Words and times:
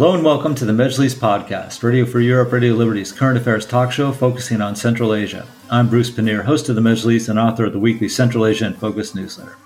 Hello 0.00 0.14
and 0.14 0.24
welcome 0.24 0.54
to 0.54 0.64
the 0.64 0.72
Mejlis 0.72 1.14
podcast, 1.14 1.82
Radio 1.82 2.06
Free 2.06 2.24
Europe, 2.24 2.52
Radio 2.52 2.72
Liberty's 2.72 3.12
current 3.12 3.36
affairs 3.36 3.66
talk 3.66 3.92
show 3.92 4.10
focusing 4.12 4.62
on 4.62 4.74
Central 4.74 5.12
Asia. 5.12 5.46
I'm 5.68 5.90
Bruce 5.90 6.08
Pannier, 6.10 6.42
host 6.42 6.70
of 6.70 6.74
the 6.74 6.80
Mejlis 6.80 7.28
and 7.28 7.38
author 7.38 7.66
of 7.66 7.74
the 7.74 7.78
weekly 7.78 8.08
Central 8.08 8.46
Asia 8.46 8.64
in 8.64 8.72
Focus 8.72 9.14
newsletter. 9.14 9.58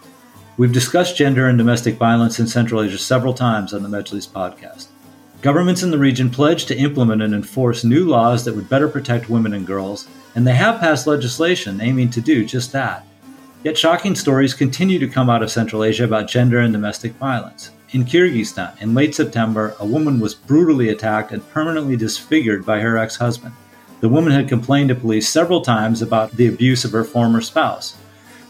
We've 0.57 0.73
discussed 0.73 1.17
gender 1.17 1.47
and 1.47 1.57
domestic 1.57 1.99
violence 1.99 2.41
in 2.41 2.49
Central 2.49 2.83
Asia 2.83 2.99
several 2.99 3.33
times 3.33 3.73
on 3.73 3.85
the 3.85 3.89
Mejlis 3.89 4.27
podcast. 4.27 4.89
Governments 5.41 5.85
in 5.85 5.93
the 5.93 5.99
region 6.01 6.31
pledged 6.31 6.67
to 6.67 6.77
implement 6.77 7.23
and 7.23 7.33
enforce 7.33 7.85
new 7.85 8.05
laws 8.05 8.45
that 8.45 8.57
would 8.57 8.69
better 8.69 8.89
protect 8.89 9.31
women 9.31 9.55
and 9.55 9.65
girls, 9.65 10.09
and 10.35 10.45
they 10.45 10.57
have 10.57 10.81
passed 10.81 11.07
legislation 11.07 11.81
aiming 11.81 12.11
to 12.11 12.21
do 12.21 12.45
just 12.45 12.73
that. 12.73 13.07
Yet 13.63 13.79
shocking 13.79 14.17
stories 14.17 14.53
continue 14.53 14.99
to 14.99 15.07
come 15.07 15.31
out 15.31 15.45
of 15.45 15.53
Central 15.53 15.85
Asia 15.85 16.03
about 16.03 16.27
gender 16.27 16.59
and 16.59 16.73
domestic 16.73 17.13
violence. 17.13 17.71
In 17.95 18.05
Kyrgyzstan, 18.05 18.73
in 18.83 18.93
late 18.93 19.15
September, 19.15 19.77
a 19.79 19.87
woman 19.87 20.19
was 20.19 20.35
brutally 20.35 20.89
attacked 20.89 21.31
and 21.31 21.49
permanently 21.53 21.97
disfigured 21.97 22.67
by 22.67 22.81
her 22.81 22.99
ex 22.99 23.15
husband. 23.15 23.55
The 24.01 24.09
woman 24.09 24.33
had 24.33 24.49
complained 24.49 24.89
to 24.89 24.97
police 24.97 25.29
several 25.29 25.61
times 25.61 26.03
about 26.03 26.33
the 26.33 26.49
abuse 26.49 26.85
of 26.85 26.91
her 26.91 27.05
former 27.05 27.41
spouse. 27.41 27.97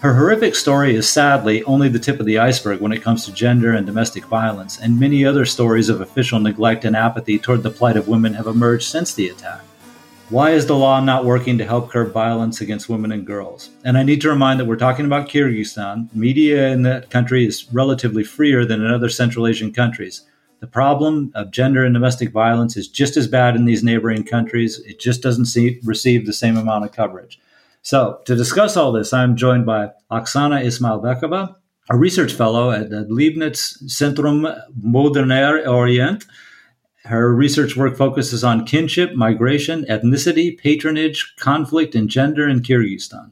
Her 0.01 0.15
horrific 0.15 0.55
story 0.55 0.95
is 0.95 1.07
sadly 1.07 1.63
only 1.65 1.91
the 1.91 1.99
tip 1.99 2.21
of 2.21 2.25
the 2.27 2.39
iceberg 2.39 2.81
when 2.81 2.93
it 2.93 3.03
comes 3.03 3.27
to 3.27 3.35
gender 3.35 3.75
and 3.75 3.85
domestic 3.85 4.25
violence, 4.25 4.81
and 4.81 4.99
many 4.99 5.27
other 5.27 5.45
stories 5.45 5.91
of 5.91 6.01
official 6.01 6.41
neglect 6.41 6.87
and 6.87 6.97
apathy 6.97 7.39
toward 7.39 7.63
the 7.63 7.71
plight 7.71 7.99
of 7.99 8.09
women 8.09 8.33
have 8.33 8.47
emerged 8.47 8.89
since 8.89 9.13
the 9.13 9.29
attack. 9.29 9.61
Why 10.31 10.53
is 10.53 10.65
the 10.67 10.75
law 10.75 11.01
not 11.01 11.27
working 11.27 11.59
to 11.59 11.67
help 11.67 11.91
curb 11.91 12.13
violence 12.13 12.63
against 12.63 12.89
women 12.89 13.13
and 13.13 13.27
girls? 13.27 13.69
And 13.85 13.99
I 13.99 14.03
need 14.03 14.23
to 14.23 14.31
remind 14.31 14.59
that 14.59 14.65
we're 14.65 14.77
talking 14.77 15.05
about 15.05 15.29
Kyrgyzstan. 15.29 16.09
Media 16.15 16.69
in 16.69 16.83
that 16.85 17.11
country 17.11 17.47
is 17.47 17.71
relatively 17.75 18.25
freer 18.25 18.65
than 18.65 18.81
in 18.81 18.91
other 18.91 19.11
Central 19.11 19.47
Asian 19.47 19.71
countries. 19.71 20.23
The 20.61 20.67
problem 20.67 21.31
of 21.35 21.51
gender 21.51 21.85
and 21.85 21.93
domestic 21.93 22.31
violence 22.31 22.75
is 22.75 22.89
just 22.89 23.19
as 23.19 23.29
bad 23.29 23.55
in 23.55 23.67
these 23.67 23.85
neighboring 23.85 24.25
countries. 24.25 24.79
It 24.87 24.99
just 24.99 25.21
doesn't 25.21 25.45
see, 25.45 25.79
receive 25.85 26.25
the 26.25 26.33
same 26.33 26.57
amount 26.57 26.87
of 26.87 26.93
coverage. 26.93 27.39
So, 27.83 28.21
to 28.25 28.35
discuss 28.35 28.79
all 28.79 28.93
this, 28.93 29.13
I'm 29.13 29.37
joined 29.37 29.67
by 29.67 29.91
Aksana 30.11 30.65
Ismailbekova, 30.65 31.55
a 31.91 31.97
research 31.99 32.33
fellow 32.33 32.71
at 32.71 32.89
the 32.89 33.05
Leibniz 33.11 33.77
Zentrum 33.85 34.59
Moderner 34.83 35.69
Orient 35.69 36.25
her 37.05 37.35
research 37.35 37.77
work 37.77 37.97
focuses 37.97 38.43
on 38.43 38.65
kinship, 38.65 39.15
migration, 39.15 39.85
ethnicity, 39.85 40.57
patronage, 40.57 41.35
conflict, 41.37 41.95
and 41.95 42.09
gender 42.09 42.49
in 42.49 42.61
Kyrgyzstan. 42.61 43.31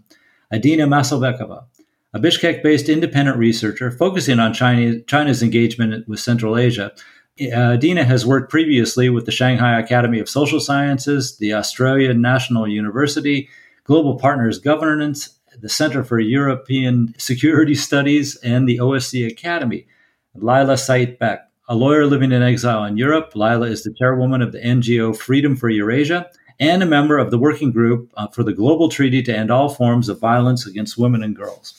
Adina 0.52 0.86
Masalbekova, 0.86 1.64
a 2.12 2.20
Bishkek 2.20 2.62
based 2.62 2.90
independent 2.90 3.38
researcher 3.38 3.90
focusing 3.90 4.38
on 4.38 4.52
China's 4.52 5.42
engagement 5.42 6.06
with 6.06 6.20
Central 6.20 6.58
Asia. 6.58 6.92
Uh, 7.40 7.72
Adina 7.72 8.04
has 8.04 8.26
worked 8.26 8.50
previously 8.50 9.08
with 9.08 9.24
the 9.24 9.32
Shanghai 9.32 9.80
Academy 9.80 10.18
of 10.18 10.28
Social 10.28 10.60
Sciences, 10.60 11.38
the 11.38 11.54
Australian 11.54 12.20
National 12.20 12.68
University, 12.68 13.48
Global 13.84 14.18
Partners 14.18 14.58
Governance, 14.58 15.38
the 15.58 15.70
Center 15.70 16.04
for 16.04 16.20
European 16.20 17.14
Security 17.16 17.74
Studies, 17.74 18.36
and 18.36 18.68
the 18.68 18.78
OSCE 18.78 19.26
Academy. 19.26 19.86
Leila 20.34 20.74
Seiitbek, 20.74 21.40
a 21.68 21.74
lawyer 21.74 22.06
living 22.06 22.32
in 22.32 22.42
exile 22.42 22.84
in 22.84 22.96
Europe. 22.96 23.32
Leila 23.34 23.66
is 23.66 23.82
the 23.82 23.94
chairwoman 23.94 24.42
of 24.42 24.52
the 24.52 24.58
NGO 24.58 25.16
Freedom 25.16 25.56
for 25.56 25.68
Eurasia 25.68 26.28
and 26.58 26.82
a 26.82 26.86
member 26.86 27.18
of 27.18 27.30
the 27.30 27.38
working 27.38 27.72
group 27.72 28.12
uh, 28.16 28.28
for 28.28 28.42
the 28.42 28.52
Global 28.52 28.88
Treaty 28.88 29.22
to 29.22 29.36
End 29.36 29.50
All 29.50 29.68
Forms 29.68 30.08
of 30.08 30.20
Violence 30.20 30.66
Against 30.66 30.98
Women 30.98 31.22
and 31.22 31.34
Girls. 31.34 31.74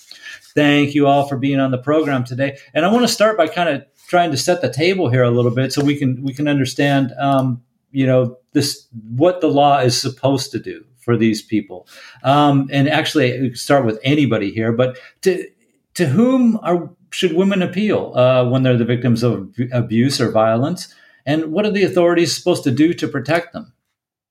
Thank 0.56 0.94
you 0.94 1.08
all 1.08 1.28
for 1.28 1.38
being 1.38 1.60
on 1.60 1.72
the 1.72 1.78
program 1.78 2.24
today. 2.24 2.58
And 2.74 2.86
I 2.86 2.92
want 2.92 3.04
to 3.04 3.14
start 3.14 3.38
by 3.38 3.48
kind 3.48 3.70
of 3.70 3.86
trying 4.08 4.32
to 4.32 4.38
set 4.38 4.62
the 4.62 4.72
table 4.72 5.10
here 5.10 5.24
a 5.24 5.32
little 5.32 5.52
bit 5.52 5.74
so 5.74 5.84
we 5.84 5.98
can 5.98 6.22
we 6.24 6.34
can 6.34 6.48
understand 6.48 7.14
um, 7.18 7.64
you 7.92 8.06
know 8.06 8.38
this 8.52 8.88
what 9.10 9.42
the 9.42 9.48
law 9.48 9.80
is 9.80 10.00
supposed 10.00 10.52
to 10.52 10.60
do 10.60 10.86
for 10.98 11.18
these 11.18 11.42
people. 11.42 11.88
Um, 12.24 12.70
and 12.72 12.88
actually, 12.88 13.54
start 13.56 13.86
with 13.86 14.00
anybody 14.04 14.52
here, 14.52 14.72
but 14.72 15.00
to 15.22 15.48
to 15.96 16.06
whom 16.08 16.60
are 16.62 16.90
should 17.14 17.34
women 17.34 17.62
appeal 17.62 18.14
uh, 18.16 18.48
when 18.50 18.64
they're 18.64 18.78
the 18.78 18.86
victims 18.86 19.24
of 19.24 19.54
abuse 19.72 20.20
or 20.20 20.32
violence? 20.32 20.94
And 21.26 21.52
what 21.54 21.66
are 21.66 21.72
the 21.72 21.84
authorities 21.84 22.36
supposed 22.36 22.64
to 22.66 22.72
do 22.72 22.94
to 22.94 23.08
protect 23.08 23.54
them? 23.54 23.74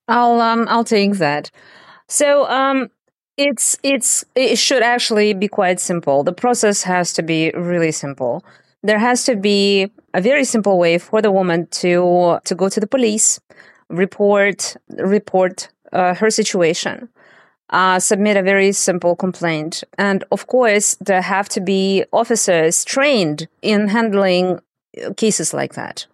I'll 0.08 0.40
um, 0.40 0.66
I'll 0.68 0.84
take 0.84 1.14
that. 1.14 1.50
So 2.08 2.46
um, 2.48 2.90
it's 3.36 3.78
it's 3.82 4.24
it 4.34 4.56
should 4.58 4.82
actually 4.82 5.32
be 5.32 5.48
quite 5.48 5.80
simple. 5.80 6.22
The 6.22 6.32
process 6.32 6.82
has 6.82 7.12
to 7.14 7.22
be 7.22 7.50
really 7.52 7.92
simple. 7.92 8.44
There 8.82 8.98
has 8.98 9.24
to 9.24 9.36
be 9.36 9.90
a 10.12 10.20
very 10.20 10.44
simple 10.44 10.78
way 10.78 10.98
for 10.98 11.22
the 11.22 11.32
woman 11.32 11.68
to 11.82 12.40
to 12.44 12.54
go 12.54 12.68
to 12.68 12.80
the 12.80 12.86
police, 12.86 13.40
report 13.88 14.76
report 14.98 15.68
uh, 15.92 16.14
her 16.14 16.30
situation 16.30 17.08
uh, 17.72 17.98
submit 17.98 18.36
a 18.36 18.42
very 18.42 18.70
simple 18.70 19.16
complaint. 19.16 19.82
And 19.98 20.24
of 20.30 20.46
course, 20.46 20.96
there 21.00 21.22
have 21.22 21.48
to 21.50 21.60
be 21.60 22.04
officers 22.12 22.84
trained 22.84 23.48
in 23.62 23.88
handling 23.88 24.60
cases 25.16 25.54
like 25.54 25.74
that 25.74 26.06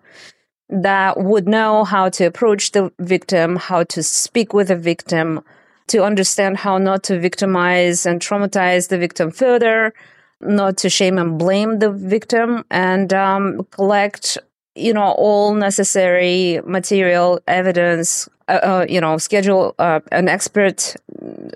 that 0.71 1.19
would 1.19 1.49
know 1.49 1.85
how 1.85 2.09
to 2.11 2.25
approach 2.25 2.73
the 2.73 2.93
victim, 2.99 3.57
how 3.57 3.83
to 3.85 4.03
speak 4.03 4.53
with 4.53 4.69
the 4.69 4.77
victim, 4.77 5.43
to 5.89 6.05
understand 6.05 6.59
how 6.59 6.79
not 6.79 7.03
to 7.03 7.19
victimize 7.19 8.05
and 8.05 8.21
traumatize 8.21 8.89
the 8.89 8.99
victim 8.99 9.31
further, 9.31 9.95
not 10.41 10.77
to 10.77 10.91
shame 10.91 11.19
and 11.19 11.39
blame 11.39 11.79
the 11.79 11.91
victim, 11.91 12.65
and 12.71 13.13
um, 13.13 13.67
collect 13.71 14.39
you 14.75 14.93
know 14.93 15.13
all 15.17 15.55
necessary 15.55 16.61
material 16.65 17.41
evidence 17.49 18.29
uh, 18.49 18.61
uh, 18.63 18.87
you 18.89 19.01
know 19.01 19.19
schedule 19.19 19.75
uh, 19.79 20.01
an 20.13 20.29
expert 20.29 20.97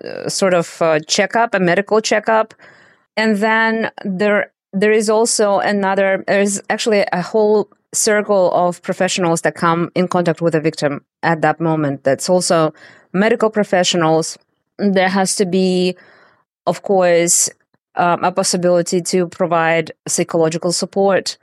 uh, 0.04 0.28
sort 0.28 0.54
of 0.54 0.82
checkup 1.06 1.54
a 1.54 1.60
medical 1.60 2.00
checkup. 2.00 2.54
And 3.16 3.36
then 3.38 3.90
there 4.04 4.52
there 4.72 4.92
is 4.92 5.10
also 5.10 5.58
another 5.58 6.24
there's 6.26 6.60
actually 6.70 7.04
a 7.12 7.22
whole 7.22 7.68
circle 7.94 8.50
of 8.52 8.80
professionals 8.82 9.42
that 9.42 9.54
come 9.54 9.90
in 9.94 10.08
contact 10.08 10.40
with 10.40 10.54
the 10.54 10.60
victim 10.60 11.04
at 11.22 11.42
that 11.42 11.60
moment. 11.60 12.04
That's 12.04 12.28
also 12.28 12.72
medical 13.12 13.50
professionals. 13.50 14.38
There 14.78 15.08
has 15.08 15.36
to 15.36 15.46
be 15.46 15.96
of 16.66 16.82
course 16.82 17.50
um, 17.96 18.24
a 18.24 18.32
possibility 18.32 19.02
to 19.02 19.28
provide 19.28 19.92
psychological 20.08 20.72
support 20.72 21.36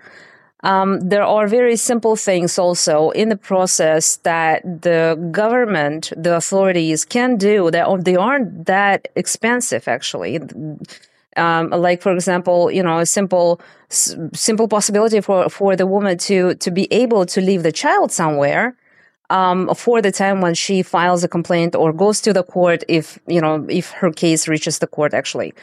um, 0.64 1.00
there 1.00 1.24
are 1.24 1.48
very 1.48 1.76
simple 1.78 2.16
things 2.16 2.60
also 2.60 3.12
in 3.12 3.30
the 3.30 3.38
process 3.38 4.18
that 4.18 4.82
the 4.82 5.18
government, 5.32 6.12
the 6.18 6.36
authorities 6.36 7.06
can 7.06 7.38
do 7.38 7.72
that 7.72 8.04
they 8.04 8.16
aren't 8.16 8.66
that 8.66 9.08
expensive 9.16 9.88
actually. 9.88 10.40
Um, 11.38 11.70
like 11.70 12.02
for 12.02 12.12
example, 12.14 12.70
you 12.72 12.84
know, 12.84 13.00
a 13.00 13.06
simple 13.06 13.62
simple 13.90 14.68
possibility 14.68 15.22
for 15.22 15.50
for 15.50 15.76
the 15.76 15.88
woman 15.88 16.18
to 16.18 16.56
to 16.56 16.72
be 16.72 16.92
able 16.92 17.26
to 17.28 17.40
leave 17.40 17.64
the 17.64 17.72
child 17.72 18.12
somewhere 18.12 18.76
um, 19.30 19.74
for 19.76 20.02
the 20.02 20.12
time 20.12 20.42
when 20.42 20.54
she 20.54 20.82
files 20.84 21.24
a 21.24 21.28
complaint 21.28 21.76
or 21.76 21.94
goes 21.94 22.20
to 22.22 22.34
the 22.34 22.44
court 22.44 22.84
if 22.88 23.18
you 23.28 23.40
know 23.42 23.66
if 23.70 23.92
her 23.92 24.12
case 24.12 24.48
reaches 24.48 24.80
the 24.80 24.88
court 24.88 25.14
actually 25.14 25.54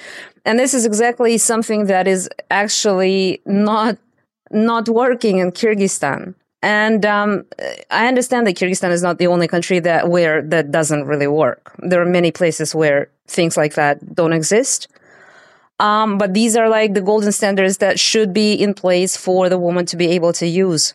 and 0.45 0.59
this 0.59 0.75
is 0.75 0.87
exactly 0.87 1.39
something 1.39 1.87
that 1.87 2.09
is 2.09 2.29
actually 2.51 3.41
not 3.45 3.97
not 4.51 4.89
working 4.89 5.39
in 5.39 5.53
Kyrgyzstan. 5.53 6.35
And 6.63 7.05
um, 7.07 7.45
I 7.91 8.09
understand 8.09 8.47
that 8.47 8.57
Kyrgyzstan 8.57 8.91
is 8.91 9.03
not 9.03 9.19
the 9.19 9.27
only 9.27 9.47
country 9.47 9.79
that 9.81 10.09
where 10.09 10.43
that 10.43 10.73
doesn't 10.73 11.05
really 11.05 11.27
work. 11.27 11.73
There 11.79 12.01
are 12.01 12.07
many 12.07 12.33
places 12.33 12.75
where 12.75 13.09
things 13.27 13.57
like 13.57 13.75
that 13.75 14.15
don't 14.15 14.33
exist. 14.33 14.89
Um, 15.79 16.17
but 16.19 16.33
these 16.33 16.57
are 16.57 16.69
like 16.69 16.95
the 16.95 17.03
golden 17.03 17.33
standards 17.33 17.79
that 17.79 18.01
should 18.01 18.33
be 18.33 18.55
in 18.55 18.73
place 18.75 19.17
for 19.17 19.49
the 19.49 19.59
woman 19.59 19.85
to 19.87 19.97
be 19.97 20.09
able 20.09 20.33
to 20.35 20.47
use. 20.47 20.95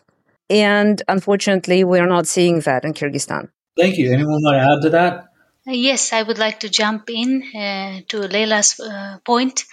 And 0.50 1.00
unfortunately, 1.08 1.84
we're 1.84 2.06
not 2.06 2.26
seeing 2.26 2.60
that 2.60 2.84
in 2.84 2.92
Kyrgyzstan. 2.92 3.48
Thank 3.78 3.96
you. 3.96 4.12
Anyone 4.12 4.40
want 4.42 4.56
to 4.56 4.72
add 4.72 4.82
to 4.82 4.90
that? 4.90 5.28
Uh, 5.66 5.72
yes, 5.72 6.12
I 6.12 6.22
would 6.22 6.38
like 6.38 6.60
to 6.60 6.68
jump 6.68 7.08
in 7.08 7.42
uh, 7.54 8.00
to 8.08 8.28
Leila's 8.28 8.80
uh, 8.80 9.18
point. 9.24 9.64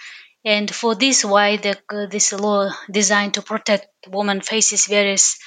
And 0.44 0.74
for 0.74 0.94
this, 0.94 1.24
why 1.24 1.56
the, 1.56 1.76
this 2.10 2.32
law 2.32 2.70
designed 2.90 3.34
to 3.34 3.42
protect 3.42 3.88
women 4.08 4.40
faces 4.40 4.86
various 4.86 5.38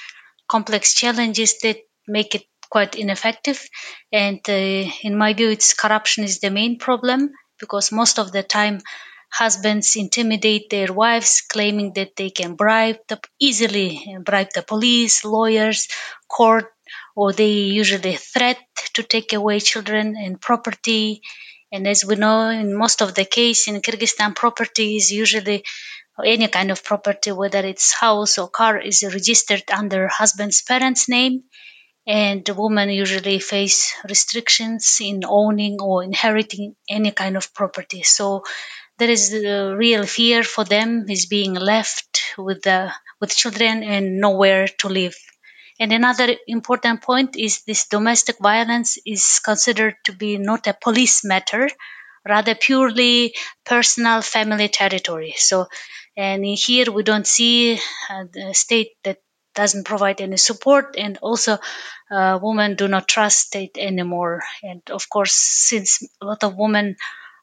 complex 0.48 0.94
challenges 0.94 1.58
that 1.62 1.78
make 2.06 2.34
it 2.34 2.44
quite 2.70 2.94
ineffective. 2.94 3.60
And 4.12 4.40
uh, 4.48 4.52
in 5.02 5.16
my 5.16 5.32
view, 5.34 5.50
it's 5.50 5.74
corruption 5.74 6.24
is 6.24 6.40
the 6.40 6.50
main 6.50 6.78
problem 6.78 7.30
because 7.58 7.92
most 7.92 8.18
of 8.18 8.32
the 8.32 8.42
time 8.42 8.80
husbands 9.30 9.96
intimidate 9.96 10.70
their 10.70 10.92
wives, 10.92 11.40
claiming 11.40 11.92
that 11.94 12.14
they 12.16 12.30
can 12.30 12.54
bribe 12.54 12.98
the, 13.08 13.20
easily 13.40 14.16
bribe 14.24 14.50
the 14.54 14.62
police, 14.62 15.24
lawyers, 15.24 15.88
court, 16.28 16.66
or 17.16 17.32
they 17.32 17.50
usually 17.50 18.14
threat 18.14 18.58
to 18.94 19.02
take 19.02 19.32
away 19.32 19.58
children 19.58 20.14
and 20.16 20.40
property 20.40 21.20
and 21.74 21.88
as 21.88 22.04
we 22.04 22.14
know, 22.14 22.48
in 22.48 22.72
most 22.84 23.02
of 23.02 23.14
the 23.14 23.24
case 23.24 23.66
in 23.68 23.82
Kyrgyzstan, 23.82 24.36
property 24.36 24.96
is 24.96 25.10
usually 25.10 25.64
any 26.24 26.46
kind 26.46 26.70
of 26.70 26.84
property, 26.84 27.32
whether 27.32 27.58
it's 27.58 27.92
house 27.92 28.38
or 28.38 28.48
car, 28.48 28.78
is 28.78 29.02
registered 29.02 29.64
under 29.72 30.06
husband's 30.06 30.62
parents' 30.62 31.08
name. 31.08 31.42
And 32.06 32.48
women 32.48 32.90
usually 32.90 33.40
face 33.40 33.92
restrictions 34.08 34.98
in 35.00 35.22
owning 35.26 35.78
or 35.80 36.04
inheriting 36.04 36.76
any 36.88 37.10
kind 37.10 37.36
of 37.36 37.52
property. 37.54 38.02
So 38.04 38.44
there 38.98 39.10
is 39.10 39.32
a 39.34 39.74
real 39.74 40.04
fear 40.06 40.44
for 40.44 40.64
them 40.64 41.06
is 41.08 41.26
being 41.26 41.54
left 41.54 42.34
with 42.38 42.62
the 42.62 42.92
with 43.20 43.34
children 43.34 43.82
and 43.82 44.20
nowhere 44.20 44.68
to 44.80 44.88
live. 44.88 45.16
And 45.80 45.92
another 45.92 46.34
important 46.46 47.02
point 47.02 47.36
is 47.36 47.62
this 47.62 47.86
domestic 47.88 48.38
violence 48.38 48.98
is 49.04 49.40
considered 49.44 49.96
to 50.04 50.12
be 50.12 50.38
not 50.38 50.66
a 50.66 50.74
police 50.74 51.24
matter, 51.24 51.68
rather 52.26 52.54
purely 52.54 53.34
personal 53.64 54.22
family 54.22 54.68
territory. 54.68 55.34
So, 55.36 55.66
and 56.16 56.44
here 56.44 56.90
we 56.92 57.02
don't 57.02 57.26
see 57.26 57.74
uh, 58.10 58.24
the 58.32 58.54
state 58.54 58.92
that 59.04 59.18
doesn't 59.54 59.84
provide 59.84 60.20
any 60.20 60.36
support 60.36 60.96
and 60.98 61.18
also 61.22 61.58
uh, 62.10 62.38
women 62.42 62.76
do 62.76 62.88
not 62.88 63.08
trust 63.08 63.38
state 63.48 63.76
anymore 63.78 64.42
and 64.62 64.82
of 64.90 65.08
course 65.08 65.32
since 65.32 66.02
a 66.20 66.24
lot 66.26 66.42
of 66.42 66.56
women 66.56 66.96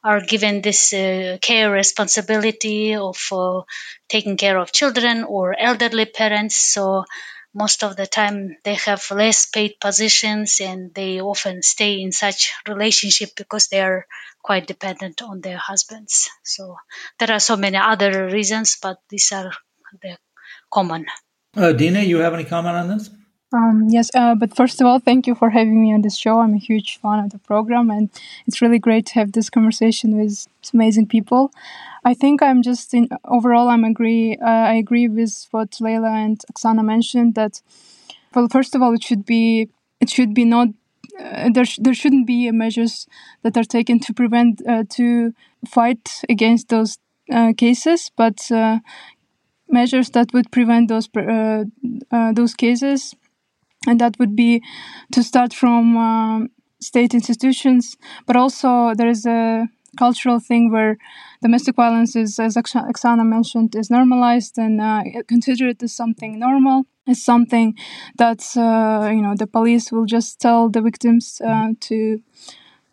are 0.03 0.19
given 0.21 0.61
this 0.61 0.93
uh, 0.93 1.37
care 1.41 1.71
responsibility 1.71 2.95
of 2.95 3.17
uh, 3.31 3.61
taking 4.09 4.35
care 4.35 4.57
of 4.57 4.71
children 4.71 5.23
or 5.23 5.57
elderly 5.57 6.05
parents 6.05 6.55
so 6.55 7.05
most 7.53 7.83
of 7.83 7.95
the 7.95 8.07
time 8.07 8.57
they 8.63 8.75
have 8.75 9.03
less 9.11 9.45
paid 9.45 9.75
positions 9.79 10.59
and 10.61 10.93
they 10.93 11.21
often 11.21 11.61
stay 11.61 12.01
in 12.01 12.11
such 12.11 12.53
relationship 12.67 13.29
because 13.35 13.67
they 13.67 13.81
are 13.81 14.05
quite 14.41 14.67
dependent 14.67 15.21
on 15.21 15.41
their 15.41 15.57
husbands. 15.57 16.29
So 16.43 16.77
there 17.19 17.31
are 17.31 17.39
so 17.39 17.57
many 17.57 17.77
other 17.77 18.27
reasons 18.27 18.77
but 18.81 18.97
these 19.09 19.31
are 19.31 19.51
the 20.01 20.17
common. 20.71 21.05
Uh, 21.55 21.73
dina 21.73 22.01
you 22.01 22.17
have 22.19 22.33
any 22.33 22.45
comment 22.45 22.77
on 22.77 22.87
this 22.87 23.09
um, 23.53 23.87
yes, 23.89 24.09
uh, 24.15 24.33
but 24.35 24.55
first 24.55 24.79
of 24.79 24.87
all, 24.87 24.99
thank 24.99 25.27
you 25.27 25.35
for 25.35 25.49
having 25.49 25.81
me 25.81 25.93
on 25.93 26.01
this 26.01 26.17
show. 26.17 26.39
I'm 26.39 26.53
a 26.53 26.57
huge 26.57 26.99
fan 26.99 27.19
of 27.25 27.31
the 27.31 27.37
program, 27.39 27.89
and 27.89 28.09
it's 28.47 28.61
really 28.61 28.79
great 28.79 29.05
to 29.07 29.13
have 29.15 29.33
this 29.33 29.49
conversation 29.49 30.17
with 30.17 30.47
amazing 30.73 31.07
people. 31.07 31.51
I 32.05 32.13
think 32.13 32.41
I'm 32.41 32.61
just 32.63 32.93
in 32.93 33.09
overall. 33.25 33.69
I'm 33.69 33.83
agree. 33.83 34.37
Uh, 34.37 34.45
I 34.45 34.73
agree 34.75 35.07
with 35.09 35.47
what 35.51 35.81
Leila 35.81 36.11
and 36.11 36.41
Aksana 36.51 36.83
mentioned. 36.85 37.35
That 37.35 37.61
well, 38.35 38.47
first 38.49 38.75
of 38.75 38.81
all, 38.81 38.93
it 38.93 39.03
should 39.03 39.25
be 39.25 39.69
it 40.01 40.09
should 40.09 40.33
be 40.33 40.45
not 40.45 40.69
uh, 41.19 41.49
there. 41.53 41.65
Sh- 41.65 41.79
there 41.81 41.93
shouldn't 41.95 42.27
be 42.27 42.51
measures 42.51 43.07
that 43.43 43.57
are 43.57 43.63
taken 43.65 43.99
to 44.01 44.13
prevent 44.13 44.61
uh, 44.67 44.85
to 44.91 45.33
fight 45.67 46.21
against 46.29 46.69
those 46.69 46.97
uh, 47.31 47.53
cases, 47.57 48.11
but 48.17 48.51
uh, 48.51 48.79
measures 49.69 50.09
that 50.11 50.33
would 50.33 50.51
prevent 50.51 50.89
those 50.89 51.07
those 52.35 52.53
cases 52.53 53.15
and 53.87 53.99
that 53.99 54.17
would 54.19 54.35
be 54.35 54.61
to 55.11 55.23
start 55.23 55.53
from 55.53 55.97
um, 55.97 56.49
state 56.79 57.13
institutions 57.13 57.97
but 58.25 58.35
also 58.35 58.93
there 58.95 59.09
is 59.09 59.25
a 59.25 59.67
cultural 59.97 60.39
thing 60.39 60.71
where 60.71 60.97
domestic 61.41 61.75
violence 61.75 62.15
is 62.15 62.39
as 62.39 62.55
Aksana 62.55 63.25
mentioned 63.27 63.75
is 63.75 63.89
normalized 63.89 64.57
and 64.57 64.79
uh, 64.79 65.03
considered 65.27 65.83
as 65.83 65.93
something 65.93 66.39
normal 66.39 66.85
as 67.07 67.21
something 67.21 67.75
that 68.17 68.41
uh, 68.55 69.09
you 69.09 69.21
know 69.21 69.35
the 69.35 69.47
police 69.47 69.91
will 69.91 70.05
just 70.05 70.39
tell 70.39 70.69
the 70.69 70.81
victims 70.81 71.41
uh, 71.45 71.69
to 71.81 72.21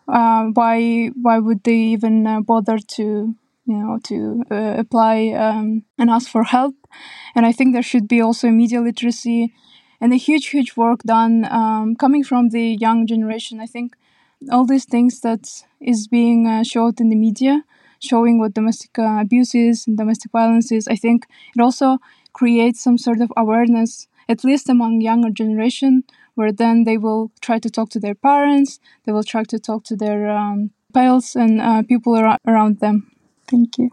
uh, 0.09 0.45
why 0.55 1.09
why 1.21 1.39
would 1.39 1.63
they 1.65 1.77
even 1.77 2.27
uh, 2.27 2.41
bother 2.41 2.79
to 2.79 3.35
you 3.67 3.77
know 3.77 3.99
to 4.05 4.43
uh, 4.51 4.75
apply 4.79 5.29
um, 5.29 5.85
and 5.99 6.11
ask 6.11 6.31
for 6.31 6.45
help. 6.45 6.75
And 7.35 7.45
i 7.47 7.53
think 7.53 7.73
there 7.73 7.83
should 7.83 8.09
be 8.09 8.21
also 8.21 8.49
media 8.51 8.81
literacy 8.81 9.53
and 10.01 10.13
a 10.13 10.17
huge, 10.17 10.47
huge 10.49 10.77
work 10.77 11.03
done 11.03 11.45
um, 11.51 11.97
coming 11.97 12.25
from 12.25 12.51
the 12.51 12.77
young 12.81 13.07
generation. 13.07 13.61
I 13.61 13.67
think 13.67 13.97
all 14.51 14.65
these 14.65 14.85
things 14.85 15.21
that 15.21 15.65
is 15.81 16.07
being 16.09 16.47
uh, 16.47 16.63
showed 16.63 17.01
in 17.01 17.09
the 17.09 17.17
media, 17.17 17.65
showing 18.01 18.39
what 18.39 18.55
domestic 18.55 18.99
uh, 18.99 19.19
abuse 19.21 19.55
is 19.55 19.87
and 19.87 19.97
domestic 19.97 20.31
violence 20.33 20.71
is, 20.71 20.87
I 20.89 20.97
think 20.97 21.27
it 21.55 21.61
also 21.61 21.99
creates 22.33 22.81
some 22.83 22.99
sort 22.99 23.21
of 23.21 23.33
awareness, 23.37 24.07
at 24.29 24.45
least 24.45 24.69
among 24.69 25.01
younger 25.01 25.31
generation, 25.31 26.05
where 26.35 26.53
then 26.53 26.85
they 26.85 26.97
will 26.97 27.33
try 27.41 27.59
to 27.59 27.71
talk 27.71 27.91
to 27.91 28.01
their 28.01 28.15
parents, 28.15 28.79
they 29.05 29.13
will 29.13 29.25
try 29.25 29.43
to 29.45 29.59
talk 29.59 29.85
to 29.85 29.97
their 29.97 30.31
um, 30.31 30.71
pals 30.95 31.35
and 31.35 31.61
uh, 31.61 31.83
people 31.83 32.15
ar- 32.15 32.39
around 32.47 32.79
them. 32.79 33.11
Thank 33.49 33.79
you. 33.79 33.91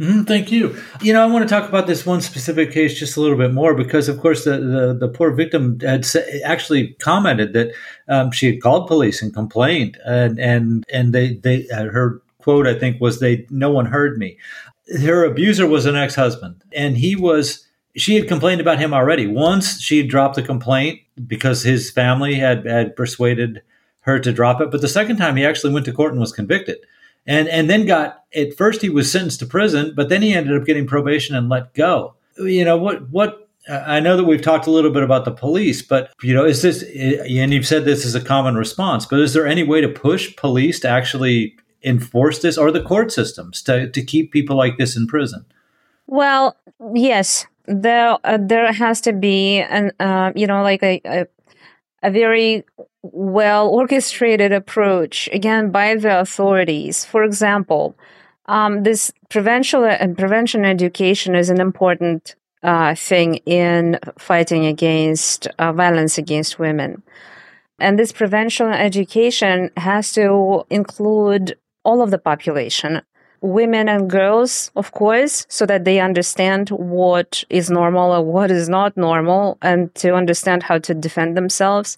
Mm, 0.00 0.28
thank 0.28 0.52
you. 0.52 0.76
You 1.00 1.12
know, 1.12 1.22
I 1.22 1.26
want 1.26 1.48
to 1.48 1.52
talk 1.52 1.68
about 1.68 1.88
this 1.88 2.06
one 2.06 2.20
specific 2.20 2.70
case 2.70 2.96
just 2.96 3.16
a 3.16 3.20
little 3.20 3.36
bit 3.36 3.52
more 3.52 3.74
because, 3.74 4.08
of 4.08 4.20
course, 4.20 4.44
the 4.44 4.58
the, 4.58 4.94
the 4.94 5.08
poor 5.08 5.32
victim 5.32 5.80
had 5.80 6.06
actually 6.44 6.94
commented 7.00 7.52
that 7.54 7.72
um, 8.08 8.30
she 8.30 8.46
had 8.46 8.62
called 8.62 8.86
police 8.86 9.22
and 9.22 9.34
complained, 9.34 9.98
and 10.04 10.38
and 10.38 10.86
and 10.92 11.12
they 11.12 11.34
they 11.34 11.68
uh, 11.70 11.86
her 11.86 12.22
quote 12.38 12.68
I 12.68 12.78
think 12.78 13.00
was 13.00 13.18
they 13.18 13.44
no 13.50 13.70
one 13.70 13.86
heard 13.86 14.18
me. 14.18 14.36
Her 15.00 15.24
abuser 15.24 15.66
was 15.66 15.84
an 15.84 15.96
ex 15.96 16.14
husband, 16.14 16.62
and 16.72 16.96
he 16.96 17.16
was. 17.16 17.66
She 17.96 18.14
had 18.14 18.28
complained 18.28 18.60
about 18.60 18.78
him 18.78 18.94
already. 18.94 19.26
Once 19.26 19.80
she 19.80 19.98
had 19.98 20.08
dropped 20.08 20.36
the 20.36 20.42
complaint 20.42 21.00
because 21.26 21.64
his 21.64 21.90
family 21.90 22.36
had 22.36 22.64
had 22.66 22.94
persuaded 22.94 23.62
her 24.02 24.20
to 24.20 24.32
drop 24.32 24.60
it, 24.60 24.70
but 24.70 24.80
the 24.80 24.86
second 24.88 25.16
time 25.16 25.34
he 25.34 25.44
actually 25.44 25.72
went 25.72 25.86
to 25.86 25.92
court 25.92 26.12
and 26.12 26.20
was 26.20 26.32
convicted 26.32 26.78
and 27.28 27.46
and 27.48 27.70
then 27.70 27.86
got 27.86 28.24
at 28.34 28.56
first 28.56 28.82
he 28.82 28.88
was 28.88 29.12
sentenced 29.12 29.38
to 29.40 29.46
prison, 29.46 29.92
but 29.94 30.08
then 30.08 30.22
he 30.22 30.34
ended 30.34 30.60
up 30.60 30.66
getting 30.66 30.86
probation 30.86 31.36
and 31.36 31.48
let 31.48 31.74
go. 31.74 32.14
You 32.38 32.64
know 32.64 32.76
what 32.76 33.08
what 33.10 33.48
I 33.68 34.00
know 34.00 34.16
that 34.16 34.24
we've 34.24 34.42
talked 34.42 34.66
a 34.66 34.70
little 34.70 34.90
bit 34.90 35.02
about 35.02 35.26
the 35.26 35.30
police, 35.30 35.82
but 35.82 36.10
you 36.22 36.32
know, 36.34 36.44
is 36.44 36.62
this 36.62 36.82
and 36.82 37.52
you've 37.52 37.66
said 37.66 37.84
this 37.84 38.04
is 38.04 38.14
a 38.14 38.20
common 38.20 38.56
response, 38.56 39.04
but 39.06 39.20
is 39.20 39.34
there 39.34 39.46
any 39.46 39.62
way 39.62 39.80
to 39.82 39.88
push 39.88 40.34
police 40.36 40.80
to 40.80 40.88
actually 40.88 41.54
enforce 41.84 42.40
this 42.40 42.58
or 42.58 42.72
the 42.72 42.82
court 42.82 43.12
systems 43.12 43.62
to, 43.62 43.88
to 43.90 44.02
keep 44.02 44.32
people 44.32 44.56
like 44.56 44.78
this 44.78 44.96
in 44.96 45.06
prison? 45.06 45.44
Well, 46.06 46.56
yes, 46.94 47.46
there 47.66 48.16
uh, 48.24 48.38
there 48.40 48.72
has 48.72 49.02
to 49.02 49.12
be 49.12 49.58
an 49.58 49.92
uh, 50.00 50.32
you 50.34 50.46
know 50.46 50.62
like 50.62 50.82
a, 50.82 51.00
a 51.04 51.26
a 52.02 52.10
very 52.10 52.64
well 53.02 53.68
orchestrated 53.68 54.52
approach 54.52 55.28
again 55.32 55.70
by 55.70 55.94
the 55.94 56.20
authorities. 56.20 57.04
For 57.04 57.24
example, 57.24 57.96
um, 58.46 58.82
this 58.82 59.12
prevention 59.28 59.84
and 59.84 60.16
prevention 60.16 60.64
education 60.64 61.34
is 61.34 61.50
an 61.50 61.60
important 61.60 62.34
uh, 62.62 62.94
thing 62.94 63.36
in 63.46 63.98
fighting 64.18 64.66
against 64.66 65.46
uh, 65.58 65.72
violence 65.72 66.18
against 66.18 66.58
women. 66.58 67.02
And 67.78 67.98
this 67.98 68.10
prevention 68.10 68.72
education 68.72 69.70
has 69.76 70.12
to 70.12 70.64
include 70.68 71.56
all 71.84 72.02
of 72.02 72.10
the 72.10 72.18
population, 72.18 73.02
women 73.40 73.88
and 73.88 74.10
girls, 74.10 74.70
of 74.76 74.92
course, 74.92 75.46
so 75.48 75.66
that 75.66 75.84
they 75.84 76.00
understand 76.00 76.70
what 76.70 77.44
is 77.50 77.70
normal 77.70 78.12
or 78.12 78.22
what 78.22 78.50
is 78.50 78.68
not 78.68 78.96
normal 78.96 79.58
and 79.62 79.94
to 79.96 80.14
understand 80.14 80.62
how 80.62 80.78
to 80.78 80.94
defend 80.94 81.36
themselves. 81.36 81.96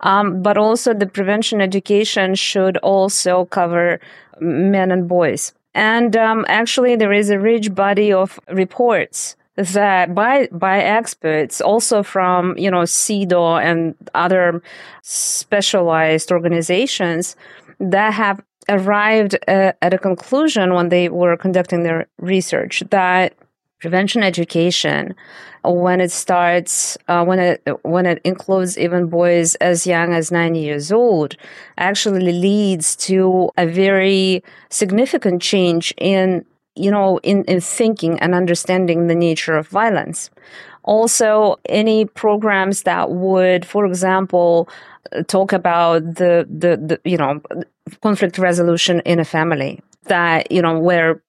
Um, 0.00 0.42
but 0.42 0.56
also 0.56 0.94
the 0.94 1.06
prevention 1.06 1.60
education 1.60 2.34
should 2.34 2.76
also 2.78 3.44
cover 3.46 4.00
men 4.40 4.90
and 4.90 5.06
boys. 5.06 5.52
And 5.74 6.16
um, 6.16 6.44
actually, 6.48 6.96
there 6.96 7.12
is 7.12 7.30
a 7.30 7.38
rich 7.38 7.74
body 7.74 8.12
of 8.12 8.38
reports 8.48 9.36
that 9.56 10.14
by 10.14 10.48
by 10.50 10.78
experts, 10.78 11.60
also 11.60 12.02
from 12.02 12.56
you 12.58 12.70
know 12.70 12.82
CEDAW 12.82 13.62
and 13.62 13.94
other 14.14 14.62
specialized 15.02 16.32
organizations 16.32 17.36
that 17.78 18.12
have 18.14 18.42
arrived 18.72 19.36
uh, 19.46 19.72
at 19.80 19.94
a 19.94 19.98
conclusion 19.98 20.74
when 20.74 20.88
they 20.88 21.08
were 21.08 21.36
conducting 21.36 21.82
their 21.82 22.06
research 22.18 22.82
that 22.90 23.34
prevention 23.80 24.22
education 24.22 25.14
when 25.64 26.00
it 26.00 26.10
starts 26.10 26.96
uh, 27.08 27.24
when 27.24 27.38
it 27.38 27.62
when 27.82 28.06
it 28.06 28.20
includes 28.24 28.78
even 28.78 29.06
boys 29.06 29.54
as 29.56 29.86
young 29.86 30.12
as 30.12 30.32
9 30.32 30.54
years 30.54 30.90
old 30.90 31.36
actually 31.78 32.32
leads 32.32 32.96
to 32.96 33.50
a 33.56 33.66
very 33.66 34.42
significant 34.70 35.42
change 35.42 35.92
in 35.98 36.44
you 36.74 36.90
know 36.90 37.18
in, 37.22 37.44
in 37.44 37.60
thinking 37.60 38.18
and 38.20 38.34
understanding 38.34 39.06
the 39.06 39.14
nature 39.14 39.56
of 39.56 39.68
violence. 39.68 40.30
Also 40.84 41.56
any 41.68 42.06
programs 42.06 42.82
that 42.82 43.10
would 43.10 43.64
for 43.64 43.86
example 43.86 44.68
talk 45.26 45.52
about 45.52 46.02
the, 46.02 46.46
the, 46.48 46.76
the 46.76 47.00
you 47.04 47.16
know 47.16 47.40
conflict 48.02 48.38
resolution 48.38 49.00
in 49.00 49.18
a 49.18 49.24
family 49.24 49.80
that 50.04 50.50
you 50.50 50.62
know 50.62 50.78
where 50.78 51.22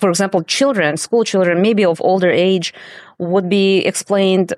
for 0.00 0.10
example 0.10 0.42
children 0.42 0.96
school 0.96 1.24
children 1.24 1.62
maybe 1.62 1.84
of 1.84 2.00
older 2.00 2.30
age 2.30 2.74
would 3.18 3.48
be 3.48 3.78
explained 3.86 4.52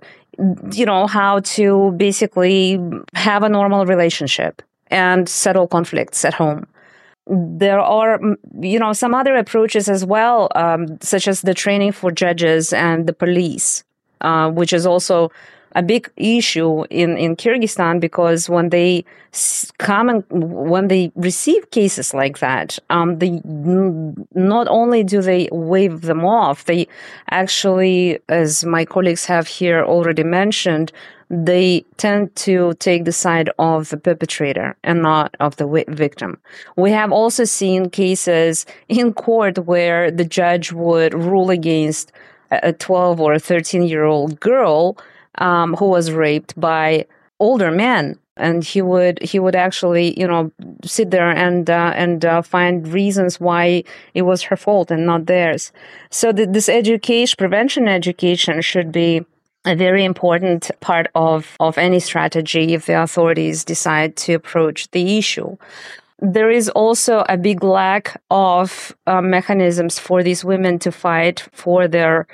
you 0.73 0.87
know 0.87 1.07
how 1.07 1.41
to 1.41 1.93
basically 1.97 2.81
have 3.15 3.43
a 3.43 3.49
normal 3.49 3.85
relationship 3.87 4.63
and 4.91 5.29
settle 5.29 5.67
conflicts 5.67 6.25
at 6.25 6.35
home. 6.35 6.67
There 7.27 7.79
are, 7.79 8.19
you 8.61 8.79
know, 8.79 8.93
some 8.93 9.15
other 9.15 9.37
approaches 9.37 9.89
as 9.89 10.05
well, 10.05 10.49
um, 10.55 10.99
such 11.01 11.29
as 11.29 11.43
the 11.43 11.55
training 11.55 11.93
for 11.93 12.11
judges 12.11 12.73
and 12.73 13.07
the 13.07 13.13
police, 13.13 13.85
uh, 14.21 14.51
which 14.51 14.73
is 14.73 14.85
also 14.85 15.31
a 15.77 15.83
big 15.83 16.11
issue 16.17 16.85
in, 16.91 17.17
in 17.17 17.37
Kyrgyzstan 17.37 18.01
because 18.01 18.49
when 18.49 18.71
they 18.71 19.05
come 19.79 20.09
and 20.09 20.25
when 20.31 20.89
they 20.89 21.13
receive 21.15 21.71
cases 21.71 22.13
like 22.13 22.39
that, 22.41 22.79
um, 22.91 23.19
they 23.19 23.41
not 23.45 24.67
only 24.69 25.05
do 25.05 25.23
they 25.23 25.49
wave 25.53 26.03
them 26.03 26.25
off, 26.25 26.65
they 26.65 26.89
actually, 27.31 28.19
as 28.29 28.65
my 28.65 28.85
colleagues 28.85 29.25
have 29.27 29.47
here 29.47 29.85
already 29.85 30.25
mentioned, 30.25 30.93
they 31.31 31.85
tend 31.97 32.35
to 32.35 32.75
take 32.81 33.05
the 33.05 33.13
side 33.13 33.49
of 33.61 33.89
the 33.91 33.97
perpetrator 33.97 34.77
and 34.83 35.01
not 35.01 35.37
of 35.39 35.55
the 35.57 35.85
victim. 35.89 36.37
We 36.77 36.91
have 36.91 37.13
also 37.13 37.45
seen 37.45 37.89
cases 37.89 38.67
in 38.89 39.13
court 39.13 39.59
where 39.59 40.11
the 40.11 40.25
judge 40.25 40.73
would 40.73 41.15
rule 41.15 41.51
against 41.51 42.11
a 42.51 42.73
12 42.73 43.21
or 43.21 43.33
a 43.33 43.39
13 43.39 43.85
year 43.85 44.05
old 44.05 44.41
girl 44.41 44.99
um, 45.39 45.75
who 45.77 45.87
was 45.87 46.13
raped 46.13 46.59
by 46.59 47.07
older 47.39 47.71
men. 47.71 48.19
And 48.37 48.65
he 48.65 48.81
would 48.81 49.21
he 49.23 49.39
would 49.39 49.55
actually 49.55 50.19
you 50.19 50.27
know 50.27 50.51
sit 50.83 51.11
there 51.11 51.29
and 51.29 51.69
uh, 51.69 51.93
and 51.95 52.25
uh, 52.25 52.41
find 52.41 52.89
reasons 52.89 53.39
why 53.39 53.85
it 54.15 54.23
was 54.23 54.43
her 54.43 54.57
fault 54.57 54.91
and 54.91 55.05
not 55.05 55.27
theirs. 55.27 55.73
So 56.11 56.33
this 56.33 56.69
education 56.69 57.37
prevention 57.37 57.87
education 57.87 58.63
should 58.63 58.93
be 58.93 59.27
a 59.67 59.77
very 59.77 60.05
important 60.05 60.71
part 60.81 61.09
of 61.15 61.55
of 61.61 61.77
any 61.77 62.01
strategy 62.01 62.73
if 62.73 62.87
the 62.87 63.03
authorities 63.03 63.65
decide 63.65 64.17
to 64.17 64.33
approach 64.33 64.91
the 64.93 65.19
issue. 65.19 65.57
There 66.19 66.51
is 66.51 66.69
also 66.71 67.25
a 67.29 67.37
big 67.37 67.63
lack 67.65 68.21
of 68.31 68.95
uh, 69.07 69.23
mechanisms 69.23 69.99
for 69.99 70.23
these 70.23 70.45
women 70.45 70.79
to 70.81 70.93
fight 70.93 71.49
for 71.53 71.89
their 71.89 72.27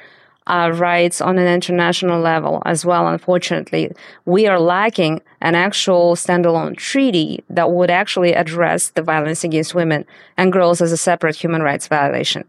uh, 0.47 0.71
rights 0.75 1.21
on 1.21 1.39
an 1.39 1.47
international 1.49 2.21
level 2.21 2.63
as 2.67 2.85
well. 2.85 3.09
Unfortunately, 3.09 3.93
we 4.25 4.47
are 4.47 4.61
lacking 4.61 5.21
an 5.41 5.55
actual 5.55 6.15
standalone 6.15 6.77
treaty 6.77 7.43
that 7.51 7.73
would 7.73 7.91
actually 7.91 8.33
address 8.33 8.91
the 8.91 9.03
violence 9.03 9.45
against 9.45 9.75
women 9.75 10.05
and 10.37 10.53
girls 10.53 10.81
as 10.81 10.93
a 10.93 10.97
separate 10.97 11.37
human 11.37 11.63
rights 11.63 11.89
violation. 11.89 12.45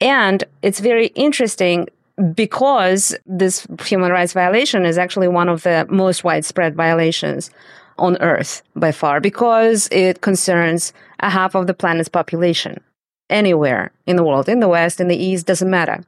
And 0.00 0.44
it's 0.62 0.80
very 0.80 1.08
interesting 1.08 1.88
because 2.34 3.16
this 3.26 3.66
human 3.84 4.10
rights 4.10 4.32
violation 4.32 4.84
is 4.84 4.98
actually 4.98 5.28
one 5.28 5.48
of 5.48 5.62
the 5.62 5.86
most 5.88 6.24
widespread 6.24 6.74
violations 6.74 7.50
on 7.98 8.20
earth 8.20 8.62
by 8.76 8.92
far 8.92 9.20
because 9.20 9.88
it 9.90 10.20
concerns 10.20 10.92
a 11.20 11.30
half 11.30 11.54
of 11.54 11.66
the 11.66 11.74
planet's 11.74 12.08
population 12.08 12.82
anywhere 13.28 13.92
in 14.06 14.16
the 14.16 14.24
world, 14.24 14.48
in 14.48 14.60
the 14.60 14.68
West, 14.68 15.00
in 15.00 15.08
the 15.08 15.16
East, 15.16 15.46
doesn't 15.46 15.70
matter. 15.70 16.02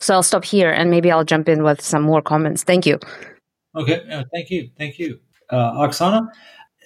So 0.00 0.14
I'll 0.14 0.22
stop 0.22 0.44
here 0.44 0.70
and 0.70 0.90
maybe 0.90 1.10
I'll 1.10 1.24
jump 1.24 1.48
in 1.48 1.62
with 1.62 1.80
some 1.80 2.02
more 2.02 2.22
comments. 2.22 2.62
Thank 2.62 2.86
you. 2.86 2.98
Okay, 3.74 4.02
uh, 4.10 4.24
thank 4.32 4.50
you, 4.50 4.70
thank 4.78 4.98
you, 4.98 5.18
uh, 5.50 5.72
Aksana. 5.72 6.28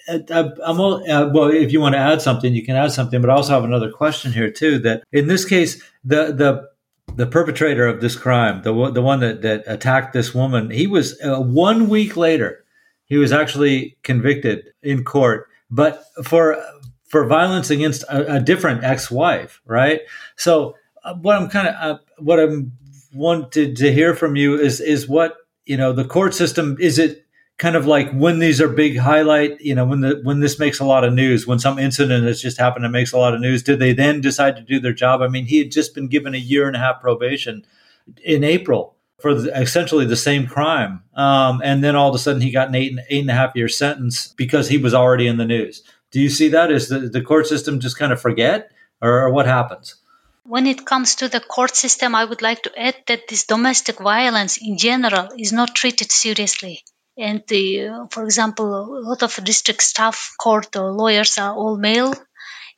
Uh, 0.09 0.19
uh 0.29 0.49
I'm 0.65 0.79
all, 0.79 1.09
uh, 1.09 1.29
well. 1.33 1.49
If 1.49 1.71
you 1.71 1.79
want 1.79 1.93
to 1.93 1.99
add 1.99 2.21
something, 2.21 2.53
you 2.53 2.65
can 2.65 2.75
add 2.75 2.91
something. 2.91 3.21
But 3.21 3.29
I 3.29 3.33
also 3.33 3.53
have 3.53 3.63
another 3.63 3.91
question 3.91 4.33
here 4.33 4.51
too. 4.51 4.79
That 4.79 5.03
in 5.11 5.27
this 5.27 5.45
case, 5.45 5.81
the 6.03 6.33
the 6.33 6.67
the 7.15 7.27
perpetrator 7.27 7.85
of 7.85 8.01
this 8.01 8.15
crime, 8.15 8.63
the 8.63 8.91
the 8.91 9.01
one 9.01 9.19
that 9.21 9.41
that 9.43 9.63
attacked 9.67 10.13
this 10.13 10.33
woman, 10.33 10.69
he 10.69 10.87
was 10.87 11.19
uh, 11.21 11.39
one 11.39 11.87
week 11.87 12.17
later, 12.17 12.65
he 13.05 13.17
was 13.17 13.31
actually 13.31 13.97
convicted 14.03 14.73
in 14.81 15.03
court, 15.03 15.47
but 15.69 16.03
for 16.23 16.61
for 17.07 17.25
violence 17.25 17.69
against 17.69 18.03
a, 18.03 18.35
a 18.35 18.39
different 18.39 18.83
ex-wife, 18.83 19.61
right? 19.65 20.01
So 20.37 20.75
what 21.21 21.35
I'm 21.35 21.49
kind 21.49 21.67
of 21.67 21.99
what 22.17 22.39
I'm 22.39 22.71
wanted 23.13 23.75
to 23.77 23.91
hear 23.91 24.15
from 24.15 24.35
you 24.35 24.59
is 24.59 24.79
is 24.79 25.07
what 25.07 25.35
you 25.65 25.77
know 25.77 25.93
the 25.93 26.05
court 26.05 26.33
system 26.33 26.77
is 26.79 26.97
it 26.97 27.25
kind 27.57 27.75
of 27.75 27.85
like 27.85 28.11
when 28.13 28.39
these 28.39 28.59
are 28.59 28.67
big 28.67 28.97
highlight 28.97 29.59
you 29.61 29.75
know 29.75 29.85
when 29.85 30.01
the 30.01 30.19
when 30.23 30.39
this 30.39 30.57
makes 30.57 30.79
a 30.79 30.85
lot 30.85 31.03
of 31.03 31.13
news 31.13 31.45
when 31.45 31.59
some 31.59 31.77
incident 31.77 32.25
has 32.25 32.41
just 32.41 32.57
happened 32.57 32.85
and 32.85 32.91
makes 32.91 33.11
a 33.11 33.17
lot 33.17 33.33
of 33.33 33.41
news 33.41 33.61
did 33.61 33.79
they 33.79 33.93
then 33.93 34.21
decide 34.21 34.55
to 34.55 34.61
do 34.61 34.79
their 34.79 34.93
job? 34.93 35.21
I 35.21 35.27
mean 35.27 35.45
he 35.45 35.59
had 35.59 35.71
just 35.71 35.93
been 35.93 36.07
given 36.07 36.33
a 36.33 36.39
year 36.39 36.67
and 36.67 36.75
a 36.75 36.79
half 36.79 37.01
probation 37.01 37.65
in 38.23 38.43
april 38.43 38.95
for 39.19 39.35
the, 39.35 39.55
essentially 39.61 40.05
the 40.05 40.15
same 40.15 40.47
crime. 40.47 41.03
Um, 41.13 41.61
and 41.63 41.83
then 41.83 41.95
all 41.95 42.09
of 42.09 42.15
a 42.15 42.19
sudden 42.19 42.41
he 42.41 42.49
got 42.49 42.69
an 42.69 42.75
eight, 42.75 42.91
and 42.91 43.01
eight 43.09 43.21
and 43.21 43.29
a 43.29 43.35
half 43.35 43.55
year 43.55 43.67
sentence 43.67 44.33
because 44.35 44.67
he 44.67 44.79
was 44.79 44.95
already 44.95 45.27
in 45.27 45.37
the 45.37 45.45
news. 45.45 45.83
Do 46.09 46.19
you 46.19 46.29
see 46.29 46.47
that? 46.49 46.71
Is 46.71 46.89
the, 46.89 46.99
the 46.99 47.21
court 47.21 47.45
system 47.45 47.79
just 47.79 47.99
kind 47.99 48.11
of 48.11 48.19
forget 48.19 48.71
or, 49.01 49.21
or 49.21 49.29
what 49.31 49.45
happens 49.45 50.00
when 50.51 50.67
it 50.67 50.85
comes 50.85 51.15
to 51.15 51.29
the 51.29 51.39
court 51.39 51.77
system, 51.77 52.13
I 52.13 52.25
would 52.25 52.41
like 52.41 52.63
to 52.63 52.71
add 52.77 52.97
that 53.07 53.29
this 53.29 53.45
domestic 53.45 53.99
violence 53.99 54.57
in 54.57 54.77
general 54.77 55.29
is 55.37 55.53
not 55.53 55.73
treated 55.73 56.11
seriously. 56.11 56.83
And 57.17 57.41
the, 57.47 58.07
for 58.11 58.25
example, 58.25 58.67
a 58.67 58.99
lot 59.09 59.23
of 59.23 59.41
district 59.45 59.81
staff, 59.81 60.33
court 60.37 60.75
or 60.75 60.91
lawyers 60.91 61.37
are 61.37 61.55
all 61.55 61.77
male, 61.77 62.13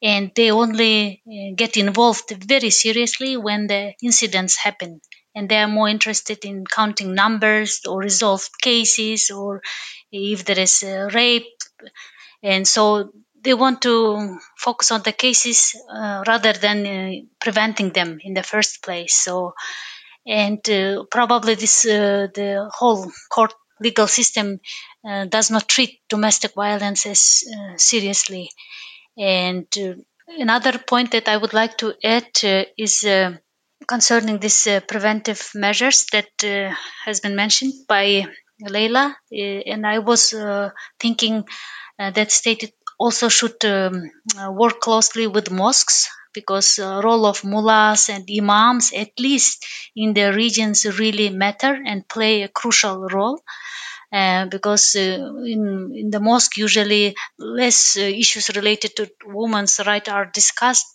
and 0.03 0.31
they 0.35 0.51
only 0.51 1.23
uh, 1.25 1.55
get 1.55 1.75
involved 1.75 2.29
very 2.47 2.69
seriously 2.69 3.37
when 3.37 3.65
the 3.65 3.93
incidents 4.03 4.55
happen. 4.55 5.01
And 5.33 5.49
they 5.49 5.57
are 5.57 5.67
more 5.79 5.89
interested 5.89 6.45
in 6.45 6.65
counting 6.67 7.15
numbers 7.15 7.81
or 7.89 7.97
resolved 8.01 8.51
cases 8.61 9.31
or 9.31 9.63
if 10.11 10.45
there 10.45 10.59
is 10.59 10.83
rape. 11.11 11.57
And 12.43 12.67
so 12.67 13.11
they 13.43 13.53
want 13.53 13.81
to 13.81 14.37
focus 14.57 14.91
on 14.91 15.01
the 15.03 15.11
cases 15.11 15.75
uh, 15.89 16.23
rather 16.27 16.53
than 16.53 16.85
uh, 16.87 17.11
preventing 17.39 17.91
them 17.91 18.17
in 18.21 18.33
the 18.33 18.43
first 18.43 18.81
place. 18.83 19.15
So, 19.15 19.53
and 20.25 20.67
uh, 20.69 21.03
probably 21.11 21.55
this 21.55 21.85
uh, 21.85 22.27
the 22.33 22.69
whole 22.73 23.11
court 23.31 23.53
legal 23.79 24.07
system 24.07 24.59
uh, 25.07 25.25
does 25.25 25.51
not 25.51 25.67
treat 25.67 26.01
domestic 26.09 26.53
violence 26.55 27.05
as 27.05 27.43
uh, 27.53 27.77
seriously. 27.77 28.51
And 29.17 29.67
another 30.27 30.77
point 30.79 31.11
that 31.11 31.27
I 31.27 31.37
would 31.37 31.53
like 31.53 31.77
to 31.79 31.93
add 32.03 32.29
is 32.77 33.05
concerning 33.87 34.39
these 34.39 34.67
preventive 34.87 35.51
measures 35.55 36.07
that 36.13 36.29
has 37.05 37.19
been 37.19 37.35
mentioned 37.35 37.73
by 37.87 38.25
Leila, 38.61 39.15
and 39.31 39.85
I 39.85 39.99
was 39.99 40.33
thinking 40.99 41.45
that 41.99 42.31
stated 42.31 42.71
also 43.03 43.27
should 43.37 43.59
um, 43.65 43.95
work 44.61 44.79
closely 44.87 45.27
with 45.27 45.51
mosques 45.51 46.09
because 46.33 46.69
uh, 46.79 47.01
role 47.03 47.25
of 47.31 47.43
mullahs 47.43 48.09
and 48.09 48.27
imams 48.39 48.91
at 48.93 49.11
least 49.19 49.65
in 49.95 50.13
the 50.17 50.27
regions 50.43 50.79
really 50.99 51.29
matter 51.29 51.73
and 51.91 52.07
play 52.15 52.35
a 52.43 52.49
crucial 52.59 52.97
role. 53.17 53.37
Uh, 54.11 54.45
because 54.45 54.95
uh, 54.95 55.17
in 55.53 55.91
in 56.01 56.07
the 56.11 56.19
mosque 56.19 56.55
usually 56.57 57.15
less 57.39 57.97
uh, 57.97 58.01
issues 58.01 58.49
related 58.55 58.95
to 58.95 59.09
women's 59.25 59.79
rights 59.87 60.07
are 60.09 60.27
discussed. 60.41 60.85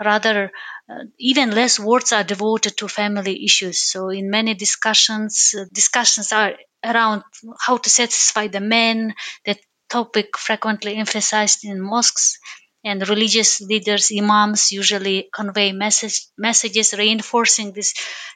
Rather 0.00 0.50
uh, 0.90 1.04
even 1.18 1.50
less 1.50 1.78
words 1.78 2.12
are 2.12 2.24
devoted 2.24 2.76
to 2.78 2.88
family 2.88 3.44
issues. 3.44 3.82
So 3.82 4.08
in 4.10 4.30
many 4.30 4.54
discussions 4.54 5.54
discussions 5.72 6.32
are 6.32 6.54
around 6.82 7.22
how 7.66 7.76
to 7.76 7.90
satisfy 7.90 8.46
the 8.48 8.60
men 8.60 9.14
that 9.44 9.58
topic 9.88 10.36
frequently 10.38 10.96
emphasized 10.96 11.64
in 11.64 11.80
mosques 11.80 12.38
and 12.84 13.08
religious 13.08 13.60
leaders, 13.62 14.12
imams, 14.16 14.70
usually 14.72 15.28
convey 15.32 15.72
message, 15.72 16.26
messages 16.36 16.92
reinforcing 16.92 17.72
this 17.72 17.94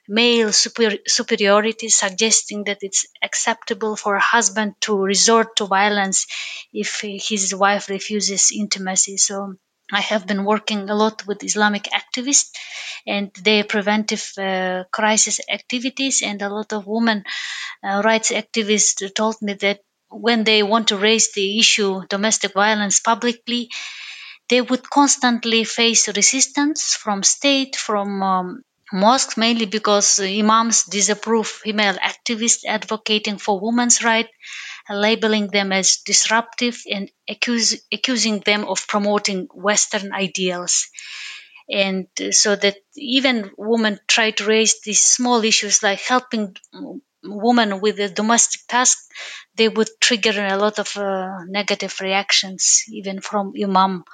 male 0.09 0.53
super, 0.53 0.91
superiority, 1.07 1.89
suggesting 1.91 2.65
that 2.65 2.79
it's 2.81 3.07
acceptable 3.23 3.95
for 3.97 4.17
a 4.17 4.21
husband 4.21 4.75
to 4.81 4.97
resort 4.99 5.57
to 5.57 5.67
violence 5.67 6.27
if 6.73 7.01
his 7.03 7.55
wife 7.55 7.89
refuses 7.91 8.51
intimacy. 8.55 9.17
So 9.19 9.55
I 9.93 10.01
have 10.01 10.27
been 10.27 10.45
working 10.45 10.89
a 10.89 10.95
lot 10.95 11.27
with 11.27 11.45
Islamic 11.45 11.85
activists 11.85 12.51
and 13.07 13.33
their 13.35 13.65
preventive 13.65 14.33
uh, 14.39 14.85
crisis 14.93 15.41
activities, 15.51 16.23
and 16.23 16.41
a 16.43 16.49
lot 16.49 16.73
of 16.73 16.87
women 16.87 17.25
uh, 17.85 18.03
rights 18.05 18.31
activists 18.31 19.15
told 19.15 19.37
me 19.43 19.55
that 19.55 19.81
when 20.11 20.45
they 20.45 20.63
want 20.63 20.89
to 20.89 20.97
raise 20.99 21.33
the 21.33 21.59
issue 21.59 22.03
domestic 22.09 22.53
violence 22.55 23.01
publicly 23.01 23.71
they 24.49 24.61
would 24.61 24.89
constantly 24.91 25.65
face 25.65 26.09
resistance 26.09 26.95
from 26.95 27.23
state 27.23 27.77
from 27.77 28.23
um, 28.23 28.63
mosques 28.93 29.37
mainly 29.37 29.67
because 29.67 30.21
imams 30.21 30.85
disapprove 30.85 31.47
female 31.47 31.95
activists 32.13 32.65
advocating 32.67 33.39
for 33.39 33.61
women's 33.61 34.03
rights 34.05 34.31
labeling 34.91 35.49
them 35.49 35.73
as 35.73 35.99
disruptive 35.99 36.83
and 36.91 37.11
accuse, 37.29 37.81
accusing 37.93 38.41
them 38.41 38.65
of 38.67 38.87
promoting 38.89 39.49
western 39.55 40.13
ideals. 40.13 40.89
And 41.71 42.09
so 42.33 42.57
that 42.57 42.77
even 42.97 43.51
women 43.59 44.01
try 44.09 44.33
to 44.33 44.45
raise 44.47 44.81
these 44.83 45.01
small 45.01 45.45
issues 45.45 45.83
like 45.83 46.01
helping 46.01 46.57
women 47.29 47.81
with 47.81 47.99
a 48.01 48.09
domestic 48.09 48.63
task, 48.67 48.99
they 49.55 49.69
would 49.69 49.89
trigger 50.01 50.47
a 50.47 50.57
lot 50.57 50.79
of 50.79 50.97
uh, 50.97 51.45
negative 51.47 51.95
reactions, 52.01 52.85
even 52.89 53.21
from 53.21 53.53
imam 53.63 54.05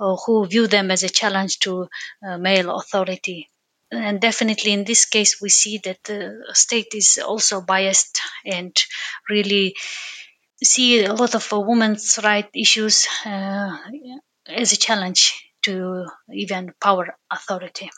uh, 0.00 0.16
who 0.16 0.46
view 0.46 0.66
them 0.66 0.90
as 0.90 1.02
a 1.02 1.08
challenge 1.08 1.58
to 1.60 1.88
uh, 2.26 2.38
male 2.38 2.76
authority. 2.76 3.48
And 3.90 4.20
definitely 4.20 4.72
in 4.72 4.84
this 4.84 5.04
case, 5.04 5.40
we 5.40 5.48
see 5.50 5.78
that 5.84 6.02
the 6.04 6.44
state 6.52 6.94
is 6.94 7.18
also 7.24 7.60
biased 7.60 8.20
and 8.44 8.76
really 9.28 9.76
see 10.62 11.04
a 11.04 11.12
lot 11.12 11.34
of 11.34 11.52
uh, 11.52 11.60
women's 11.60 12.18
right 12.22 12.48
issues 12.54 13.06
uh, 13.24 13.76
as 14.46 14.72
a 14.72 14.76
challenge 14.76 15.52
to 15.62 16.06
even 16.32 16.72
power 16.80 17.16
authority. 17.30 17.90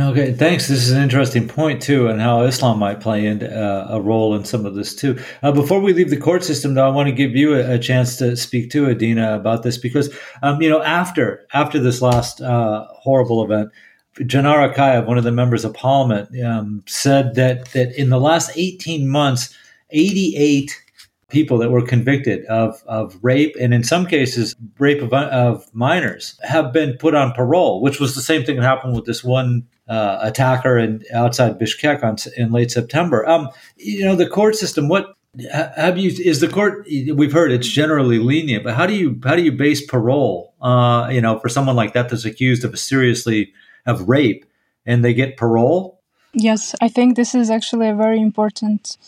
Okay, 0.00 0.32
thanks. 0.32 0.68
This 0.68 0.84
is 0.84 0.92
an 0.92 1.02
interesting 1.02 1.48
point 1.48 1.82
too, 1.82 2.06
and 2.06 2.20
how 2.20 2.42
Islam 2.42 2.78
might 2.78 3.00
play 3.00 3.26
in 3.26 3.42
uh, 3.42 3.88
a 3.90 4.00
role 4.00 4.36
in 4.36 4.44
some 4.44 4.64
of 4.64 4.76
this 4.76 4.94
too. 4.94 5.18
Uh, 5.42 5.50
before 5.50 5.80
we 5.80 5.92
leave 5.92 6.10
the 6.10 6.16
court 6.16 6.44
system, 6.44 6.74
though, 6.74 6.86
I 6.86 6.94
want 6.94 7.08
to 7.08 7.12
give 7.12 7.32
you 7.34 7.54
a, 7.54 7.74
a 7.74 7.78
chance 7.80 8.16
to 8.18 8.36
speak 8.36 8.70
to 8.70 8.88
Adina 8.88 9.34
about 9.34 9.64
this 9.64 9.76
because, 9.76 10.14
um, 10.44 10.62
you 10.62 10.70
know, 10.70 10.80
after 10.82 11.44
after 11.52 11.80
this 11.80 12.00
last 12.00 12.40
uh, 12.40 12.86
horrible 12.92 13.42
event, 13.42 13.72
Janara 14.20 14.72
Akayev, 14.72 15.04
one 15.06 15.18
of 15.18 15.24
the 15.24 15.32
members 15.32 15.64
of 15.64 15.74
parliament, 15.74 16.28
um, 16.44 16.84
said 16.86 17.34
that 17.34 17.72
that 17.72 17.92
in 17.98 18.10
the 18.10 18.20
last 18.20 18.52
eighteen 18.54 19.08
months, 19.08 19.52
eighty 19.90 20.36
eight 20.36 20.80
people 21.28 21.58
that 21.58 21.72
were 21.72 21.84
convicted 21.84 22.44
of, 22.46 22.82
of 22.86 23.18
rape 23.20 23.54
and 23.60 23.74
in 23.74 23.84
some 23.84 24.06
cases 24.06 24.54
rape 24.78 25.02
of, 25.02 25.12
of 25.12 25.66
minors 25.74 26.38
have 26.42 26.72
been 26.72 26.96
put 26.98 27.14
on 27.14 27.32
parole, 27.32 27.82
which 27.82 28.00
was 28.00 28.14
the 28.14 28.22
same 28.22 28.44
thing 28.44 28.56
that 28.56 28.62
happened 28.62 28.94
with 28.94 29.04
this 29.04 29.24
one 29.24 29.66
uh, 29.88 30.18
attacker 30.22 30.78
in 30.78 31.02
outside 31.14 31.58
Bishkek 31.58 32.02
on, 32.02 32.16
in 32.36 32.52
late 32.52 32.70
September. 32.70 33.26
Um, 33.28 33.48
you 33.76 34.04
know, 34.04 34.14
the 34.14 34.28
court 34.28 34.56
system. 34.56 34.88
What 34.88 35.14
have 35.50 35.98
you? 35.98 36.10
Is 36.10 36.40
the 36.40 36.48
court? 36.48 36.86
We've 36.86 37.32
heard 37.32 37.52
it's 37.52 37.68
generally 37.68 38.18
lenient, 38.18 38.64
but 38.64 38.74
how 38.74 38.86
do 38.86 38.94
you 38.94 39.20
how 39.24 39.36
do 39.36 39.42
you 39.42 39.52
base 39.52 39.84
parole? 39.84 40.54
Uh, 40.60 41.08
you 41.10 41.20
know, 41.20 41.38
for 41.38 41.48
someone 41.48 41.76
like 41.76 41.92
that 41.94 42.08
that's 42.08 42.24
accused 42.24 42.64
of 42.64 42.74
a 42.74 42.76
seriously 42.76 43.52
of 43.86 44.08
rape, 44.08 44.44
and 44.84 45.04
they 45.04 45.14
get 45.14 45.36
parole. 45.36 46.00
Yes, 46.34 46.74
I 46.80 46.88
think 46.88 47.16
this 47.16 47.34
is 47.34 47.50
actually 47.50 47.88
a 47.88 47.94
very 47.94 48.20
important 48.20 48.98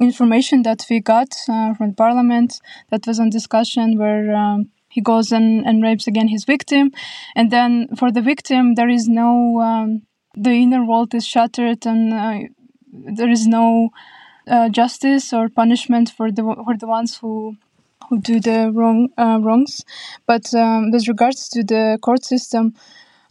information 0.00 0.62
that 0.62 0.84
we 0.90 1.00
got 1.00 1.28
uh, 1.48 1.74
from 1.74 1.94
Parliament 1.94 2.60
that 2.90 3.06
was 3.06 3.20
on 3.20 3.30
discussion 3.30 3.98
where. 3.98 4.34
Um, 4.34 4.70
he 4.88 5.00
goes 5.00 5.32
and, 5.32 5.66
and 5.66 5.82
rapes 5.82 6.06
again 6.06 6.28
his 6.28 6.44
victim 6.44 6.92
and 7.34 7.50
then 7.50 7.88
for 7.96 8.12
the 8.12 8.22
victim 8.22 8.76
there 8.76 8.88
is 8.88 9.08
no 9.08 9.60
um, 9.60 10.02
the 10.36 10.50
inner 10.50 10.84
world 10.84 11.14
is 11.14 11.26
shattered 11.26 11.86
and 11.86 12.12
uh, 12.12 12.38
there 12.92 13.30
is 13.30 13.46
no 13.46 13.90
uh, 14.48 14.68
justice 14.68 15.32
or 15.32 15.48
punishment 15.48 16.10
for 16.10 16.30
the 16.30 16.42
for 16.42 16.76
the 16.76 16.86
ones 16.86 17.18
who 17.18 17.56
who 18.08 18.20
do 18.20 18.40
the 18.40 18.70
wrong 18.72 19.08
uh, 19.16 19.38
wrongs. 19.42 19.82
But 20.26 20.54
um, 20.54 20.90
with 20.90 21.08
regards 21.08 21.48
to 21.50 21.62
the 21.64 21.98
court 22.02 22.24
system, 22.24 22.74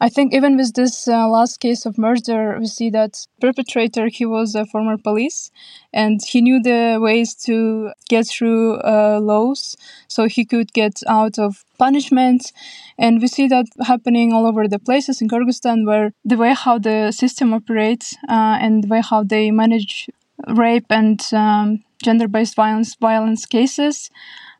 I 0.03 0.10
think 0.10 0.33
even 0.33 0.57
with 0.57 0.74
this 0.74 1.07
uh, 1.07 1.29
last 1.29 1.62
case 1.62 1.86
of 1.86 1.98
murder, 1.98 2.57
we 2.60 2.65
see 2.65 2.89
that 2.89 3.25
perpetrator 3.39 4.10
he 4.10 4.25
was 4.25 4.53
a 4.53 4.65
former 4.65 4.98
police, 4.98 5.50
and 5.93 6.19
he 6.22 6.41
knew 6.41 6.62
the 6.62 6.98
ways 7.00 7.33
to 7.45 7.93
get 8.10 8.27
through 8.27 8.81
uh, 8.81 9.22
laws, 9.22 9.77
so 10.10 10.27
he 10.27 10.43
could 10.43 10.74
get 10.74 11.00
out 11.07 11.39
of 11.39 11.63
punishment. 11.79 12.51
And 12.98 13.22
we 13.22 13.27
see 13.27 13.48
that 13.48 13.67
happening 13.88 14.33
all 14.33 14.45
over 14.45 14.67
the 14.67 14.77
places 14.77 15.22
in 15.22 15.29
Kyrgyzstan, 15.29 15.88
where 15.88 16.12
the 16.25 16.36
way 16.36 16.53
how 16.53 16.79
the 16.79 17.13
system 17.13 17.53
operates 17.53 18.13
uh, 18.27 18.57
and 18.60 18.83
the 18.83 18.89
way 18.89 19.01
how 19.01 19.24
they 19.24 19.51
manage 19.51 20.10
rape 20.50 20.88
and 20.89 21.22
um, 21.31 21.81
gender-based 22.03 22.55
violence 22.55 22.93
violence 22.95 23.45
cases 23.45 24.10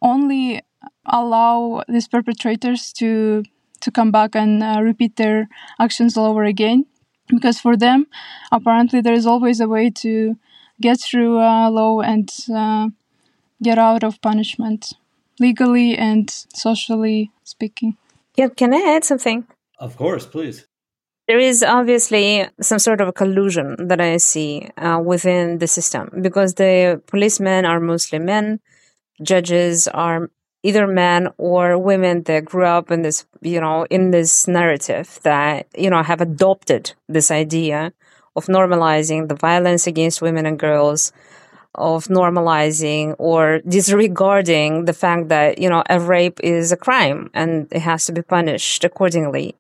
only 0.02 0.62
allow 1.06 1.84
these 1.90 2.08
perpetrators 2.08 2.94
to 2.94 3.44
to 3.84 3.92
come 3.92 4.12
back 4.12 4.36
and 4.36 4.64
uh, 4.64 4.82
repeat 4.82 5.16
their 5.16 5.48
actions 5.80 6.18
all 6.18 6.32
over 6.32 6.44
again. 6.44 6.86
Because 7.28 7.60
for 7.60 7.78
them, 7.78 8.08
apparently, 8.52 9.02
there 9.02 9.14
is 9.14 9.26
always 9.26 9.60
a 9.60 9.68
way 9.68 9.90
to 9.90 10.36
get 10.82 11.00
through 11.00 11.40
uh, 11.40 11.70
law 11.70 12.02
and 12.02 12.30
uh, 12.54 12.90
get 13.62 13.78
out 13.78 14.04
of 14.04 14.22
punishment, 14.22 14.94
legally 15.40 15.98
and 15.98 16.30
socially 16.54 17.32
speaking. 17.44 17.98
Yeah, 18.36 18.50
can 18.50 18.74
I 18.74 18.96
add 18.96 19.04
something? 19.06 19.48
Of 19.80 19.96
course, 19.96 20.26
please. 20.26 20.68
There 21.28 21.40
is 21.40 21.64
obviously 21.64 22.48
some 22.60 22.80
sort 22.80 23.00
of 23.00 23.08
a 23.08 23.14
collusion 23.14 23.88
that 23.88 24.02
I 24.02 24.18
see 24.18 24.70
uh, 24.78 25.02
within 25.04 25.60
the 25.60 25.68
system 25.68 26.10
because 26.22 26.56
the 26.56 27.02
policemen 27.08 27.66
are 27.66 27.80
mostly 27.80 28.20
men, 28.20 28.60
judges 29.22 29.88
are 29.88 30.30
either 30.64 30.88
men 30.88 31.28
or 31.38 31.78
women 31.78 32.24
that 32.24 32.46
grew 32.46 32.66
up 32.66 32.90
in 32.90 33.02
this, 33.02 33.26
you 33.42 33.60
know, 33.60 33.86
in 33.90 34.12
this 34.12 34.48
narrative 34.48 35.20
that, 35.24 35.68
you 35.78 35.90
know, 35.90 36.02
have 36.02 36.22
adopted 36.22 36.94
this 37.08 37.30
idea 37.30 37.94
of 38.36 38.46
normalizing 38.48 39.28
the 39.28 39.36
violence 39.36 39.86
against 39.86 40.22
women 40.22 40.46
and 40.46 40.58
girls, 40.58 41.12
of 41.76 42.06
normalizing 42.06 43.16
or 43.18 43.60
disregarding 43.68 44.86
the 44.86 44.94
fact 44.94 45.30
that, 45.30 45.58
you 45.58 45.70
know, 45.70 45.84
a 45.90 46.00
rape 46.00 46.40
is 46.44 46.72
a 46.72 46.78
crime 46.78 47.30
and 47.34 47.68
it 47.72 47.80
has 47.80 48.06
to 48.06 48.12
be 48.12 48.22
punished 48.22 48.84
accordingly. 48.84 49.56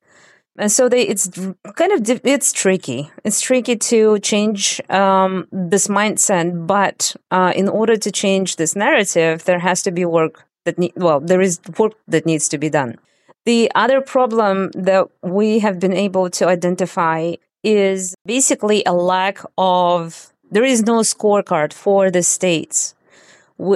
And 0.55 0.71
so 0.71 0.87
they, 0.87 1.01
it's 1.01 1.27
kind 1.75 1.91
of, 1.91 2.21
it's 2.23 2.53
tricky. 2.53 3.09
It's 3.23 3.41
tricky 3.41 3.75
to 3.75 4.19
change 4.19 4.79
um, 4.91 5.47
this 5.51 5.87
mindset, 5.87 6.67
but 6.67 7.15
uh, 7.31 7.51
in 7.55 7.67
order 7.67 7.97
to 7.97 8.11
change 8.11 8.57
this 8.57 8.75
narrative, 8.75 9.45
there 9.45 9.59
has 9.59 9.81
to 9.81 9.91
be 9.91 10.05
work 10.05 10.45
that 10.65 10.78
need, 10.78 10.93
well, 10.95 11.19
there 11.19 11.41
is 11.41 11.60
work 11.78 11.93
that 12.08 12.26
needs 12.26 12.47
to 12.49 12.58
be 12.58 12.69
done. 12.69 12.97
The 13.45 13.71
other 13.76 14.02
problem 14.02 14.71
that 14.71 15.08
we 15.21 15.60
have 15.60 15.80
been 15.80 15.93
able 15.93 16.30
to 16.32 16.47
identify 16.47 17.36
is 17.63 18.15
basically 18.26 18.84
a 18.86 18.93
lack 18.93 19.39
of 19.58 20.34
there 20.52 20.63
is 20.63 20.84
no 20.84 20.99
scorecard 20.99 21.73
for 21.73 22.12
the 22.12 22.23
states 22.23 22.95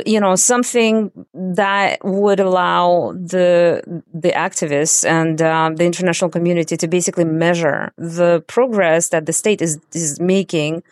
you 0.05 0.19
know 0.19 0.35
something 0.35 1.11
that 1.33 2.03
would 2.03 2.39
allow 2.39 3.13
the 3.13 4.03
the 4.13 4.31
activists 4.31 5.07
and 5.07 5.41
um, 5.41 5.75
the 5.75 5.85
international 5.85 6.29
community 6.29 6.75
to 6.75 6.87
basically 6.87 7.25
measure 7.25 7.91
the 7.97 8.43
progress 8.47 9.09
that 9.09 9.25
the 9.25 9.33
state 9.33 9.61
is 9.61 9.79
is 9.93 10.19
making 10.19 10.83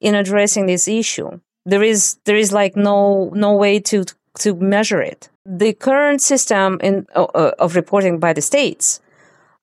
in 0.00 0.14
addressing 0.14 0.66
this 0.66 0.86
issue 0.86 1.40
there 1.64 1.82
is 1.82 2.18
there 2.26 2.36
is 2.36 2.52
like 2.52 2.76
no 2.76 3.30
no 3.34 3.54
way 3.54 3.80
to 3.80 4.04
to 4.38 4.54
measure 4.54 5.00
it. 5.00 5.28
The 5.46 5.72
current 5.74 6.20
system 6.22 6.80
in, 6.82 7.06
uh, 7.14 7.52
of 7.58 7.76
reporting 7.76 8.18
by 8.18 8.32
the 8.32 8.42
states 8.42 9.00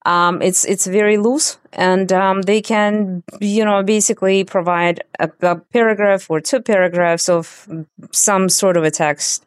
um, 0.06 0.42
it's 0.42 0.66
it's 0.66 0.88
very 0.88 1.18
loose, 1.18 1.60
and 1.74 2.12
um, 2.12 2.42
they 2.42 2.62
can 2.62 3.24
you 3.40 3.64
know 3.64 3.84
basically 3.84 4.44
provide 4.44 5.04
a, 5.20 5.30
a, 5.42 5.56
paragraph 5.58 6.30
or 6.30 6.42
two 6.42 6.60
paragraphs 6.60 7.30
of 7.30 7.68
some 8.12 8.50
sort 8.50 8.78
of 8.78 8.84
a 8.84 8.90
text 8.90 9.46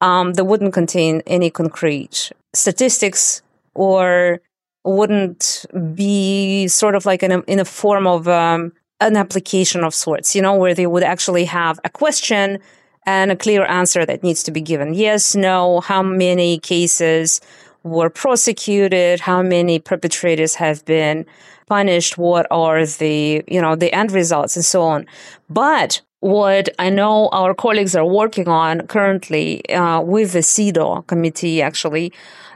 um, 0.00 0.32
that 0.34 0.44
wouldn't 0.44 0.72
contain 0.72 1.22
any 1.26 1.50
concrete 1.50 2.32
statistics 2.54 3.42
or 3.74 4.40
wouldn't 4.84 5.66
be 5.94 6.68
sort 6.68 6.94
of 6.94 7.04
like 7.04 7.22
in 7.22 7.32
a, 7.32 7.40
in 7.40 7.58
a 7.58 7.64
form 7.64 8.06
of 8.06 8.26
um, 8.28 8.72
an 9.00 9.16
application 9.16 9.84
of 9.84 9.94
sorts, 9.94 10.34
you 10.34 10.40
know, 10.40 10.56
where 10.56 10.74
they 10.74 10.86
would 10.86 11.02
actually 11.02 11.44
have 11.44 11.78
a 11.84 11.90
question 11.90 12.58
and 13.06 13.30
a 13.30 13.36
clear 13.36 13.64
answer 13.64 14.04
that 14.04 14.22
needs 14.22 14.42
to 14.42 14.50
be 14.50 14.60
given. 14.60 14.94
Yes, 14.94 15.34
no, 15.34 15.80
how 15.80 16.02
many 16.02 16.58
cases 16.58 17.40
were 17.82 18.10
prosecuted, 18.10 19.20
how 19.20 19.42
many 19.42 19.78
perpetrators 19.78 20.56
have 20.56 20.84
been 20.84 21.24
punished, 21.66 22.18
what 22.18 22.46
are 22.50 22.84
the, 22.84 23.42
you 23.46 23.60
know, 23.60 23.76
the 23.76 23.92
end 23.92 24.12
results 24.12 24.56
and 24.56 24.64
so 24.64 24.82
on. 24.82 25.06
But 25.48 26.02
what 26.20 26.68
I 26.78 26.90
know 26.90 27.28
our 27.28 27.54
colleagues 27.54 27.94
are 27.94 28.04
working 28.06 28.48
on 28.48 28.86
currently 28.88 29.68
uh, 29.70 30.00
with 30.00 30.32
the 30.32 30.40
CEDAW 30.40 31.06
committee 31.06 31.62
actually 31.62 32.12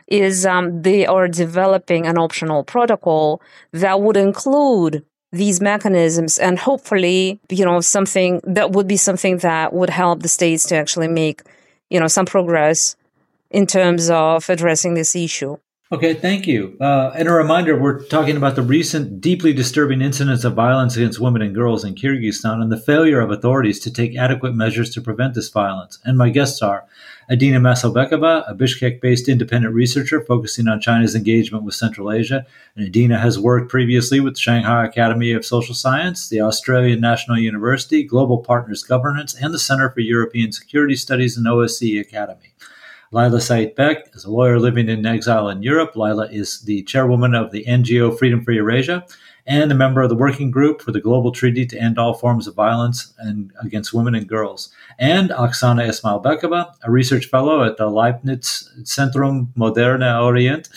is 0.09 0.45
um, 0.45 0.83
they 0.83 1.07
are 1.07 1.29
developing 1.29 2.07
an 2.07 2.19
optional 2.19 2.65
protocol 2.65 3.41
that 3.73 4.01
would 4.01 4.17
include 4.17 5.05
these 5.33 5.61
mechanisms 5.61 6.39
and 6.39 6.59
hopefully 6.59 7.39
you 7.49 7.65
know 7.65 7.81
something 7.81 8.41
that 8.45 8.73
would 8.73 8.89
be 8.89 8.97
something 8.97 9.39
that 9.39 9.73
would 9.73 9.91
help 9.91 10.23
the 10.23 10.29
states 10.29 10.67
to 10.67 10.75
actually 10.77 11.09
make 11.09 11.43
you 11.89 12.01
know 12.01 12.09
some 12.09 12.27
progress 12.27 12.97
in 13.51 13.67
terms 13.67 14.11
of 14.11 14.49
addressing 14.51 14.95
this 14.95 15.15
issue 15.15 15.57
Okay, 15.93 16.15
thank 16.15 16.47
you. 16.47 16.77
Uh, 16.81 17.11
and 17.17 17.27
a 17.27 17.33
reminder 17.33 17.77
we're 17.77 18.05
talking 18.05 18.37
about 18.37 18.55
the 18.55 18.63
recent 18.63 19.21
deeply 19.21 19.53
disturbing 19.53 20.01
incidents 20.01 20.45
of 20.45 20.55
violence 20.55 20.97
against 20.97 21.19
women 21.19 21.43
and 21.43 21.53
girls 21.53 21.85
in 21.85 21.97
Kyrgyzstan 21.97 22.63
and 22.63 22.71
the 22.71 22.79
failure 22.79 23.21
of 23.21 23.33
authorities 23.33 23.81
to 23.81 23.93
take 23.93 24.17
adequate 24.17 24.55
measures 24.55 24.91
to 24.91 25.01
prevent 25.01 25.35
this 25.35 25.49
violence. 25.49 25.99
And 26.05 26.17
my 26.17 26.31
guests 26.31 26.63
are 26.63 26.85
Adina 27.31 27.61
Masalbekova, 27.61 28.43
a 28.51 28.55
Bishkek 28.57 29.01
based 29.01 29.29
independent 29.29 29.73
researcher 29.73 30.21
focusing 30.21 30.67
on 30.67 30.81
China's 30.81 31.15
engagement 31.15 31.63
with 31.63 31.77
Central 31.77 32.11
Asia. 32.11 32.45
And 32.75 32.85
Adina 32.85 33.21
has 33.21 33.39
worked 33.39 33.71
previously 33.71 34.19
with 34.19 34.35
the 34.35 34.41
Shanghai 34.41 34.85
Academy 34.85 35.31
of 35.31 35.47
Social 35.47 35.73
Science, 35.73 36.29
the 36.29 36.41
Australian 36.41 37.01
National 37.01 37.39
University, 37.39 38.03
Global 38.03 38.39
Partners 38.39 38.83
Governance, 38.83 39.37
and 39.41 39.55
the 39.55 39.61
Center 39.61 39.91
for 39.91 40.01
European 40.01 40.51
Security 40.51 40.97
Studies 40.97 41.37
and 41.37 41.47
OSCE 41.47 42.01
Academy. 42.01 42.53
Leila 43.13 43.39
Seiitbek 43.39 44.17
is 44.17 44.25
a 44.25 44.31
lawyer 44.31 44.59
living 44.59 44.89
in 44.89 45.07
exile 45.07 45.49
in 45.51 45.63
Europe. 45.63 45.95
Leila 45.95 46.29
is 46.33 46.63
the 46.63 46.83
chairwoman 46.83 47.37
of 47.37 47.53
the 47.53 47.65
NGO 47.65 48.19
Freedom 48.19 48.45
for 48.45 48.51
Eurasia 48.51 49.07
and 49.47 49.71
a 49.71 49.75
member 49.75 50.03
of 50.03 50.09
the 50.09 50.17
Working 50.17 50.51
Group 50.51 50.83
for 50.83 50.93
the 50.93 51.01
Global 51.01 51.33
Treaty 51.33 51.67
to 51.67 51.79
End 51.79 51.99
All 51.99 52.15
Forms 52.15 52.47
of 52.47 52.55
Violence 52.55 53.13
and 53.19 53.53
Against 53.63 53.95
Women 53.95 54.15
and 54.15 54.29
Girls. 54.29 54.73
And 54.99 55.31
Aksana 55.31 55.89
Ismailbekova, 55.89 56.75
a 56.83 56.91
research 56.91 57.27
fellow 57.27 57.65
at 57.65 57.77
the 57.77 57.87
Leibniz 57.87 58.71
Zentrum 58.83 59.49
Moderner 59.57 60.23
Orient. 60.23 60.69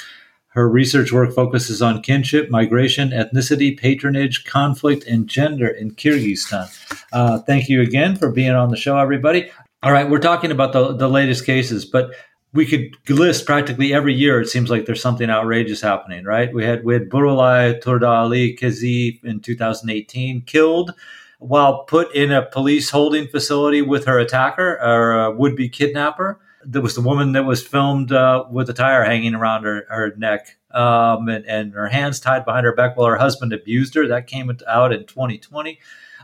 Her 0.49 0.69
research 0.69 1.11
work 1.11 1.33
focuses 1.33 1.81
on 1.81 2.03
kinship, 2.03 2.51
migration, 2.51 3.09
ethnicity, 3.09 3.75
patronage, 3.75 4.45
conflict, 4.45 5.05
and 5.07 5.27
gender 5.27 5.67
in 5.67 5.95
Kyrgyzstan. 5.95 6.69
Uh, 7.11 7.39
thank 7.39 7.69
you 7.69 7.81
again 7.81 8.15
for 8.15 8.31
being 8.31 8.51
on 8.51 8.69
the 8.69 8.77
show, 8.77 8.97
everybody. 8.97 9.49
All 9.81 9.91
right, 9.91 10.09
we're 10.09 10.19
talking 10.19 10.51
about 10.51 10.71
the, 10.71 10.93
the 10.93 11.09
latest 11.09 11.45
cases, 11.45 11.85
but 11.85 12.11
we 12.53 12.65
could 12.65 12.95
list 13.09 13.45
practically 13.45 13.93
every 13.93 14.13
year. 14.13 14.39
It 14.39 14.47
seems 14.47 14.69
like 14.69 14.85
there's 14.85 15.01
something 15.01 15.29
outrageous 15.29 15.81
happening, 15.81 16.23
right? 16.23 16.53
We 16.53 16.63
had 16.63 16.83
we 16.83 16.93
had 16.93 17.09
Burulai 17.09 17.81
Turdaaly 17.81 18.57
Kyzy 18.59 19.23
in 19.23 19.39
2018 19.39 20.41
killed 20.41 20.93
while 21.39 21.83
put 21.83 22.13
in 22.15 22.31
a 22.31 22.45
police 22.45 22.89
holding 22.89 23.27
facility 23.27 23.81
with 23.81 24.05
her 24.05 24.19
attacker 24.19 24.79
or 24.81 25.31
would 25.35 25.55
be 25.55 25.67
kidnapper. 25.67 26.39
There 26.65 26.81
was 26.81 26.95
the 26.95 27.01
woman 27.01 27.33
that 27.33 27.43
was 27.43 27.65
filmed 27.65 28.13
uh, 28.13 28.45
with 28.49 28.69
a 28.69 28.73
tire 28.73 29.03
hanging 29.03 29.35
around 29.35 29.63
her, 29.63 29.85
her 29.89 30.13
neck 30.15 30.57
um, 30.71 31.27
and, 31.27 31.45
and 31.45 31.73
her 31.73 31.87
hands 31.87 32.21
tied 32.21 32.45
behind 32.45 32.65
her 32.65 32.73
back 32.73 32.95
while 32.95 33.07
her 33.07 33.17
husband 33.17 33.51
abused 33.51 33.93
her. 33.95 34.07
That 34.07 34.27
came 34.27 34.49
out 34.67 34.93
in 34.93 35.05
2020. 35.05 35.79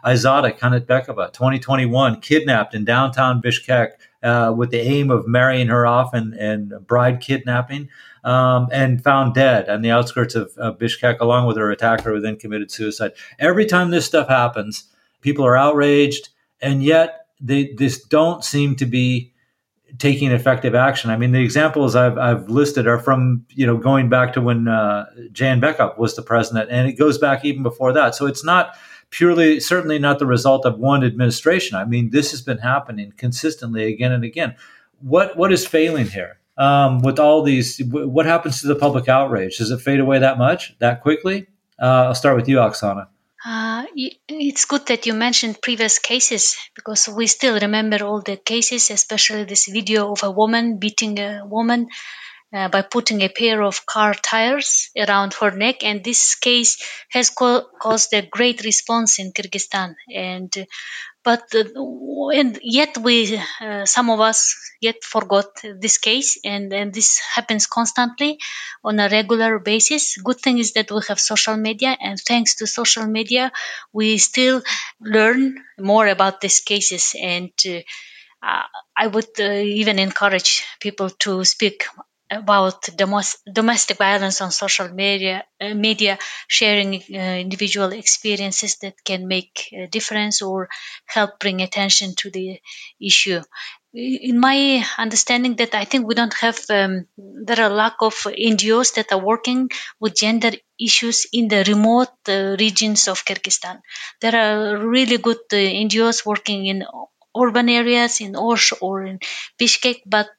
Aizada 0.05 0.57
Kanatbekova, 0.57 1.33
2021, 1.33 2.21
kidnapped 2.21 2.73
in 2.73 2.85
downtown 2.85 3.41
Bishkek 3.41 3.91
uh, 4.23 4.53
with 4.55 4.71
the 4.71 4.79
aim 4.79 5.09
of 5.11 5.27
marrying 5.27 5.67
her 5.67 5.85
off 5.85 6.13
and, 6.13 6.33
and 6.33 6.73
bride 6.85 7.21
kidnapping, 7.21 7.89
um, 8.23 8.67
and 8.71 9.03
found 9.03 9.33
dead 9.33 9.69
on 9.69 9.81
the 9.81 9.91
outskirts 9.91 10.35
of, 10.35 10.51
of 10.57 10.77
Bishkek 10.77 11.19
along 11.19 11.47
with 11.47 11.57
her 11.57 11.71
attacker 11.71 12.13
who 12.13 12.19
then 12.19 12.37
committed 12.37 12.71
suicide. 12.71 13.13
Every 13.39 13.65
time 13.65 13.91
this 13.91 14.05
stuff 14.05 14.27
happens, 14.27 14.83
people 15.21 15.45
are 15.45 15.57
outraged, 15.57 16.29
and 16.61 16.83
yet 16.83 17.27
they 17.39 17.73
this 17.73 18.03
don't 18.03 18.43
seem 18.43 18.75
to 18.75 18.85
be 18.85 19.33
taking 19.97 20.31
effective 20.31 20.75
action. 20.75 21.09
I 21.09 21.17
mean, 21.17 21.31
the 21.31 21.41
examples 21.41 21.95
I've, 21.95 22.17
I've 22.17 22.49
listed 22.49 22.87
are 22.87 22.99
from 22.99 23.45
you 23.49 23.65
know 23.65 23.77
going 23.77 24.09
back 24.09 24.33
to 24.33 24.41
when 24.41 24.67
uh, 24.67 25.05
Jeenbekov 25.31 25.97
was 25.97 26.15
the 26.15 26.21
president, 26.21 26.69
and 26.69 26.87
it 26.87 26.93
goes 26.93 27.17
back 27.17 27.45
even 27.45 27.63
before 27.63 27.93
that. 27.93 28.15
So 28.15 28.25
it's 28.25 28.43
not 28.43 28.75
purely, 29.09 29.59
certainly 29.59 29.99
not 29.99 30.19
the 30.19 30.25
result 30.25 30.65
of 30.65 30.77
one 30.77 31.03
administration. 31.03 31.77
I 31.77 31.85
mean, 31.85 32.09
this 32.11 32.31
has 32.31 32.41
been 32.41 32.59
happening 32.59 33.13
consistently 33.17 33.85
again 33.93 34.11
and 34.11 34.23
again. 34.23 34.55
What 35.01 35.37
what 35.37 35.51
is 35.51 35.65
failing 35.65 36.07
here? 36.07 36.39
Um, 36.57 36.99
with 36.99 37.19
all 37.19 37.41
these, 37.41 37.81
what 37.85 38.25
happens 38.25 38.59
to 38.61 38.67
the 38.67 38.75
public 38.75 39.07
outrage? 39.07 39.59
Does 39.59 39.71
it 39.71 39.79
fade 39.79 40.01
away 40.01 40.19
that 40.19 40.37
much, 40.37 40.77
that 40.79 41.01
quickly? 41.01 41.47
Uh, 41.81 42.07
I'll 42.07 42.15
start 42.15 42.35
with 42.35 42.49
you, 42.49 42.57
Aksana. 42.57 43.07
Uh, 43.45 43.85
it's 43.95 44.65
good 44.65 44.85
that 44.87 45.05
you 45.05 45.13
mentioned 45.13 45.61
previous 45.61 45.99
cases 45.99 46.57
because 46.75 47.07
we 47.07 47.27
still 47.27 47.57
remember 47.57 48.03
all 48.03 48.21
the 48.21 48.35
cases, 48.35 48.91
especially 48.91 49.45
this 49.45 49.67
video 49.67 50.11
of 50.11 50.23
a 50.23 50.31
woman 50.31 50.77
beating 50.77 51.17
a 51.17 51.43
woman 51.45 51.87
uh, 52.53 52.67
by 52.69 52.81
putting 52.81 53.21
a 53.21 53.29
pair 53.29 53.61
of 53.61 53.85
car 53.85 54.13
tires 54.13 54.89
around 54.97 55.33
her 55.35 55.51
neck. 55.51 55.83
And 55.83 56.03
this 56.03 56.35
case 56.35 56.77
has 57.09 57.29
co- 57.29 57.67
caused 57.79 58.13
a 58.13 58.21
great 58.21 58.63
response 58.63 59.19
in 59.19 59.31
Kyrgyzstan. 59.33 59.95
And 60.13 60.53
but 61.23 61.43
uh, 61.55 62.29
and 62.29 62.59
yet 62.61 62.97
we 62.97 63.37
uh, 63.61 63.85
some 63.85 64.09
of 64.09 64.19
us 64.19 64.55
yet 64.81 65.03
forgot 65.03 65.47
this 65.79 65.97
case 65.97 66.39
and 66.43 66.71
and 66.73 66.93
this 66.93 67.19
happens 67.19 67.67
constantly 67.67 68.37
on 68.83 68.99
a 68.99 69.09
regular 69.09 69.59
basis 69.59 70.17
good 70.17 70.39
thing 70.39 70.57
is 70.57 70.73
that 70.73 70.91
we 70.91 71.01
have 71.07 71.19
social 71.19 71.57
media 71.57 71.95
and 71.99 72.19
thanks 72.19 72.55
to 72.55 72.65
social 72.67 73.05
media 73.05 73.51
we 73.93 74.17
still 74.17 74.61
learn 75.01 75.57
more 75.77 76.07
about 76.07 76.39
these 76.41 76.61
cases 76.61 77.15
and 77.21 77.51
uh, 78.41 78.63
I 78.95 79.07
would 79.07 79.39
uh, 79.39 79.51
even 79.81 79.99
encourage 79.99 80.63
people 80.79 81.09
to 81.25 81.43
speak 81.45 81.85
about 82.31 82.83
domestic 83.53 83.97
violence 83.97 84.41
on 84.41 84.51
social 84.51 84.89
media, 84.89 85.43
uh, 85.61 85.73
media 85.73 86.17
sharing 86.47 86.95
uh, 86.95 87.17
individual 87.45 87.91
experiences 87.91 88.77
that 88.81 89.03
can 89.03 89.27
make 89.27 89.69
a 89.73 89.87
difference 89.87 90.41
or 90.41 90.69
help 91.05 91.39
bring 91.39 91.61
attention 91.61 92.13
to 92.15 92.29
the 92.29 92.59
issue. 93.01 93.41
In 93.93 94.39
my 94.39 94.85
understanding, 94.99 95.55
that 95.55 95.73
I 95.73 95.83
think 95.85 96.05
we 96.05 96.13
don't 96.13 96.33
have 96.35 96.59
um, 96.69 97.07
there 97.17 97.59
are 97.59 97.71
a 97.71 97.73
lack 97.83 97.95
of 98.01 98.13
NGOs 98.37 98.93
that 98.95 99.11
are 99.11 99.19
working 99.31 99.71
with 99.99 100.15
gender 100.15 100.51
issues 100.79 101.25
in 101.33 101.47
the 101.47 101.63
remote 101.67 102.13
uh, 102.27 102.55
regions 102.59 103.07
of 103.07 103.25
Kyrgyzstan. 103.25 103.81
There 104.21 104.35
are 104.35 104.77
really 104.77 105.17
good 105.17 105.41
uh, 105.51 105.55
NGOs 105.57 106.23
working 106.23 106.67
in 106.67 106.85
urban 107.35 107.67
areas 107.69 108.21
in 108.21 108.35
Osh 108.35 108.73
or 108.79 109.03
in 109.05 109.19
Bishkek, 109.59 110.01
but 110.05 110.29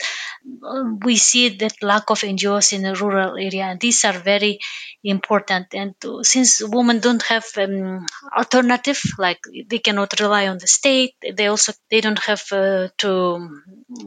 we 1.04 1.16
see 1.16 1.48
that 1.48 1.82
lack 1.82 2.10
of 2.10 2.20
NGOs 2.22 2.72
in 2.72 2.82
the 2.82 2.94
rural 2.94 3.36
area, 3.36 3.64
and 3.64 3.80
these 3.80 4.04
are 4.04 4.18
very 4.18 4.58
important. 5.04 5.74
And 5.74 5.94
since 6.22 6.62
women 6.62 7.00
don't 7.00 7.22
have 7.24 7.46
um, 7.56 8.06
alternative, 8.36 9.00
like 9.18 9.40
they 9.66 9.78
cannot 9.78 10.18
rely 10.20 10.48
on 10.48 10.58
the 10.58 10.66
state, 10.66 11.14
they 11.32 11.46
also 11.46 11.72
they 11.90 12.00
don't 12.00 12.18
have 12.20 12.42
uh, 12.52 12.88
to 12.98 13.48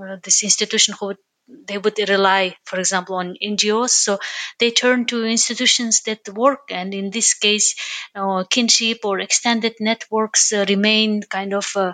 uh, 0.02 0.18
this 0.24 0.44
institution 0.44 0.96
who 1.00 1.16
they 1.48 1.78
would 1.78 1.98
rely, 2.10 2.56
for 2.66 2.80
example, 2.80 3.16
on 3.16 3.36
NGOs. 3.42 3.92
So 3.92 4.20
they 4.60 4.72
turn 4.72 5.06
to 5.08 5.26
institutions 5.26 6.02
that 6.04 6.28
work, 6.30 6.70
and 6.72 6.94
in 6.94 7.12
this 7.12 7.34
case, 7.34 7.76
uh, 8.16 8.44
kinship 8.50 9.00
or 9.04 9.20
extended 9.20 9.76
networks 9.80 10.54
uh, 10.54 10.66
remain 10.68 11.22
kind 11.24 11.54
of 11.54 11.68
uh, 11.76 11.94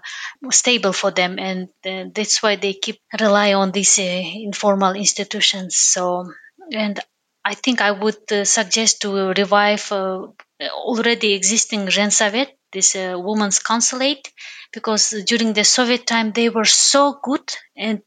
stable 0.51 0.93
for 0.93 1.12
them, 1.12 1.39
and 1.39 1.69
uh, 1.85 2.05
that's 2.13 2.41
why 2.43 2.55
they 2.55 2.73
keep 2.73 2.99
rely 3.19 3.53
on 3.53 3.71
these 3.71 3.97
uh, 3.99 4.03
informal 4.03 4.93
institutions. 4.93 5.75
So, 5.77 6.31
and 6.73 6.99
I 7.43 7.55
think 7.55 7.81
I 7.81 7.91
would 7.91 8.31
uh, 8.31 8.45
suggest 8.45 9.01
to 9.01 9.29
revive 9.33 9.91
already 9.91 11.33
existing 11.33 11.88
Zhensovet, 11.88 12.49
this 12.71 12.93
women's 12.95 13.59
consulate, 13.59 14.31
because 14.73 15.09
during 15.25 15.53
the 15.53 15.63
Soviet 15.63 16.05
time 16.05 16.31
they 16.31 16.49
were 16.49 16.65
so 16.65 17.19
good 17.23 17.47
and 17.75 18.01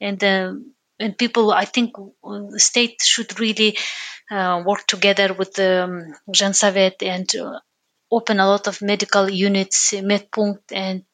and 0.00 0.22
and 0.98 1.16
people, 1.18 1.52
I 1.52 1.64
think 1.64 1.94
the 2.22 2.60
state 2.60 3.02
should 3.02 3.38
really 3.38 3.76
uh, 4.30 4.62
work 4.66 4.86
together 4.86 5.34
with 5.34 5.54
the 5.54 5.84
um, 5.84 6.14
Zhensovet 6.32 7.02
and 7.02 7.28
uh, 7.36 7.60
open 8.10 8.40
a 8.40 8.46
lot 8.46 8.66
of 8.66 8.82
medical 8.82 9.28
units, 9.28 9.92
medpunkt, 9.92 10.72
and 10.72 11.04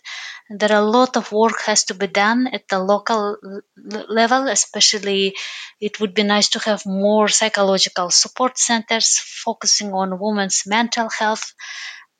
there 0.50 0.72
are 0.72 0.82
a 0.82 0.90
lot 0.98 1.16
of 1.16 1.32
work 1.32 1.60
has 1.66 1.84
to 1.84 1.94
be 1.94 2.06
done 2.06 2.46
at 2.46 2.68
the 2.68 2.78
local 2.78 3.36
level. 3.76 4.48
Especially, 4.48 5.34
it 5.80 6.00
would 6.00 6.14
be 6.14 6.22
nice 6.22 6.50
to 6.50 6.58
have 6.60 6.84
more 6.84 7.28
psychological 7.28 8.10
support 8.10 8.58
centers 8.58 9.18
focusing 9.18 9.92
on 9.92 10.20
women's 10.20 10.64
mental 10.66 11.08
health 11.08 11.54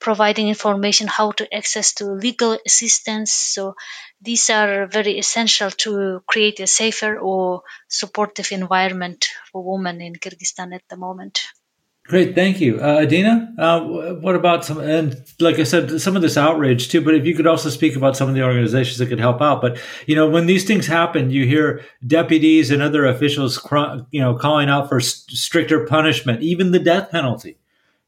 providing 0.01 0.49
information 0.49 1.07
how 1.07 1.31
to 1.31 1.55
access 1.55 1.95
to 1.95 2.05
legal 2.07 2.59
assistance. 2.67 3.33
So 3.33 3.75
these 4.23 4.49
are 4.51 4.87
very 4.87 5.19
essential 5.19 5.71
to 5.71 6.23
create 6.27 6.61
a 6.61 6.67
safer 6.67 7.19
or 7.19 7.63
supportive 7.89 8.53
environment 8.53 9.27
for 9.51 9.63
women 9.63 10.01
in 10.01 10.15
Kyrgyzstan 10.15 10.75
at 10.75 10.83
the 10.89 10.97
moment. 10.97 11.41
Great, 12.05 12.35
thank 12.35 12.61
you, 12.61 12.81
uh, 12.81 13.03
Adina. 13.03 13.55
Uh, 13.57 13.81
what 14.21 14.35
about 14.35 14.65
some? 14.65 14.81
And 14.81 15.25
like 15.39 15.61
I 15.61 15.63
said, 15.63 16.01
some 16.01 16.17
of 16.17 16.23
this 16.23 16.37
outrage 16.37 16.89
too. 16.89 17.01
But 17.01 17.15
if 17.15 17.25
you 17.25 17.35
could 17.35 17.47
also 17.47 17.71
speak 17.71 17.95
about 17.95 18.17
some 18.17 18.29
of 18.29 18.35
the 18.35 18.43
organizations 18.43 18.99
that 18.99 19.07
could 19.07 19.21
help 19.21 19.41
out. 19.41 19.61
But 19.61 19.81
you 20.07 20.17
know, 20.17 20.29
when 20.29 20.47
these 20.47 20.65
things 20.65 20.89
happen, 20.89 21.31
you 21.31 21.47
hear 21.47 21.83
deputies 22.05 22.73
and 22.73 22.83
other 22.83 23.07
officials, 23.07 23.65
you 24.11 24.21
know, 24.21 24.35
calling 24.35 24.69
out 24.69 24.89
for 24.89 25.01
stricter 25.01 25.87
punishment, 25.87 26.43
even 26.43 26.73
the 26.73 26.81
death 26.81 27.13
penalty 27.13 27.57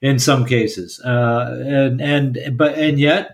in 0.02 0.18
some 0.18 0.44
cases. 0.44 1.00
Uh, 1.00 1.62
and 1.64 2.00
and 2.02 2.58
but 2.58 2.74
and 2.76 2.98
yet, 2.98 3.33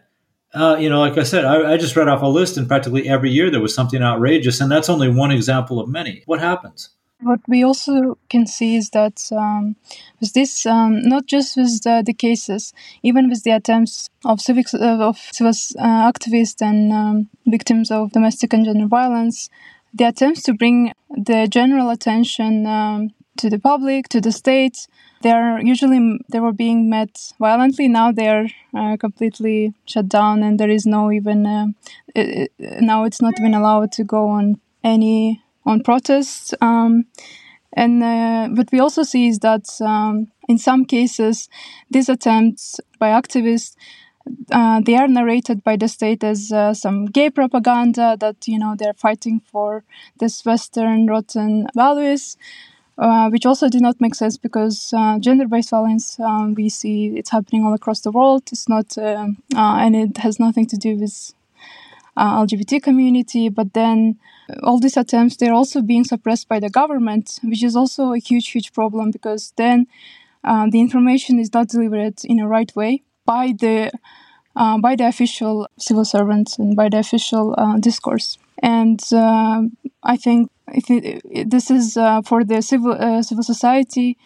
uh, 0.55 0.77
you 0.79 0.89
know, 0.89 1.01
like 1.01 1.17
I 1.17 1.23
said, 1.23 1.45
I, 1.45 1.73
I, 1.73 1.77
just 1.77 1.95
read 1.95 2.09
off 2.09 2.23
a 2.23 2.27
list, 2.27 2.57
and 2.57 2.67
practically 2.67 3.09
every 3.09 3.31
year 3.31 3.51
there 3.51 3.61
was 3.61 3.75
something 3.75 4.03
outrageous, 4.03 4.61
and 4.61 4.71
that's 4.71 4.89
only 4.89 5.09
one 5.09 5.31
example 5.31 5.79
of 5.79 5.89
many. 5.89 6.23
What 6.27 6.41
happens? 6.41 6.91
What 7.23 7.41
we 7.47 7.63
also 7.63 8.19
can 8.31 8.47
see 8.47 8.77
is 8.77 8.91
that 8.91 9.31
um, 9.31 9.77
with 10.21 10.33
this, 10.33 10.65
um, 10.67 11.03
not 11.03 11.27
just 11.27 11.57
with 11.57 11.83
the, 11.83 12.03
the, 12.05 12.15
cases, 12.15 12.73
even 13.03 13.29
with 13.29 13.45
the 13.45 13.51
attempts 13.51 14.09
of 14.25 14.41
civic 14.41 14.73
uh, 14.73 15.09
of 15.09 15.19
civil 15.31 15.53
uh, 15.79 16.11
activists 16.11 16.63
and 16.63 16.93
um, 16.93 17.29
victims 17.47 17.91
of 17.91 18.13
domestic 18.13 18.53
and 18.53 18.65
gender 18.65 18.87
violence, 18.87 19.51
the 19.93 20.05
attempts 20.05 20.43
to 20.45 20.55
bring 20.55 20.93
the 21.11 21.47
general 21.47 21.91
attention 21.91 22.67
um, 22.67 23.11
to 23.37 23.51
the 23.51 23.59
public, 23.59 24.09
to 24.09 24.21
the 24.21 24.33
state, 24.33 24.87
they 25.23 25.31
are 25.31 25.61
usually 25.61 26.19
they 26.31 26.41
were 26.41 26.53
being 26.53 26.89
met 26.89 27.33
violently. 27.39 27.89
Now 27.89 28.13
they 28.13 28.29
are 28.29 28.47
uh, 28.75 28.97
completely 28.97 29.75
shut 29.87 30.09
down, 30.09 30.43
and 30.43 30.59
there 30.59 30.71
is 30.71 30.87
no 30.87 31.13
even 31.13 31.47
uh, 31.47 31.67
it, 32.15 32.53
now 32.59 33.05
it's 33.05 33.21
not 33.21 33.35
even 33.39 33.55
allowed 33.55 33.93
to 33.93 34.05
go 34.05 34.29
on 34.29 34.61
any 34.83 35.43
on 35.67 35.83
protests. 35.83 36.55
Um, 36.61 37.07
and 37.75 38.03
uh, 38.03 38.49
what 38.49 38.73
we 38.73 38.81
also 38.81 39.03
see 39.03 39.29
is 39.29 39.41
that 39.41 39.69
um, 39.81 40.29
in 40.49 40.59
some 40.59 40.85
cases, 40.85 41.49
these 41.91 42.09
attempts 42.09 42.81
by 42.99 43.09
activists 43.11 43.77
uh, 44.53 44.81
they 44.81 44.97
are 44.97 45.09
narrated 45.09 45.65
by 45.65 45.77
the 45.77 45.89
state 45.89 46.23
as 46.23 46.53
uh, 46.53 46.75
some 46.75 47.07
gay 47.07 47.31
propaganda 47.31 48.17
that 48.21 48.47
you 48.47 48.59
know 48.59 48.75
they're 48.79 48.95
fighting 48.95 49.41
for 49.41 49.85
this 50.19 50.45
Western 50.45 51.07
rotten 51.07 51.67
values, 51.75 52.37
uh, 52.99 53.31
which 53.31 53.47
also 53.47 53.69
did 53.69 53.83
not 53.83 54.01
make 54.01 54.15
sense 54.15 54.37
because 54.37 54.93
uh, 54.97 55.19
gender-based 55.19 55.71
violence 55.71 56.19
um, 56.21 56.55
we 56.55 56.69
see 56.69 57.09
it's 57.17 57.31
happening 57.31 57.65
all 57.65 57.75
across 57.75 58.01
the 58.01 58.11
world. 58.11 58.43
It's 58.53 58.69
not, 58.69 58.97
um, 58.99 59.39
uh, 59.55 59.77
and 59.81 59.97
it 59.97 60.19
has 60.19 60.39
nothing 60.39 60.67
to 60.67 60.77
do 60.77 60.97
with 60.97 61.33
uh, 62.17 62.45
LGBT 62.45 62.83
community. 62.83 63.49
But 63.49 63.73
then 63.73 64.19
all 64.63 64.79
these 64.81 64.97
attempts 64.97 65.37
they're 65.37 65.55
also 65.55 65.81
being 65.81 66.05
suppressed 66.05 66.49
by 66.49 66.61
the 66.61 66.71
government, 66.71 67.39
which 67.43 67.63
is 67.63 67.77
also 67.77 68.13
a 68.13 68.19
huge, 68.19 68.49
huge 68.49 68.73
problem 68.73 69.11
because 69.11 69.53
then 69.57 69.87
the 70.45 70.81
information 70.81 71.39
is 71.39 71.53
not 71.53 71.69
delivered 71.69 72.25
in 72.25 72.41
a 72.41 72.49
right 72.49 72.75
way 72.75 73.03
by 73.25 73.55
the 73.59 73.93
uh, 74.57 74.79
by 74.79 74.97
the 74.97 75.07
official 75.07 75.69
civil 75.79 76.05
servants 76.05 76.59
and 76.59 76.77
by 76.77 76.89
the 76.89 76.99
official 76.99 77.55
uh, 77.59 77.79
discourse. 77.79 78.39
And 78.63 79.01
uh, 79.13 79.63
I 80.03 80.17
think 80.17 80.51
it, 80.69 81.51
this 81.51 81.71
is 81.71 81.97
uh, 81.97 82.23
for 82.23 82.45
the 82.45 82.63
civil 82.63 82.93
uh, 82.93 83.23
civil 83.23 83.45
society. 83.45 84.17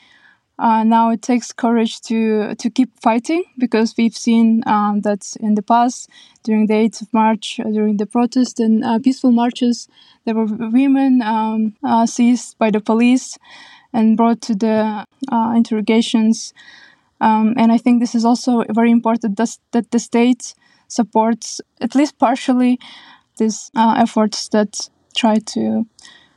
Uh, 0.57 0.85
now 0.85 1.11
it 1.11 1.21
takes 1.21 1.53
courage 1.53 2.01
to 2.01 2.55
to 2.55 2.71
keep 2.71 2.91
fighting 3.01 3.43
because 3.59 3.95
we've 3.97 4.17
seen 4.17 4.63
um, 4.67 5.01
that 5.01 5.37
in 5.41 5.57
the 5.57 5.63
past 5.63 6.09
during 6.45 6.67
the 6.67 6.75
8th 6.75 7.03
of 7.03 7.13
March 7.13 7.59
during 7.73 7.97
the 7.97 8.07
protest 8.07 8.61
and 8.61 9.03
peaceful 9.03 9.33
marches 9.33 9.89
there 10.25 10.35
were 10.37 10.45
women 10.45 11.23
um, 11.23 11.75
seized 12.07 12.57
by 12.57 12.71
the 12.71 12.81
police 12.81 13.37
and 13.93 14.17
brought 14.17 14.41
to 14.43 14.55
the 14.55 15.05
interrogations 15.57 16.55
um, 17.25 17.55
and 17.57 17.73
I 17.73 17.79
think 17.79 18.01
this 18.01 18.15
is 18.15 18.25
also 18.25 18.65
very 18.71 18.91
important 18.91 19.39
that, 19.39 19.91
the 19.91 19.99
state 19.99 20.55
supports, 20.89 21.61
at 21.81 21.95
least 21.95 22.19
partially, 22.19 22.79
these 23.39 23.71
uh, 23.75 23.95
efforts 23.97 24.49
that 24.49 24.91
try 25.17 25.37
to 25.55 25.87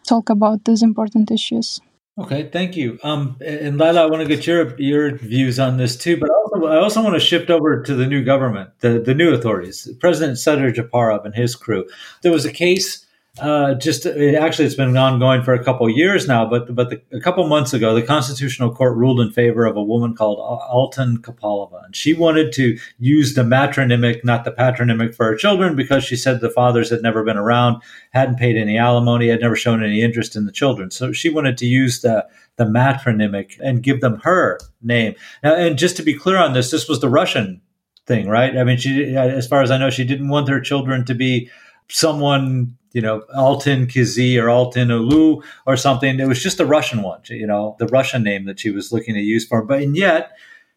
talk 0.08 0.30
about 0.30 0.64
these 0.64 0.82
important 0.82 1.30
issues. 1.30 1.82
Okay, 2.20 2.50
thank 2.50 2.76
you. 2.76 2.98
Um, 3.04 3.36
and 3.46 3.78
Leila, 3.78 4.04
I 4.04 4.06
want 4.08 4.28
to 4.28 4.36
get 4.36 4.48
your 4.48 4.80
your 4.80 5.16
views 5.18 5.60
on 5.60 5.78
this 5.78 5.96
too, 5.96 6.18
but 6.18 6.30
also, 6.32 6.66
I 6.66 6.78
also 6.78 7.04
want 7.04 7.14
to 7.16 7.20
shift 7.20 7.50
over 7.52 7.84
to 7.84 7.94
the 7.94 8.08
new 8.08 8.24
government, 8.24 8.70
the, 8.80 9.00
the 9.00 9.14
new 9.14 9.34
authorities, 9.34 9.88
President 10.00 10.38
Sadyr 10.38 10.74
Japarov 10.74 11.26
and 11.26 11.36
his 11.36 11.56
crew. 11.56 11.86
There 12.24 12.32
was 12.32 12.46
a 12.46 12.52
case 12.52 13.06
uh, 13.40 13.74
just 13.76 14.06
it, 14.06 14.36
actually, 14.36 14.66
it's 14.66 14.76
been 14.76 14.96
ongoing 14.96 15.44
for 15.44 15.54
a 15.54 15.64
couple 15.64 15.90
years 15.90 16.28
now. 16.28 16.46
But 16.50 16.74
but 16.74 16.90
the, 16.90 17.02
a 17.12 17.20
couple 17.20 17.48
months 17.48 17.74
ago, 17.74 17.94
the 17.94 18.02
Constitutional 18.02 18.74
Court 18.74 18.96
ruled 18.96 19.20
in 19.20 19.32
favor 19.32 19.66
of 19.66 19.76
a 19.76 19.84
woman 19.84 20.16
called 20.16 20.40
Altyn 20.40 21.18
Kapalova, 21.18 21.86
and 21.86 21.96
she 21.96 22.14
wanted 22.14 22.52
to 22.54 22.78
use 23.00 23.34
the 23.34 23.44
matronymic, 23.44 24.24
not 24.24 24.46
the 24.46 24.52
patronymic, 24.52 25.16
for 25.16 25.26
her 25.26 25.36
children 25.36 25.76
because 25.76 26.04
she 26.04 26.16
said 26.16 26.42
the 26.42 26.50
fathers 26.50 26.90
had 26.90 27.02
never 27.02 27.24
been 27.24 27.38
around, 27.38 27.82
hadn't 28.12 28.40
paid 28.40 28.58
any 28.58 28.78
alimony, 28.78 29.28
had 29.28 29.42
never 29.42 29.56
shown 29.56 29.84
any 29.84 30.02
interest 30.02 30.36
in 30.36 30.46
the 30.46 30.52
children. 30.52 30.92
So 30.92 31.12
she 31.12 31.30
wanted 31.30 31.58
to 31.58 31.66
use 31.66 32.02
the 32.02 32.28
the 32.58 32.66
matronymic 32.66 33.60
and 33.60 33.84
give 33.84 34.02
them 34.02 34.20
her 34.24 34.60
name. 34.82 35.16
Now, 35.44 35.56
and 35.56 35.78
just 35.78 35.96
to 35.98 36.04
be 36.04 36.14
clear 36.14 36.38
on 36.38 36.54
this, 36.54 36.72
this 36.72 36.90
was 36.90 37.02
the 37.02 37.10
Russian 37.10 37.62
thing, 38.08 38.28
right? 38.28 38.58
I 38.58 38.64
mean, 38.64 38.78
she, 38.78 39.16
as 39.16 39.48
far 39.48 39.62
as 39.62 39.70
I 39.70 39.78
know, 39.78 39.90
she 39.90 40.04
didn't 40.04 40.30
want 40.30 40.50
her 40.50 40.60
children 40.60 41.06
to 41.06 41.14
be 41.14 41.50
someone 41.90 42.78
you 42.98 43.04
know, 43.04 43.22
Altyn 43.38 43.86
Kyzy 43.86 44.42
or 44.42 44.48
Altyn 44.48 44.88
Uulu 44.88 45.44
or 45.68 45.78
something. 45.78 46.20
It 46.20 46.28
was 46.28 46.42
just 46.42 46.60
a 46.60 46.66
Russian 46.66 47.04
one, 47.04 47.22
you 47.30 47.46
know, 47.46 47.76
the 47.78 47.86
Russian 47.86 48.24
name 48.24 48.46
that 48.46 48.60
she 48.60 48.72
was 48.72 48.92
looking 48.92 49.14
to 49.14 49.22
use 49.22 49.46
for. 49.46 49.64
But 49.64 49.84
and 49.84 49.96
yet, 49.96 50.32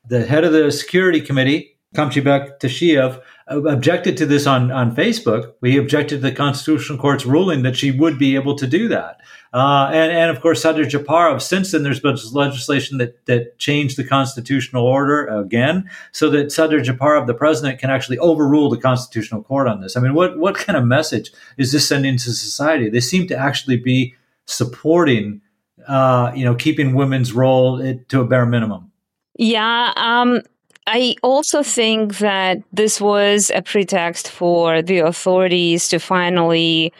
the 0.07 0.27
head 0.27 0.45
of 0.45 0.53
the 0.53 0.71
security 0.71 1.23
committee, 1.23 1.79
Kamchibek 1.95 2.61
Tashiev, 2.61 3.23
objected 3.51 4.17
to 4.17 4.27
this 4.27 4.47
on, 4.47 4.71
on 4.71 4.95
Facebook. 4.95 5.55
We 5.61 5.77
objected 5.77 6.17
to 6.17 6.23
the 6.23 6.33
Constitutional 6.33 6.99
Court's 6.99 7.27
ruling 7.27 7.63
that 7.63 7.77
she 7.77 7.91
would 7.91 8.19
be 8.19 8.37
able 8.37 8.55
to 8.57 8.67
do 8.67 8.89
that. 8.89 9.21
Uh, 9.53 9.91
and, 9.93 10.13
and 10.13 10.31
of 10.31 10.41
course, 10.41 10.63
Sadyr 10.63 10.89
Japarov, 10.89 11.43
since 11.43 11.73
then, 11.73 11.83
there's 11.83 11.99
been 11.99 12.17
legislation 12.33 12.99
that, 12.99 13.27
that 13.27 13.59
changed 13.59 13.97
the 13.97 14.05
constitutional 14.05 14.87
order 14.87 15.27
again 15.27 15.91
so 16.13 16.31
that 16.31 16.47
Sadyr 16.47 16.83
Japarov, 16.85 17.27
the 17.27 17.35
president, 17.35 17.81
can 17.81 17.91
actually 17.91 18.19
overrule 18.19 18.71
the 18.71 18.79
Constitutional 18.79 19.43
Court 19.43 19.67
on 19.67 19.81
this. 19.81 19.97
I 19.97 20.01
mean, 20.01 20.15
what, 20.15 20.39
what 20.39 20.55
kind 20.55 20.79
of 20.79 20.85
message 20.85 21.33
is 21.59 21.73
this 21.73 21.89
sending 21.89 22.17
to 22.19 22.31
society? 22.31 22.89
They 22.89 23.01
seem 23.01 23.27
to 23.27 23.37
actually 23.37 23.79
be 23.79 24.15
supporting, 24.47 25.41
uh, 25.89 26.31
you 26.37 26.45
know, 26.45 26.55
keeping 26.55 26.95
women's 26.95 27.33
role 27.33 27.79
to 27.81 28.21
a 28.21 28.25
bare 28.25 28.47
minimum. 28.47 28.93
Yeah. 29.37 29.93
Um, 29.97 30.43
I 30.87 31.14
also 31.23 31.62
think 31.62 32.19
that 32.19 32.59
this 32.73 33.01
was 33.01 33.51
a 33.55 33.62
pretext 33.62 34.29
for 34.29 34.83
the 34.83 34.99
authorities 34.99 35.88
to 35.88 35.99
finally 35.99 36.93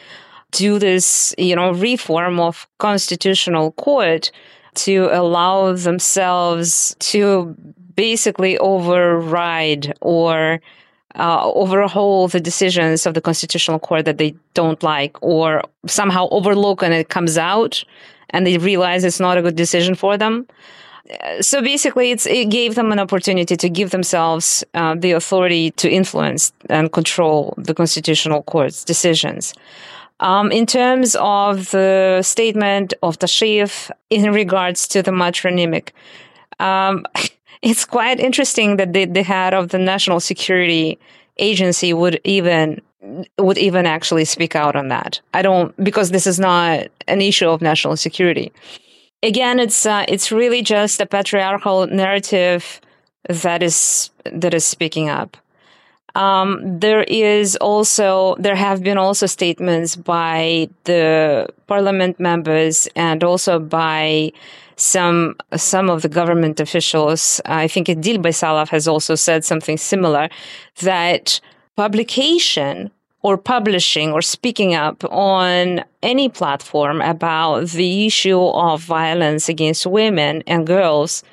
do 0.51 0.79
this, 0.79 1.33
you 1.37 1.55
know, 1.55 1.71
reform 1.71 2.39
of 2.39 2.67
constitutional 2.77 3.71
court 3.73 4.31
to 4.75 5.09
allow 5.11 5.73
themselves 5.73 6.95
to 6.99 7.55
basically 7.95 8.57
override 8.59 9.93
or 10.01 10.61
uh, 11.15 11.51
overhaul 11.51 12.27
the 12.27 12.39
decisions 12.39 13.05
of 13.05 13.13
the 13.13 13.21
constitutional 13.21 13.79
court 13.79 14.05
that 14.05 14.17
they 14.17 14.33
don't 14.53 14.81
like 14.81 15.21
or 15.21 15.61
somehow 15.85 16.29
overlook 16.29 16.81
and 16.81 16.93
it 16.93 17.09
comes 17.09 17.37
out 17.37 17.83
and 18.29 18.47
they 18.47 18.57
realize 18.57 19.03
it's 19.03 19.19
not 19.19 19.37
a 19.37 19.41
good 19.41 19.57
decision 19.57 19.93
for 19.93 20.17
them 20.17 20.47
so 21.41 21.61
basically 21.61 22.11
it 22.11 22.49
gave 22.49 22.75
them 22.75 22.91
an 22.91 22.99
opportunity 22.99 23.55
to 23.55 23.69
give 23.69 23.89
themselves 23.89 24.63
uh, 24.73 24.95
the 24.95 25.11
authority 25.11 25.71
to 25.71 25.89
influence 25.89 26.53
and 26.69 26.91
control 26.91 27.53
the 27.57 27.73
constitutional 27.73 28.43
court's 28.43 28.83
decisions 28.83 29.53
um, 30.21 30.51
in 30.51 30.67
terms 30.67 31.15
of 31.19 31.71
the 31.71 32.21
statement 32.21 32.93
of 33.01 33.17
Tashiev 33.17 33.89
in 34.11 34.31
regards 34.31 34.87
to 34.89 35.01
the 35.01 35.11
matronymic, 35.11 35.89
um, 36.59 37.05
it's 37.61 37.85
quite 37.85 38.19
interesting 38.19 38.77
that 38.77 38.93
the, 38.93 39.05
the 39.05 39.23
head 39.23 39.53
of 39.53 39.69
the 39.69 39.79
national 39.79 40.19
security 40.19 40.99
agency 41.37 41.93
would 41.93 42.21
even 42.23 42.81
would 43.39 43.57
even 43.57 43.87
actually 43.87 44.23
speak 44.25 44.55
out 44.55 44.75
on 44.75 44.89
that. 44.89 45.19
I 45.33 45.41
don't 45.41 45.75
because 45.83 46.11
this 46.11 46.27
is 46.27 46.39
not 46.39 46.87
an 47.07 47.19
issue 47.19 47.49
of 47.49 47.59
national 47.59 47.97
security. 47.97 48.53
Again, 49.23 49.59
it's 49.59 49.85
uh, 49.85 50.05
it's 50.07 50.31
really 50.31 50.61
just 50.63 50.99
a 50.99 51.05
patriarchal 51.05 51.87
narrative 51.87 52.81
that 53.29 53.61
is 53.61 54.09
that 54.25 54.53
is 54.53 54.65
speaking 54.65 55.09
up. 55.09 55.37
Um, 56.15 56.79
there 56.79 57.03
is 57.03 57.55
also 57.57 58.35
there 58.39 58.55
have 58.55 58.83
been 58.83 58.97
also 58.97 59.27
statements 59.27 59.95
by 59.95 60.69
the 60.83 61.47
parliament 61.67 62.19
members 62.19 62.87
and 62.95 63.23
also 63.23 63.59
by 63.59 64.31
some 64.75 65.35
some 65.55 65.89
of 65.89 66.01
the 66.01 66.09
government 66.09 66.59
officials. 66.59 67.39
I 67.45 67.67
think 67.67 67.87
Edil 67.87 68.17
Baisalov 68.17 68.69
has 68.69 68.87
also 68.87 69.15
said 69.15 69.45
something 69.45 69.77
similar 69.77 70.29
that 70.81 71.39
publication 71.77 72.91
or 73.23 73.37
publishing 73.37 74.11
or 74.11 74.21
speaking 74.21 74.73
up 74.73 75.03
on 75.05 75.83
any 76.01 76.27
platform 76.27 77.01
about 77.01 77.67
the 77.69 78.05
issue 78.07 78.39
of 78.39 78.81
violence 78.81 79.47
against 79.47 79.85
women 79.85 80.43
and 80.47 80.65
girls 80.65 81.23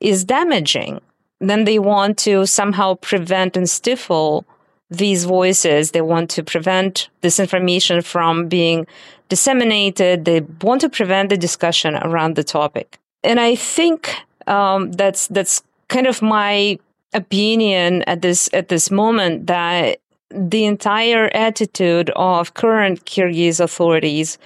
is 0.00 0.24
damaging 0.24 1.00
then 1.40 1.64
they 1.64 1.78
want 1.78 2.18
to 2.18 2.46
somehow 2.46 2.94
prevent 2.94 3.56
and 3.56 3.68
stifle 3.68 4.44
these 4.90 5.24
voices. 5.24 5.92
They 5.92 6.02
want 6.02 6.30
to 6.30 6.42
prevent 6.42 7.08
this 7.22 7.40
information 7.40 8.02
from 8.02 8.48
being 8.48 8.86
disseminated. 9.28 10.24
They 10.24 10.40
want 10.62 10.82
to 10.82 10.88
prevent 10.88 11.30
the 11.30 11.36
discussion 11.36 11.96
around 11.96 12.36
the 12.36 12.44
topic. 12.44 12.98
And 13.24 13.40
I 13.40 13.54
think 13.54 14.14
um, 14.46 14.92
that's 14.92 15.28
that's 15.28 15.62
kind 15.88 16.06
of 16.06 16.20
my 16.22 16.78
opinion 17.14 18.02
at 18.02 18.22
this 18.22 18.50
at 18.52 18.68
this 18.68 18.90
moment 18.90 19.46
that 19.46 20.00
the 20.30 20.64
entire 20.64 21.30
attitude 21.34 22.10
of 22.16 22.54
current 22.54 23.04
Kyrgyz 23.04 23.60
authorities, 23.60 24.38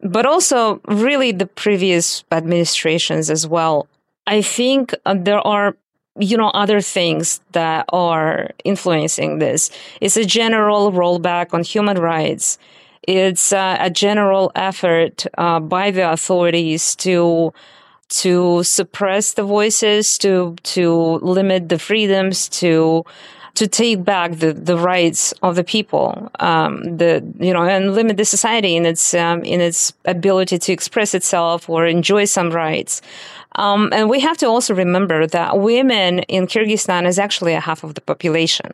but 0.00 0.26
also 0.26 0.80
really 0.86 1.32
the 1.32 1.46
previous 1.46 2.24
administrations 2.32 3.30
as 3.30 3.46
well. 3.46 3.86
I 4.26 4.42
think 4.42 4.94
uh, 5.04 5.14
there 5.18 5.46
are 5.46 5.76
you 6.18 6.36
know 6.36 6.48
other 6.50 6.80
things 6.80 7.40
that 7.52 7.84
are 7.92 8.50
influencing 8.64 9.38
this 9.38 9.70
it's 10.00 10.16
a 10.16 10.24
general 10.24 10.90
rollback 10.90 11.54
on 11.54 11.62
human 11.62 11.98
rights 11.98 12.58
it's 13.04 13.52
uh, 13.52 13.76
a 13.80 13.90
general 13.90 14.50
effort 14.54 15.24
uh, 15.38 15.60
by 15.60 15.90
the 15.90 16.10
authorities 16.10 16.96
to 16.96 17.52
to 18.08 18.62
suppress 18.64 19.34
the 19.34 19.44
voices 19.44 20.18
to 20.18 20.56
to 20.64 21.18
limit 21.22 21.68
the 21.68 21.78
freedoms 21.78 22.48
to 22.48 23.04
to 23.54 23.66
take 23.66 24.04
back 24.04 24.32
the, 24.32 24.52
the 24.52 24.76
rights 24.76 25.32
of 25.42 25.56
the 25.56 25.64
people, 25.64 26.30
um, 26.40 26.96
the 26.96 27.22
you 27.38 27.52
know, 27.52 27.62
and 27.62 27.94
limit 27.94 28.16
the 28.16 28.24
society 28.24 28.76
in 28.76 28.86
its 28.86 29.14
um, 29.14 29.42
in 29.44 29.60
its 29.60 29.92
ability 30.04 30.58
to 30.58 30.72
express 30.72 31.14
itself 31.14 31.68
or 31.68 31.86
enjoy 31.86 32.24
some 32.24 32.50
rights. 32.50 33.02
Um, 33.56 33.90
and 33.92 34.08
we 34.08 34.20
have 34.20 34.36
to 34.38 34.46
also 34.46 34.74
remember 34.74 35.26
that 35.26 35.58
women 35.58 36.20
in 36.20 36.46
Kyrgyzstan 36.46 37.06
is 37.06 37.18
actually 37.18 37.54
a 37.54 37.60
half 37.60 37.82
of 37.82 37.94
the 37.94 38.00
population. 38.00 38.72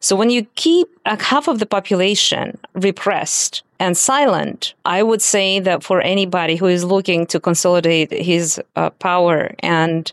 So 0.00 0.16
when 0.16 0.30
you 0.30 0.46
keep 0.54 0.88
a 1.04 1.22
half 1.22 1.48
of 1.48 1.58
the 1.58 1.66
population 1.66 2.58
repressed 2.74 3.62
and 3.78 3.96
silent, 3.96 4.74
I 4.84 5.02
would 5.02 5.20
say 5.20 5.60
that 5.60 5.82
for 5.82 6.00
anybody 6.00 6.56
who 6.56 6.66
is 6.66 6.84
looking 6.84 7.26
to 7.26 7.40
consolidate 7.40 8.12
his 8.12 8.60
uh, 8.76 8.90
power 8.90 9.54
and 9.60 10.10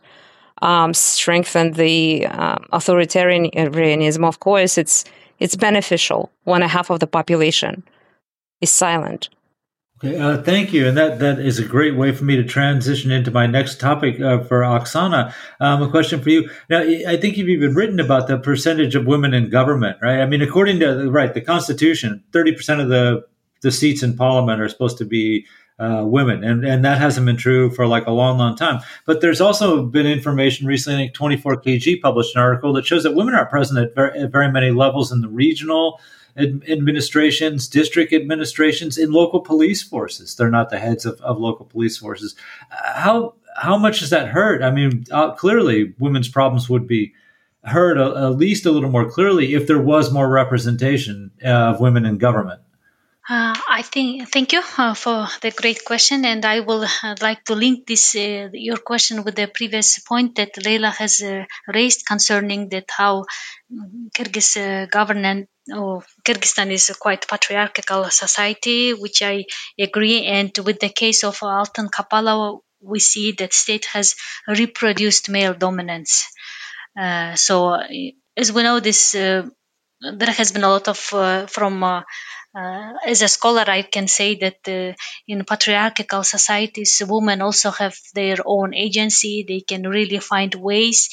um, 0.61 0.93
strengthen 0.93 1.73
the 1.73 2.25
uh, 2.27 2.55
authoritarianism, 2.73 4.25
of 4.25 4.39
course, 4.39 4.77
it's 4.77 5.05
it's 5.39 5.55
beneficial 5.55 6.31
when 6.43 6.61
a 6.61 6.67
half 6.67 6.89
of 6.89 6.99
the 6.99 7.07
population 7.07 7.83
is 8.61 8.69
silent. 8.69 9.29
Okay, 10.03 10.17
uh, 10.17 10.41
thank 10.41 10.73
you, 10.73 10.87
and 10.87 10.97
that 10.97 11.19
that 11.19 11.39
is 11.39 11.59
a 11.59 11.65
great 11.65 11.95
way 11.95 12.11
for 12.11 12.23
me 12.23 12.35
to 12.35 12.43
transition 12.43 13.11
into 13.11 13.29
my 13.29 13.45
next 13.45 13.79
topic 13.79 14.19
uh, 14.19 14.39
for 14.43 14.61
Aksana. 14.61 15.31
Um, 15.59 15.83
a 15.83 15.89
question 15.89 16.21
for 16.21 16.29
you. 16.29 16.49
Now, 16.69 16.79
I 16.81 17.17
think 17.17 17.37
you've 17.37 17.49
even 17.49 17.75
written 17.75 17.99
about 17.99 18.27
the 18.27 18.39
percentage 18.39 18.95
of 18.95 19.05
women 19.05 19.33
in 19.35 19.49
government, 19.49 19.97
right? 20.01 20.19
I 20.21 20.25
mean, 20.25 20.41
according 20.41 20.79
to 20.79 21.11
right 21.11 21.33
the 21.33 21.41
Constitution, 21.41 22.23
thirty 22.33 22.51
percent 22.51 22.81
of 22.81 22.89
the 22.89 23.25
the 23.61 23.71
seats 23.71 24.01
in 24.01 24.17
Parliament 24.17 24.59
are 24.59 24.69
supposed 24.69 24.97
to 24.97 25.05
be 25.05 25.45
uh, 25.81 26.05
women, 26.05 26.43
and 26.43 26.63
and 26.63 26.85
that 26.85 26.99
hasn't 26.99 27.25
been 27.25 27.37
true 27.37 27.71
for 27.71 27.87
like 27.87 28.05
a 28.05 28.11
long, 28.11 28.37
long 28.37 28.55
time. 28.55 28.81
But 29.05 29.21
there's 29.21 29.41
also 29.41 29.83
been 29.83 30.05
information 30.05 30.67
recently. 30.67 31.09
24.kg 31.09 32.01
published 32.01 32.35
an 32.35 32.41
article 32.41 32.73
that 32.73 32.85
shows 32.85 33.03
that 33.03 33.15
women 33.15 33.33
are 33.33 33.45
present 33.45 33.79
at 33.79 33.95
very, 33.95 34.19
at 34.19 34.31
very 34.31 34.51
many 34.51 34.69
levels 34.69 35.11
in 35.11 35.21
the 35.21 35.29
regional 35.29 35.99
administrations, 36.37 37.67
district 37.67 38.13
administrations, 38.13 38.97
in 38.97 39.11
local 39.11 39.41
police 39.41 39.81
forces. 39.81 40.35
They're 40.35 40.51
not 40.51 40.69
the 40.69 40.79
heads 40.79 41.05
of, 41.05 41.19
of 41.21 41.39
local 41.39 41.65
police 41.65 41.97
forces. 41.97 42.35
How 42.69 43.33
how 43.57 43.77
much 43.77 43.99
does 43.99 44.11
that 44.11 44.29
hurt? 44.29 44.61
I 44.61 44.71
mean, 44.71 45.05
uh, 45.11 45.31
clearly, 45.31 45.93
women's 45.99 46.29
problems 46.29 46.69
would 46.69 46.87
be 46.87 47.13
heard 47.63 47.97
at 47.97 48.37
least 48.37 48.65
a 48.65 48.71
little 48.71 48.89
more 48.89 49.09
clearly 49.09 49.53
if 49.53 49.67
there 49.67 49.81
was 49.81 50.11
more 50.11 50.29
representation 50.29 51.31
uh, 51.43 51.73
of 51.73 51.79
women 51.79 52.05
in 52.05 52.17
government. 52.17 52.61
Uh, 53.29 53.53
I 53.69 53.83
think 53.83 54.29
thank 54.29 54.51
you 54.51 54.61
uh, 54.79 54.95
for 54.95 55.27
the 55.41 55.51
great 55.51 55.85
question, 55.85 56.25
and 56.25 56.43
I 56.43 56.61
will 56.61 56.83
uh, 56.83 57.15
like 57.21 57.43
to 57.45 57.53
link 57.53 57.85
this 57.85 58.15
uh, 58.15 58.49
your 58.51 58.77
question 58.77 59.23
with 59.23 59.35
the 59.35 59.47
previous 59.47 59.99
point 59.99 60.35
that 60.35 60.57
Leila 60.57 60.89
has 60.89 61.21
uh, 61.21 61.45
raised 61.67 62.05
concerning 62.07 62.69
that 62.69 62.89
how 62.89 63.25
Kyrgyz 64.17 64.57
uh, 64.57 64.87
government 64.87 65.49
or 65.71 66.03
Kyrgyzstan 66.25 66.71
is 66.71 66.89
a 66.89 66.95
quite 66.95 67.27
patriarchal 67.27 68.09
society, 68.09 68.93
which 68.95 69.21
I 69.21 69.45
agree. 69.79 70.25
And 70.25 70.51
with 70.65 70.79
the 70.79 70.89
case 70.89 71.23
of 71.23 71.37
Altyn 71.41 71.89
Kapalova, 71.91 72.59
we 72.81 72.99
see 72.99 73.33
that 73.33 73.53
state 73.53 73.85
has 73.93 74.15
reproduced 74.47 75.29
male 75.29 75.53
dominance. 75.53 76.25
so, 77.35 77.79
as 78.35 78.51
we 78.51 78.63
know, 78.63 78.79
this 78.79 79.11
there 79.11 80.33
has 80.39 80.51
been 80.51 80.63
a 80.63 80.69
lot 80.69 80.87
of 80.87 80.97
from 81.51 82.03
uh, 82.53 82.93
as 83.05 83.21
a 83.21 83.27
scholar, 83.27 83.63
I 83.67 83.81
can 83.83 84.07
say 84.07 84.35
that 84.35 84.59
uh, 84.67 84.93
in 85.27 85.45
patriarchal 85.45 86.23
societies, 86.23 87.01
women 87.07 87.41
also 87.41 87.71
have 87.71 87.95
their 88.13 88.37
own 88.45 88.73
agency. 88.73 89.45
They 89.47 89.61
can 89.61 89.83
really 89.87 90.19
find 90.19 90.53
ways 90.55 91.09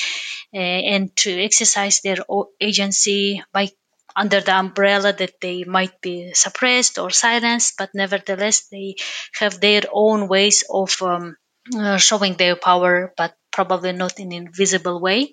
uh, 0.53 0.59
and 0.59 1.15
to 1.17 1.31
exercise 1.43 2.01
their 2.01 2.19
agency 2.61 3.43
by 3.53 3.71
under 4.17 4.41
the 4.41 4.53
umbrella 4.57 5.13
that 5.13 5.41
they 5.41 5.63
might 5.63 6.01
be 6.01 6.33
suppressed 6.35 6.99
or 6.99 7.11
silenced, 7.11 7.75
but 7.79 7.91
nevertheless, 7.95 8.67
they 8.69 8.97
have 9.39 9.61
their 9.61 9.83
own 9.93 10.27
ways 10.27 10.65
of 10.69 11.01
um, 11.03 11.37
uh, 11.77 11.99
showing 11.99 12.35
their 12.35 12.57
power, 12.57 13.13
but 13.17 13.35
probably 13.53 13.93
not 13.93 14.19
in 14.19 14.33
an 14.33 14.47
invisible 14.47 15.01
way 15.01 15.31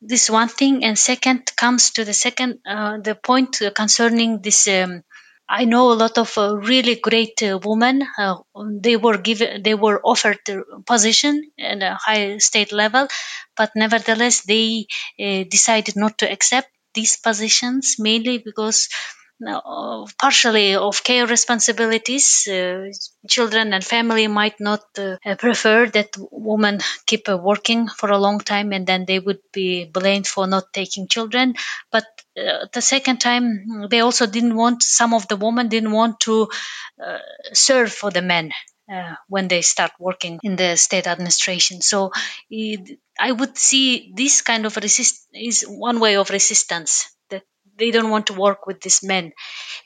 this 0.00 0.30
one 0.30 0.48
thing 0.48 0.84
and 0.84 0.98
second 0.98 1.50
comes 1.56 1.90
to 1.92 2.04
the 2.04 2.14
second 2.14 2.60
uh, 2.66 2.98
the 2.98 3.14
point 3.14 3.60
concerning 3.74 4.40
this 4.42 4.66
um, 4.68 5.02
I 5.50 5.64
know 5.64 5.92
a 5.92 5.96
lot 6.02 6.18
of 6.18 6.36
uh, 6.36 6.56
really 6.58 6.96
great 6.96 7.42
uh, 7.42 7.58
women. 7.64 8.02
Uh, 8.18 8.36
they 8.82 8.96
were 8.98 9.16
given, 9.16 9.62
they 9.62 9.74
were 9.74 9.98
offered 10.04 10.40
a 10.50 10.82
position 10.82 11.50
at 11.58 11.82
a 11.82 11.94
high 11.94 12.36
state 12.36 12.70
level, 12.70 13.08
but 13.56 13.70
nevertheless 13.74 14.42
they 14.42 14.86
uh, 15.18 15.44
decided 15.48 15.96
not 15.96 16.18
to 16.18 16.30
accept 16.30 16.68
these 16.94 17.16
positions 17.16 17.96
mainly 17.98 18.36
because 18.38 18.88
partially 20.18 20.74
of 20.74 21.02
care 21.04 21.26
responsibilities. 21.26 22.46
Uh, 22.48 22.90
children 23.28 23.72
and 23.72 23.84
family 23.84 24.26
might 24.26 24.58
not 24.60 24.82
uh, 24.98 25.16
prefer 25.38 25.86
that 25.86 26.10
women 26.30 26.80
keep 27.06 27.28
working 27.28 27.88
for 27.88 28.10
a 28.10 28.18
long 28.18 28.40
time 28.40 28.72
and 28.72 28.86
then 28.86 29.04
they 29.06 29.18
would 29.18 29.40
be 29.52 29.84
blamed 29.84 30.26
for 30.26 30.46
not 30.46 30.72
taking 30.72 31.08
children. 31.08 31.54
But 31.92 32.04
uh, 32.36 32.66
the 32.72 32.82
second 32.82 33.18
time, 33.18 33.86
they 33.90 34.00
also 34.00 34.26
didn't 34.26 34.56
want, 34.56 34.82
some 34.82 35.14
of 35.14 35.28
the 35.28 35.36
women 35.36 35.68
didn't 35.68 35.92
want 35.92 36.20
to 36.20 36.48
uh, 37.04 37.18
serve 37.52 37.92
for 37.92 38.10
the 38.10 38.22
men. 38.22 38.52
Uh, 38.90 39.14
when 39.28 39.48
they 39.48 39.60
start 39.60 39.90
working 40.00 40.40
in 40.42 40.56
the 40.56 40.74
state 40.74 41.06
administration. 41.06 41.82
So 41.82 42.10
it, 42.48 42.98
I 43.20 43.30
would 43.30 43.58
see 43.58 44.14
this 44.16 44.40
kind 44.40 44.64
of 44.64 44.76
resist 44.76 45.26
is 45.34 45.60
one 45.68 46.00
way 46.00 46.16
of 46.16 46.30
resistance 46.30 47.04
they 47.78 47.90
don't 47.90 48.10
want 48.10 48.26
to 48.26 48.34
work 48.34 48.66
with 48.66 48.80
these 48.80 49.02
men. 49.02 49.32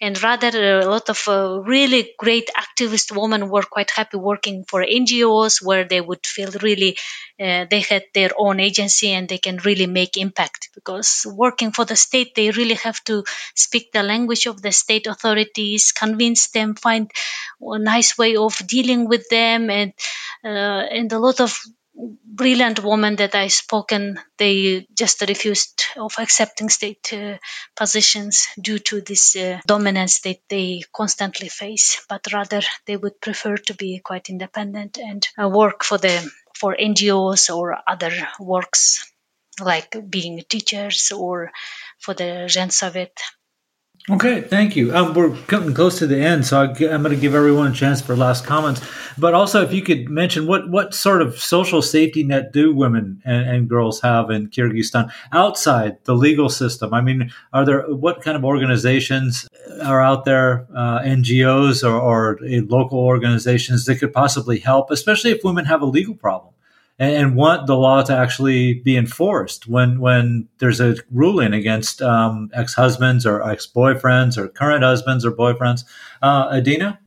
And 0.00 0.20
rather 0.22 0.80
a 0.80 0.86
lot 0.86 1.08
of 1.10 1.22
uh, 1.28 1.60
really 1.60 2.12
great 2.18 2.50
activist 2.56 3.14
women 3.14 3.48
were 3.48 3.62
quite 3.62 3.90
happy 3.90 4.16
working 4.16 4.64
for 4.64 4.82
ngos 4.82 5.62
where 5.62 5.84
they 5.84 6.00
would 6.00 6.26
feel 6.26 6.50
really 6.62 6.96
uh, 7.40 7.66
they 7.70 7.80
had 7.80 8.04
their 8.14 8.30
own 8.36 8.60
agency 8.60 9.08
and 9.10 9.28
they 9.28 9.38
can 9.38 9.56
really 9.58 9.86
make 9.86 10.16
impact 10.16 10.70
because 10.74 11.26
working 11.26 11.72
for 11.72 11.84
the 11.84 11.96
state 11.96 12.34
they 12.34 12.50
really 12.50 12.74
have 12.74 13.02
to 13.04 13.24
speak 13.54 13.92
the 13.92 14.02
language 14.02 14.46
of 14.46 14.60
the 14.62 14.72
state 14.72 15.06
authorities 15.06 15.92
convince 15.92 16.48
them 16.50 16.74
find 16.74 17.10
a 17.60 17.78
nice 17.78 18.16
way 18.18 18.36
of 18.36 18.56
dealing 18.66 19.08
with 19.08 19.28
them 19.28 19.70
and 19.70 19.92
uh, 20.44 20.82
and 20.98 21.12
a 21.12 21.18
lot 21.18 21.40
of 21.40 21.58
brilliant 21.94 22.82
women 22.82 23.16
that 23.16 23.34
I 23.34 23.48
spoken, 23.48 24.18
they 24.38 24.86
just 24.96 25.20
refused 25.20 25.84
of 25.96 26.14
accepting 26.18 26.68
state 26.68 27.12
uh, 27.12 27.38
positions 27.76 28.48
due 28.60 28.78
to 28.78 29.00
this 29.00 29.36
uh, 29.36 29.60
dominance 29.66 30.20
that 30.20 30.40
they 30.48 30.82
constantly 30.92 31.48
face. 31.48 32.04
But 32.08 32.26
rather, 32.32 32.62
they 32.86 32.96
would 32.96 33.20
prefer 33.20 33.56
to 33.56 33.74
be 33.74 34.00
quite 34.00 34.30
independent 34.30 34.98
and 34.98 35.26
uh, 35.40 35.48
work 35.48 35.84
for 35.84 35.98
the 35.98 36.30
for 36.54 36.76
NGOs 36.76 37.54
or 37.54 37.78
other 37.86 38.12
works 38.38 39.12
like 39.60 39.96
being 40.08 40.42
teachers 40.48 41.12
or 41.12 41.50
for 41.98 42.14
the 42.14 42.46
Zhensovet 42.48 43.12
Okay, 44.10 44.40
thank 44.40 44.74
you. 44.74 44.92
Um, 44.92 45.14
we're 45.14 45.32
coming 45.46 45.74
close 45.74 46.00
to 46.00 46.08
the 46.08 46.18
end, 46.18 46.44
so 46.44 46.60
I, 46.60 46.64
am 46.64 47.02
going 47.02 47.14
to 47.14 47.20
give 47.20 47.36
everyone 47.36 47.70
a 47.70 47.74
chance 47.74 48.00
for 48.00 48.16
last 48.16 48.44
comments. 48.44 48.80
But 49.16 49.32
also, 49.32 49.62
if 49.62 49.72
you 49.72 49.80
could 49.80 50.08
mention 50.08 50.48
what 50.48 50.68
what 50.68 50.92
sort 50.92 51.22
of 51.22 51.38
social 51.38 51.80
safety 51.80 52.24
net 52.24 52.52
do 52.52 52.74
women 52.74 53.22
and, 53.24 53.48
and, 53.48 53.68
girls 53.68 54.00
have 54.00 54.28
in 54.28 54.48
Kyrgyzstan 54.48 55.12
outside 55.30 55.98
the 56.02 56.16
legal 56.16 56.48
system? 56.48 56.92
I 56.92 57.00
mean, 57.00 57.30
are 57.52 57.64
there 57.64 57.82
what 57.82 58.22
kind 58.22 58.36
of 58.36 58.44
organizations 58.44 59.46
are 59.84 60.00
out 60.00 60.24
there, 60.24 60.66
uh, 60.74 60.98
NGOs 61.02 61.88
or, 61.88 61.94
or 61.94 62.38
local 62.42 62.98
organizations 62.98 63.84
that 63.84 64.00
could 64.00 64.12
possibly 64.12 64.58
help, 64.58 64.90
especially 64.90 65.30
if 65.30 65.44
women 65.44 65.66
have 65.66 65.80
a 65.80 65.86
legal 65.86 66.16
problem? 66.16 66.51
And, 67.02 67.14
and 67.16 67.36
want 67.36 67.66
the 67.66 67.76
law 67.76 68.00
to 68.02 68.16
actually 68.16 68.74
be 68.74 68.96
enforced 68.96 69.66
when 69.66 70.00
when 70.00 70.48
there's 70.58 70.80
a 70.80 70.94
ruling 71.10 71.52
against 71.52 72.00
um, 72.00 72.48
ex-husbands 72.54 73.26
or 73.26 73.42
ex-boyfriends 73.42 74.38
or 74.38 74.46
current 74.48 74.84
husbands 74.84 75.24
or 75.26 75.32
boyfriends. 75.32 75.84
Uh, 76.22 76.48
Adina. 76.52 77.00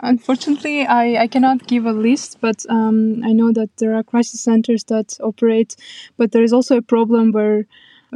Unfortunately, 0.00 0.86
I, 0.86 1.22
I 1.24 1.26
cannot 1.28 1.66
give 1.66 1.86
a 1.86 1.92
list, 1.92 2.38
but 2.40 2.64
um, 2.68 3.22
I 3.24 3.32
know 3.32 3.52
that 3.52 3.70
there 3.78 3.94
are 3.94 4.02
crisis 4.02 4.40
centers 4.40 4.84
that 4.84 5.16
operate, 5.20 5.76
but 6.16 6.32
there 6.32 6.42
is 6.42 6.52
also 6.52 6.76
a 6.78 6.82
problem 6.82 7.32
where 7.32 7.66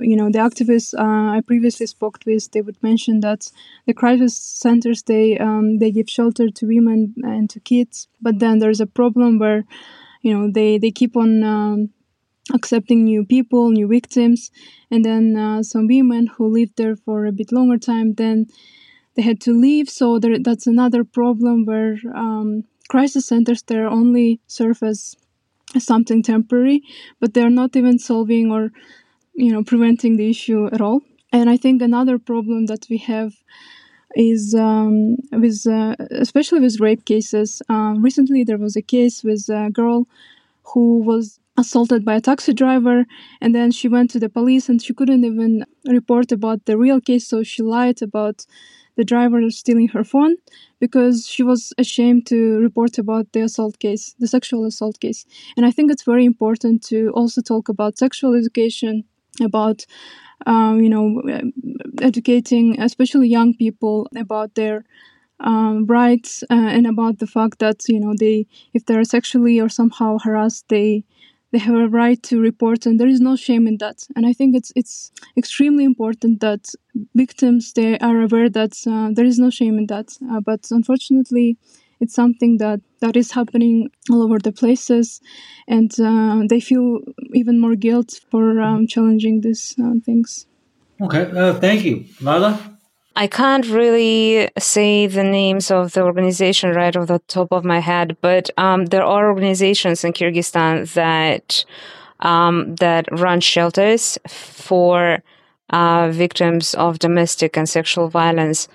you 0.01 0.16
know 0.16 0.31
the 0.31 0.39
activists 0.39 0.95
uh, 0.95 1.37
I 1.37 1.41
previously 1.41 1.87
spoke 1.87 2.20
with 2.24 2.53
they 2.53 2.62
would 2.62 2.81
mention 2.83 3.20
that 3.20 3.51
the 3.87 3.95
crisis 3.95 4.39
centers 4.39 5.03
they 5.03 5.37
um, 5.39 5.79
they 5.79 5.91
give 5.91 6.09
shelter 6.09 6.49
to 6.49 6.66
women 6.66 7.14
and 7.24 7.51
to 7.51 7.59
kids 7.59 8.07
but 8.22 8.39
then 8.39 8.61
there's 8.61 8.81
a 8.81 8.87
problem 8.87 9.41
where 9.41 9.64
you 10.23 10.33
know 10.35 10.51
they 10.51 10.79
they 10.79 10.91
keep 10.91 11.16
on 11.16 11.43
um, 11.45 11.91
accepting 12.55 13.05
new 13.05 13.25
people 13.25 13.71
new 13.71 13.89
victims. 13.89 14.51
And 14.91 15.05
then 15.05 15.37
uh, 15.37 15.62
some 15.62 15.87
women 15.87 16.29
who 16.29 16.49
lived 16.49 16.77
there 16.77 16.97
for 16.97 17.27
a 17.27 17.33
bit 17.33 17.53
longer 17.53 17.79
time 17.79 18.14
then 18.14 18.47
they 19.16 19.23
had 19.23 19.41
to 19.43 19.53
leave. 19.53 19.89
So 19.91 20.19
there, 20.19 20.39
that's 20.39 20.66
another 20.66 21.05
problem 21.05 21.66
where 21.66 21.97
um, 22.14 22.64
crisis 22.89 23.27
centers 23.27 23.62
they 23.62 23.79
only 23.79 24.41
serve 24.47 24.83
as 24.83 25.16
something 25.79 26.23
temporary 26.23 26.83
but 27.21 27.35
they're 27.35 27.51
not 27.51 27.77
even 27.77 27.99
solving 27.99 28.51
or 28.51 28.73
you 29.35 29.53
know 29.53 29.64
preventing 29.64 30.16
the 30.16 30.31
issue 30.31 30.66
at 30.73 30.81
all. 30.81 31.03
And 31.33 31.51
I 31.51 31.57
think 31.57 31.83
another 31.83 32.19
problem 32.19 32.66
that 32.66 32.87
we 32.91 32.99
have 32.99 33.35
is 34.19 34.55
um, 34.55 35.16
with 35.33 35.66
uh, 35.66 35.97
especially 36.11 36.61
with 36.61 36.81
rape 36.81 37.07
cases. 37.07 37.62
Uh, 37.71 37.95
recently, 37.99 38.45
there 38.45 38.59
was 38.59 38.77
a 38.77 38.83
case 38.83 39.25
with 39.25 39.49
a 39.49 39.71
girl 39.73 40.09
who 40.75 41.01
was 41.01 41.41
assaulted 41.57 42.05
by 42.05 42.16
a 42.16 42.21
taxi 42.21 42.53
driver, 42.53 43.07
and 43.41 43.55
then 43.55 43.71
she 43.71 43.89
went 43.89 44.11
to 44.11 44.21
the 44.21 44.29
police, 44.29 44.69
and 44.69 44.83
she 44.83 44.95
couldn't 44.95 45.25
even 45.25 45.64
report 45.87 46.33
about 46.33 46.66
the 46.66 46.79
real 46.79 47.01
case, 47.01 47.27
so 47.27 47.43
she 47.43 47.62
lied 47.62 48.03
about 48.03 48.47
the 48.97 49.05
driver 49.05 49.49
stealing 49.51 49.89
her 49.89 50.05
phone 50.05 50.37
because 50.81 51.27
she 51.29 51.43
was 51.43 51.73
ashamed 51.79 52.27
to 52.27 52.59
report 52.59 52.99
about 52.99 53.33
the 53.33 53.41
assault 53.41 53.79
case, 53.79 54.14
the 54.19 54.27
sexual 54.27 54.64
assault 54.64 54.99
case. 55.01 55.25
And 55.57 55.64
I 55.64 55.71
think 55.71 55.91
it's 55.91 56.03
very 56.03 56.25
important 56.25 56.83
to 56.85 57.11
also 57.14 57.41
talk 57.41 57.69
about 57.69 57.99
sexual 57.99 58.35
education, 58.35 59.05
about 59.41 59.84
um, 60.47 60.80
you 60.82 60.89
know, 60.91 61.22
educating 62.01 62.80
especially 62.80 63.28
young 63.28 63.55
people 63.55 64.09
about 64.16 64.55
their 64.55 64.84
um, 65.41 65.86
rights 65.86 66.45
uh, 66.51 66.55
and 66.55 66.86
about 66.86 67.18
the 67.18 67.26
fact 67.26 67.59
that 67.61 67.89
you 67.89 68.01
know 68.01 68.14
they, 68.18 68.47
if 68.74 68.86
they 68.86 68.97
are 68.97 69.05
sexually 69.05 69.61
or 69.61 69.68
somehow 69.68 70.18
harassed, 70.18 70.66
they 70.68 71.05
they 71.53 71.59
have 71.59 71.76
a 71.76 71.89
right 71.89 72.22
to 72.24 72.41
report, 72.41 72.86
and 72.86 73.01
there 73.01 73.09
is 73.09 73.20
no 73.20 73.36
shame 73.36 73.66
in 73.66 73.78
that. 73.78 74.07
And 74.16 74.26
I 74.26 74.32
think 74.32 74.57
it's 74.57 74.72
it's 74.76 75.12
extremely 75.36 75.84
important 75.84 76.41
that 76.41 76.68
victims 77.14 77.72
they 77.74 77.99
are 78.01 78.20
aware 78.22 78.51
that 78.51 78.74
uh, 78.86 79.11
there 79.12 79.26
is 79.26 79.39
no 79.39 79.51
shame 79.51 79.78
in 79.78 79.86
that. 79.89 80.09
Uh, 80.30 80.41
but 80.41 80.68
unfortunately, 80.70 81.57
it's 82.01 82.14
something 82.14 82.59
that 82.59 82.80
that 83.01 83.16
is 83.16 83.32
happening 83.32 83.90
all 84.11 84.22
over 84.22 84.38
the 84.38 84.53
places 84.53 85.20
and 85.66 85.99
uh, 86.01 86.42
they 86.49 86.61
feel 86.61 87.01
even 87.34 87.59
more 87.59 87.76
guilt 87.76 88.20
for 88.30 88.61
um, 88.61 88.86
challenging 88.86 89.40
these 89.40 89.74
uh, 89.82 89.94
things. 90.05 90.46
Okay 91.01 91.30
uh, 91.30 91.55
thank 91.55 91.84
you. 91.84 92.05
Leila 92.20 92.78
I 93.18 93.26
can't 93.26 93.66
really 93.66 94.49
say 94.59 95.09
the 95.09 95.24
names 95.24 95.72
of 95.72 95.92
the 95.92 96.03
organization 96.03 96.70
right 96.70 96.94
off 96.96 97.09
the 97.09 97.18
top 97.26 97.49
of 97.51 97.64
my 97.64 97.80
head, 97.80 98.16
but 98.20 98.49
um, 98.57 98.86
there 98.86 99.03
are 99.03 99.28
organizations 99.28 100.05
in 100.05 100.12
Kyrgyzstan 100.12 100.92
that 100.94 101.64
um, 102.20 102.76
that 102.76 103.09
run 103.11 103.40
shelters 103.40 104.18
for 104.28 105.20
uh, 105.70 106.11
victims 106.12 106.74
of 106.74 107.01
domestic 107.01 107.57
and 107.57 107.68
sexual 107.68 108.09
violence 108.09 108.68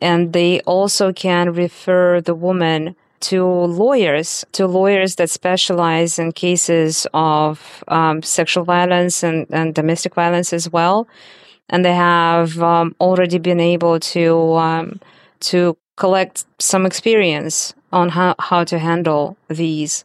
and 0.00 0.32
they 0.32 0.60
also 0.60 1.12
can 1.12 1.52
refer 1.52 2.20
the 2.20 2.34
woman 2.34 2.96
to 3.20 3.44
lawyers, 3.44 4.44
to 4.52 4.66
lawyers 4.66 5.16
that 5.16 5.28
specialize 5.28 6.18
in 6.18 6.32
cases 6.32 7.06
of 7.12 7.84
um, 7.88 8.22
sexual 8.22 8.64
violence 8.64 9.22
and, 9.22 9.46
and, 9.50 9.74
domestic 9.74 10.14
violence 10.14 10.52
as 10.54 10.70
well. 10.70 11.06
And 11.68 11.84
they 11.84 11.92
have 11.94 12.60
um, 12.62 12.96
already 12.98 13.38
been 13.38 13.60
able 13.60 14.00
to 14.00 14.52
um, 14.54 15.00
to 15.40 15.76
collect 15.96 16.44
some 16.58 16.86
experience 16.86 17.74
on 17.92 18.08
how, 18.08 18.34
how 18.38 18.64
to 18.64 18.78
handle 18.78 19.36
these. 19.48 20.04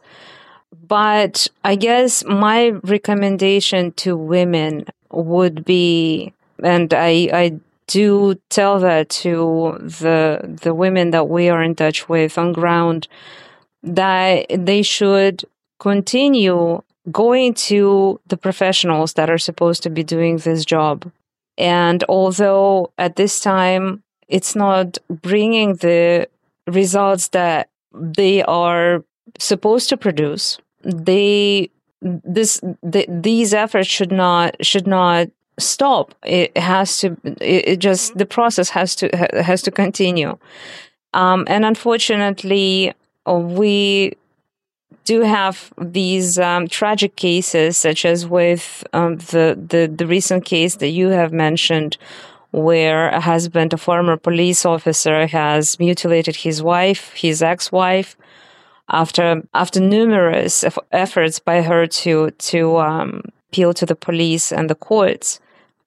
But 0.86 1.48
I 1.64 1.74
guess 1.74 2.24
my 2.24 2.68
recommendation 2.84 3.92
to 3.92 4.16
women 4.16 4.86
would 5.10 5.64
be, 5.64 6.32
and 6.62 6.92
I, 6.92 7.28
I 7.32 7.60
do 7.86 8.34
tell 8.50 8.80
that 8.80 9.08
to 9.08 9.76
the 9.80 10.58
the 10.62 10.74
women 10.74 11.10
that 11.10 11.28
we 11.28 11.48
are 11.48 11.62
in 11.62 11.74
touch 11.74 12.08
with 12.08 12.36
on 12.38 12.52
ground 12.52 13.08
that 13.82 14.46
they 14.50 14.82
should 14.82 15.44
continue 15.78 16.82
going 17.12 17.54
to 17.54 18.20
the 18.26 18.36
professionals 18.36 19.12
that 19.12 19.30
are 19.30 19.38
supposed 19.38 19.82
to 19.84 19.90
be 19.90 20.02
doing 20.02 20.38
this 20.38 20.64
job. 20.64 21.10
And 21.56 22.02
although 22.08 22.92
at 22.98 23.16
this 23.16 23.40
time 23.40 24.02
it's 24.28 24.56
not 24.56 24.98
bringing 25.08 25.74
the 25.76 26.28
results 26.66 27.28
that 27.28 27.68
they 27.94 28.42
are 28.42 29.04
supposed 29.38 29.88
to 29.88 29.96
produce 29.96 30.58
they 30.82 31.70
this 32.00 32.60
the, 32.82 33.06
these 33.08 33.52
efforts 33.54 33.88
should 33.88 34.12
not 34.12 34.54
should 34.64 34.86
not 34.86 35.28
stop. 35.58 36.14
It 36.24 36.56
has 36.56 36.98
to. 36.98 37.16
It, 37.40 37.76
just 37.76 38.16
the 38.16 38.26
process 38.26 38.70
has 38.70 38.94
to 38.96 39.08
has 39.32 39.62
to 39.62 39.70
continue. 39.70 40.38
Um, 41.14 41.44
and 41.48 41.64
unfortunately, 41.64 42.92
we 43.26 44.16
do 45.04 45.20
have 45.22 45.72
these 45.78 46.38
um, 46.38 46.68
tragic 46.68 47.16
cases, 47.16 47.76
such 47.76 48.04
as 48.04 48.26
with 48.26 48.84
um, 48.92 49.16
the, 49.16 49.58
the 49.68 49.86
the 49.86 50.06
recent 50.06 50.44
case 50.44 50.76
that 50.76 50.88
you 50.88 51.08
have 51.08 51.32
mentioned, 51.32 51.96
where 52.50 53.08
a 53.08 53.20
husband, 53.20 53.72
a 53.72 53.78
former 53.78 54.16
police 54.16 54.66
officer, 54.66 55.26
has 55.26 55.78
mutilated 55.78 56.36
his 56.36 56.62
wife, 56.62 57.12
his 57.14 57.42
ex-wife, 57.42 58.16
after 58.90 59.42
after 59.54 59.80
numerous 59.80 60.64
efforts 60.92 61.38
by 61.38 61.62
her 61.62 61.86
to 61.86 62.30
to 62.32 62.76
um, 62.76 63.22
appeal 63.48 63.72
to 63.72 63.86
the 63.86 63.96
police 63.96 64.52
and 64.52 64.68
the 64.68 64.74
courts 64.74 65.40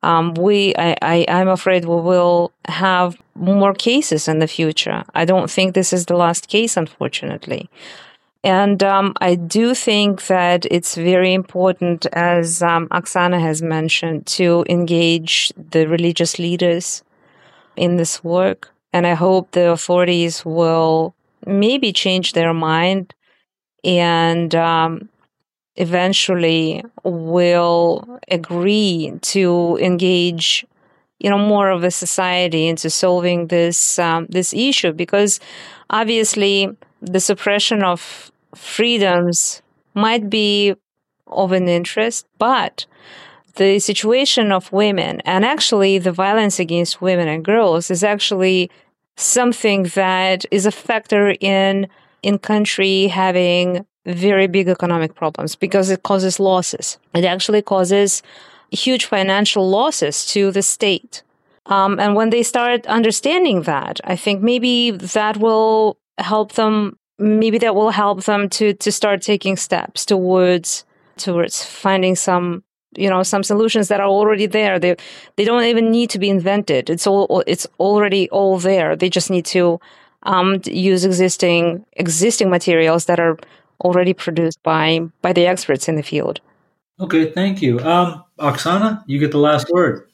um, 0.03 0.33
we 0.33 0.73
I, 0.77 0.95
I 1.01 1.25
i'm 1.27 1.47
afraid 1.47 1.85
we 1.85 2.01
will 2.01 2.51
have 2.67 3.17
more 3.35 3.73
cases 3.73 4.27
in 4.27 4.39
the 4.39 4.47
future 4.47 5.03
i 5.13 5.25
don't 5.25 5.49
think 5.49 5.73
this 5.73 5.93
is 5.93 6.05
the 6.05 6.15
last 6.15 6.47
case 6.47 6.77
unfortunately 6.77 7.69
and 8.43 8.81
um, 8.83 9.13
I 9.19 9.35
do 9.35 9.75
think 9.75 10.27
that 10.27 10.65
it's 10.71 10.95
very 10.95 11.33
important, 11.33 12.05
as 12.13 12.63
um, 12.63 12.87
Aksana 12.87 13.39
has 13.41 13.61
mentioned, 13.61 14.27
to 14.27 14.65
engage 14.69 15.51
the 15.57 15.87
religious 15.87 16.39
leaders 16.39 17.03
in 17.75 17.97
this 17.97 18.23
work. 18.23 18.71
And 18.93 19.05
I 19.05 19.13
hope 19.13 19.51
the 19.51 19.71
authorities 19.71 20.45
will 20.45 21.13
maybe 21.45 21.91
change 21.91 22.33
their 22.33 22.53
mind 22.53 23.13
and 23.83 24.55
um, 24.55 25.09
eventually 25.79 26.83
will 27.03 28.19
agree 28.29 29.13
to 29.21 29.77
engage 29.81 30.65
you 31.19 31.29
know 31.29 31.37
more 31.37 31.69
of 31.69 31.83
a 31.83 31.91
society 31.91 32.67
into 32.67 32.89
solving 32.89 33.47
this 33.47 33.99
um, 33.99 34.27
this 34.29 34.53
issue. 34.53 34.93
Because 34.93 35.39
obviously 35.89 36.69
the 37.01 37.19
suppression 37.19 37.83
of 37.83 38.31
freedoms 38.55 39.61
might 39.93 40.29
be 40.29 40.75
of 41.27 41.51
an 41.51 41.67
interest 41.67 42.25
but 42.39 42.85
the 43.55 43.77
situation 43.79 44.51
of 44.51 44.71
women 44.71 45.21
and 45.25 45.45
actually 45.45 45.99
the 45.99 46.11
violence 46.11 46.59
against 46.59 47.01
women 47.01 47.27
and 47.27 47.45
girls 47.45 47.91
is 47.91 48.03
actually 48.03 48.71
something 49.17 49.83
that 49.95 50.45
is 50.49 50.65
a 50.65 50.71
factor 50.71 51.35
in 51.39 51.87
in 52.23 52.39
country 52.39 53.07
having 53.07 53.85
very 54.13 54.47
big 54.47 54.67
economic 54.67 55.15
problems 55.15 55.55
because 55.55 55.89
it 55.89 56.03
causes 56.03 56.39
losses. 56.39 56.97
It 57.13 57.25
actually 57.25 57.61
causes 57.61 58.23
huge 58.71 59.05
financial 59.05 59.69
losses 59.69 60.25
to 60.27 60.51
the 60.51 60.61
state. 60.61 61.23
Um, 61.65 61.99
and 61.99 62.15
when 62.15 62.29
they 62.29 62.43
start 62.43 62.85
understanding 62.87 63.63
that, 63.63 63.99
I 64.03 64.15
think 64.15 64.41
maybe 64.41 64.91
that 64.91 65.37
will 65.37 65.97
help 66.17 66.53
them. 66.53 66.97
Maybe 67.19 67.57
that 67.59 67.75
will 67.75 67.91
help 67.91 68.23
them 68.23 68.49
to 68.49 68.73
to 68.73 68.91
start 68.91 69.21
taking 69.21 69.57
steps 69.57 70.05
towards 70.05 70.85
towards 71.17 71.63
finding 71.63 72.15
some 72.15 72.63
you 72.97 73.09
know 73.09 73.23
some 73.23 73.43
solutions 73.43 73.87
that 73.89 73.99
are 73.99 74.07
already 74.07 74.45
there. 74.45 74.79
They 74.79 74.95
they 75.35 75.45
don't 75.45 75.63
even 75.63 75.91
need 75.91 76.09
to 76.11 76.19
be 76.19 76.29
invented. 76.29 76.89
It's 76.89 77.05
all 77.05 77.43
it's 77.45 77.67
already 77.79 78.29
all 78.29 78.57
there. 78.57 78.95
They 78.95 79.09
just 79.09 79.29
need 79.29 79.45
to 79.47 79.79
um, 80.23 80.61
use 80.65 81.05
existing 81.05 81.85
existing 81.93 82.49
materials 82.49 83.05
that 83.05 83.19
are 83.19 83.37
already 83.79 84.13
produced 84.13 84.61
by 84.63 84.99
by 85.21 85.33
the 85.33 85.45
experts 85.45 85.87
in 85.87 85.95
the 85.95 86.03
field. 86.03 86.41
Okay, 86.99 87.31
thank 87.31 87.61
you. 87.61 87.79
Um, 87.79 88.25
Aksana, 88.37 89.03
you 89.07 89.19
get 89.19 89.31
the 89.31 89.39
last 89.39 89.69
word. 89.69 90.09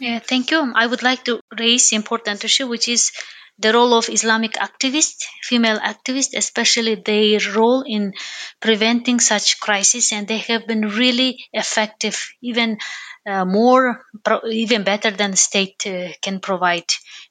Yeah, 0.00 0.18
thank 0.18 0.50
you. 0.50 0.72
I 0.74 0.86
would 0.86 1.02
like 1.02 1.24
to 1.24 1.40
raise 1.58 1.92
important 1.92 2.44
issue, 2.44 2.66
which 2.66 2.88
is 2.88 3.12
the 3.58 3.72
role 3.72 3.94
of 3.94 4.08
Islamic 4.08 4.54
activists, 4.54 5.24
female 5.42 5.78
activists, 5.78 6.34
especially 6.36 6.96
their 6.96 7.38
role 7.54 7.82
in 7.82 8.14
preventing 8.60 9.20
such 9.20 9.60
crises, 9.60 10.12
and 10.12 10.26
they 10.26 10.38
have 10.38 10.66
been 10.66 10.88
really 10.88 11.44
effective, 11.52 12.32
even 12.42 12.78
uh, 13.26 13.44
more, 13.44 14.04
even 14.50 14.82
better 14.84 15.10
than 15.10 15.32
the 15.32 15.36
state 15.36 15.82
uh, 15.86 16.08
can 16.20 16.40
provide. 16.40 16.84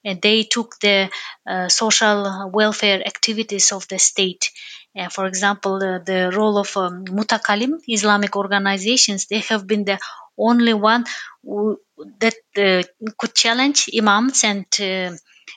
And 0.04 0.22
they 0.22 0.44
took 0.44 0.80
the 0.80 1.10
uh, 1.48 1.70
social 1.70 2.50
welfare 2.54 3.06
activities 3.06 3.72
of 3.72 3.88
the 3.88 4.00
state 4.00 4.52
uh, 4.98 5.10
for 5.10 5.26
example, 5.26 5.76
uh, 5.76 6.00
the 6.00 6.32
role 6.36 6.58
of 6.58 6.76
um, 6.76 7.06
Mutakallim, 7.06 7.80
Islamic 7.88 8.36
organizations, 8.36 9.28
they 9.28 9.40
have 9.40 9.66
been 9.66 9.86
the 9.86 10.00
only 10.38 10.74
one 10.74 11.06
who, 11.44 11.80
that 12.20 12.36
uh, 12.58 12.84
could 13.18 13.34
challenge 13.34 13.90
imams 13.98 14.44
and 14.44 14.66
uh, 14.82 15.12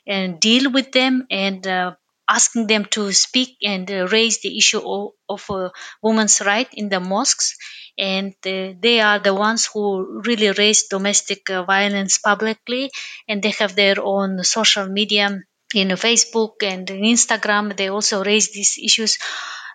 and 0.06 0.40
deal 0.40 0.70
with 0.70 0.92
them 0.92 1.26
and 1.30 1.66
uh, 1.66 1.94
asking 2.28 2.66
them 2.66 2.84
to 2.86 3.12
speak 3.12 3.56
and 3.62 3.90
uh, 3.90 4.06
raise 4.08 4.40
the 4.40 4.56
issue 4.56 4.80
of, 4.80 5.12
of 5.28 5.72
women's 6.02 6.40
right 6.40 6.68
in 6.72 6.88
the 6.88 7.00
mosques 7.00 7.56
and 7.98 8.34
they 8.42 9.00
are 9.00 9.18
the 9.18 9.34
ones 9.34 9.68
who 9.72 10.22
really 10.24 10.50
raise 10.52 10.88
domestic 10.88 11.48
uh, 11.50 11.62
violence 11.64 12.18
publicly, 12.18 12.90
and 13.28 13.42
they 13.42 13.50
have 13.58 13.74
their 13.76 13.96
own 14.00 14.42
social 14.44 14.86
media 14.88 15.40
in 15.74 15.88
Facebook 15.88 16.62
and 16.62 16.88
in 16.90 17.02
Instagram. 17.02 17.76
They 17.76 17.88
also 17.88 18.22
raise 18.24 18.52
these 18.52 18.78
issues 18.82 19.18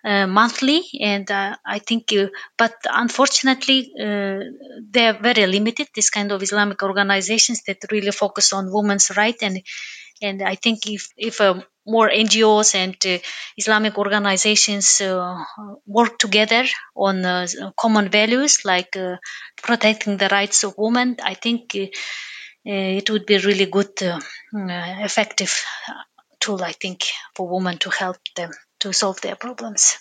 uh, 0.03 0.27
monthly, 0.27 0.83
and 1.01 1.29
uh, 1.29 1.55
I 1.65 1.79
think, 1.79 2.13
uh, 2.13 2.27
but 2.57 2.73
unfortunately, 2.85 3.91
uh, 3.99 4.39
they 4.89 5.07
are 5.07 5.19
very 5.21 5.45
limited. 5.45 5.87
This 5.93 6.09
kind 6.09 6.31
of 6.31 6.41
Islamic 6.41 6.81
organizations 6.83 7.63
that 7.67 7.83
really 7.91 8.11
focus 8.11 8.53
on 8.53 8.71
women's 8.71 9.11
rights, 9.17 9.43
and 9.43 9.61
and 10.21 10.41
I 10.41 10.55
think 10.55 10.87
if 10.87 11.09
if 11.17 11.41
uh, 11.41 11.61
more 11.85 12.09
NGOs 12.09 12.75
and 12.75 12.95
uh, 13.05 13.17
Islamic 13.57 13.97
organizations 13.97 15.01
work 15.87 16.19
together 16.19 16.65
on 16.95 17.47
common 17.77 18.09
values 18.09 18.65
like 18.65 18.95
protecting 19.61 20.17
the 20.17 20.29
rights 20.29 20.63
of 20.63 20.75
women, 20.77 21.17
I 21.23 21.33
think 21.33 21.75
it 22.65 23.09
would 23.09 23.25
be 23.25 23.37
really 23.37 23.65
good, 23.65 23.93
effective 24.53 25.65
tool. 26.39 26.63
I 26.63 26.73
think 26.73 27.05
for 27.35 27.47
women 27.47 27.77
to 27.79 27.89
help 27.89 28.17
them 28.35 28.51
to 28.81 28.93
solve 28.93 29.21
their 29.21 29.35
problems. 29.35 29.97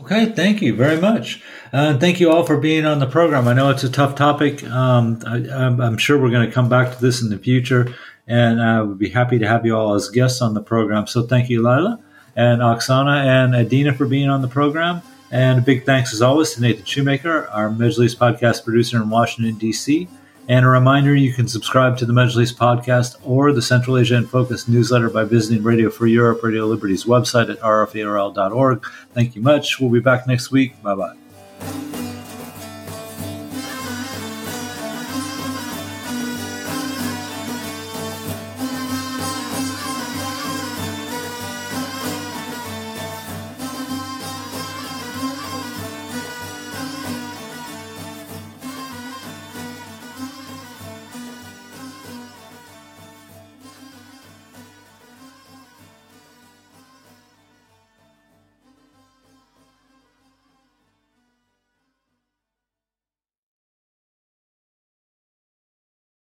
Okay, 0.00 0.32
thank 0.32 0.62
you 0.62 0.74
very 0.74 0.98
much. 0.98 1.42
Uh, 1.70 1.98
thank 1.98 2.18
you 2.18 2.32
all 2.32 2.44
for 2.44 2.56
being 2.56 2.86
on 2.86 2.98
the 2.98 3.06
program. 3.06 3.46
I 3.46 3.52
know 3.52 3.68
it's 3.68 3.84
a 3.84 3.90
tough 3.90 4.14
topic. 4.14 4.64
Um, 4.64 5.20
I, 5.26 5.36
am 5.36 5.98
sure 5.98 6.18
we're 6.18 6.30
going 6.30 6.46
to 6.46 6.52
come 6.52 6.70
back 6.70 6.94
to 6.94 7.00
this 7.00 7.20
in 7.20 7.28
the 7.28 7.38
future, 7.38 7.94
and 8.32 8.62
I 8.62 8.78
uh, 8.78 8.84
would 8.86 8.98
be 8.98 9.10
happy 9.10 9.38
to 9.38 9.46
have 9.46 9.66
you 9.66 9.76
all 9.76 9.94
as 9.94 10.08
guests 10.08 10.40
on 10.40 10.54
the 10.54 10.62
program. 10.62 11.06
So 11.06 11.22
thank 11.22 11.50
you, 11.50 11.62
Leila 11.62 12.02
and 12.34 12.62
Aksana 12.62 13.24
and 13.24 13.54
Adina 13.54 13.92
for 13.92 14.06
being 14.06 14.30
on 14.30 14.40
the 14.40 14.48
program. 14.48 15.02
And 15.30 15.58
a 15.58 15.62
big 15.62 15.84
thanks, 15.84 16.12
as 16.12 16.22
always, 16.22 16.54
to 16.54 16.62
Nathan 16.62 16.84
Shoemaker, 16.84 17.48
our 17.48 17.68
Majlis 17.70 18.16
podcast 18.16 18.64
producer 18.64 19.00
in 19.00 19.08
Washington, 19.10 19.56
D.C. 19.56 20.08
And 20.48 20.64
a 20.64 20.68
reminder 20.68 21.14
you 21.14 21.32
can 21.32 21.46
subscribe 21.46 21.96
to 21.98 22.06
the 22.06 22.12
Majlis 22.12 22.54
podcast 22.54 23.16
or 23.22 23.52
the 23.52 23.62
Central 23.62 23.98
Asia 23.98 24.16
in 24.16 24.26
Focus 24.26 24.68
newsletter 24.68 25.08
by 25.08 25.24
visiting 25.24 25.62
Radio 25.62 25.88
Free 25.90 26.12
Europe, 26.12 26.42
Radio 26.42 26.66
Liberty's 26.66 27.04
website 27.04 27.50
at 27.50 27.60
rferl.org. 27.60 28.86
Thank 29.12 29.36
you 29.36 29.42
much. 29.42 29.78
We'll 29.78 29.90
be 29.90 30.00
back 30.00 30.26
next 30.26 30.50
week. 30.50 30.82
Bye 30.82 30.94
bye. 30.94 31.21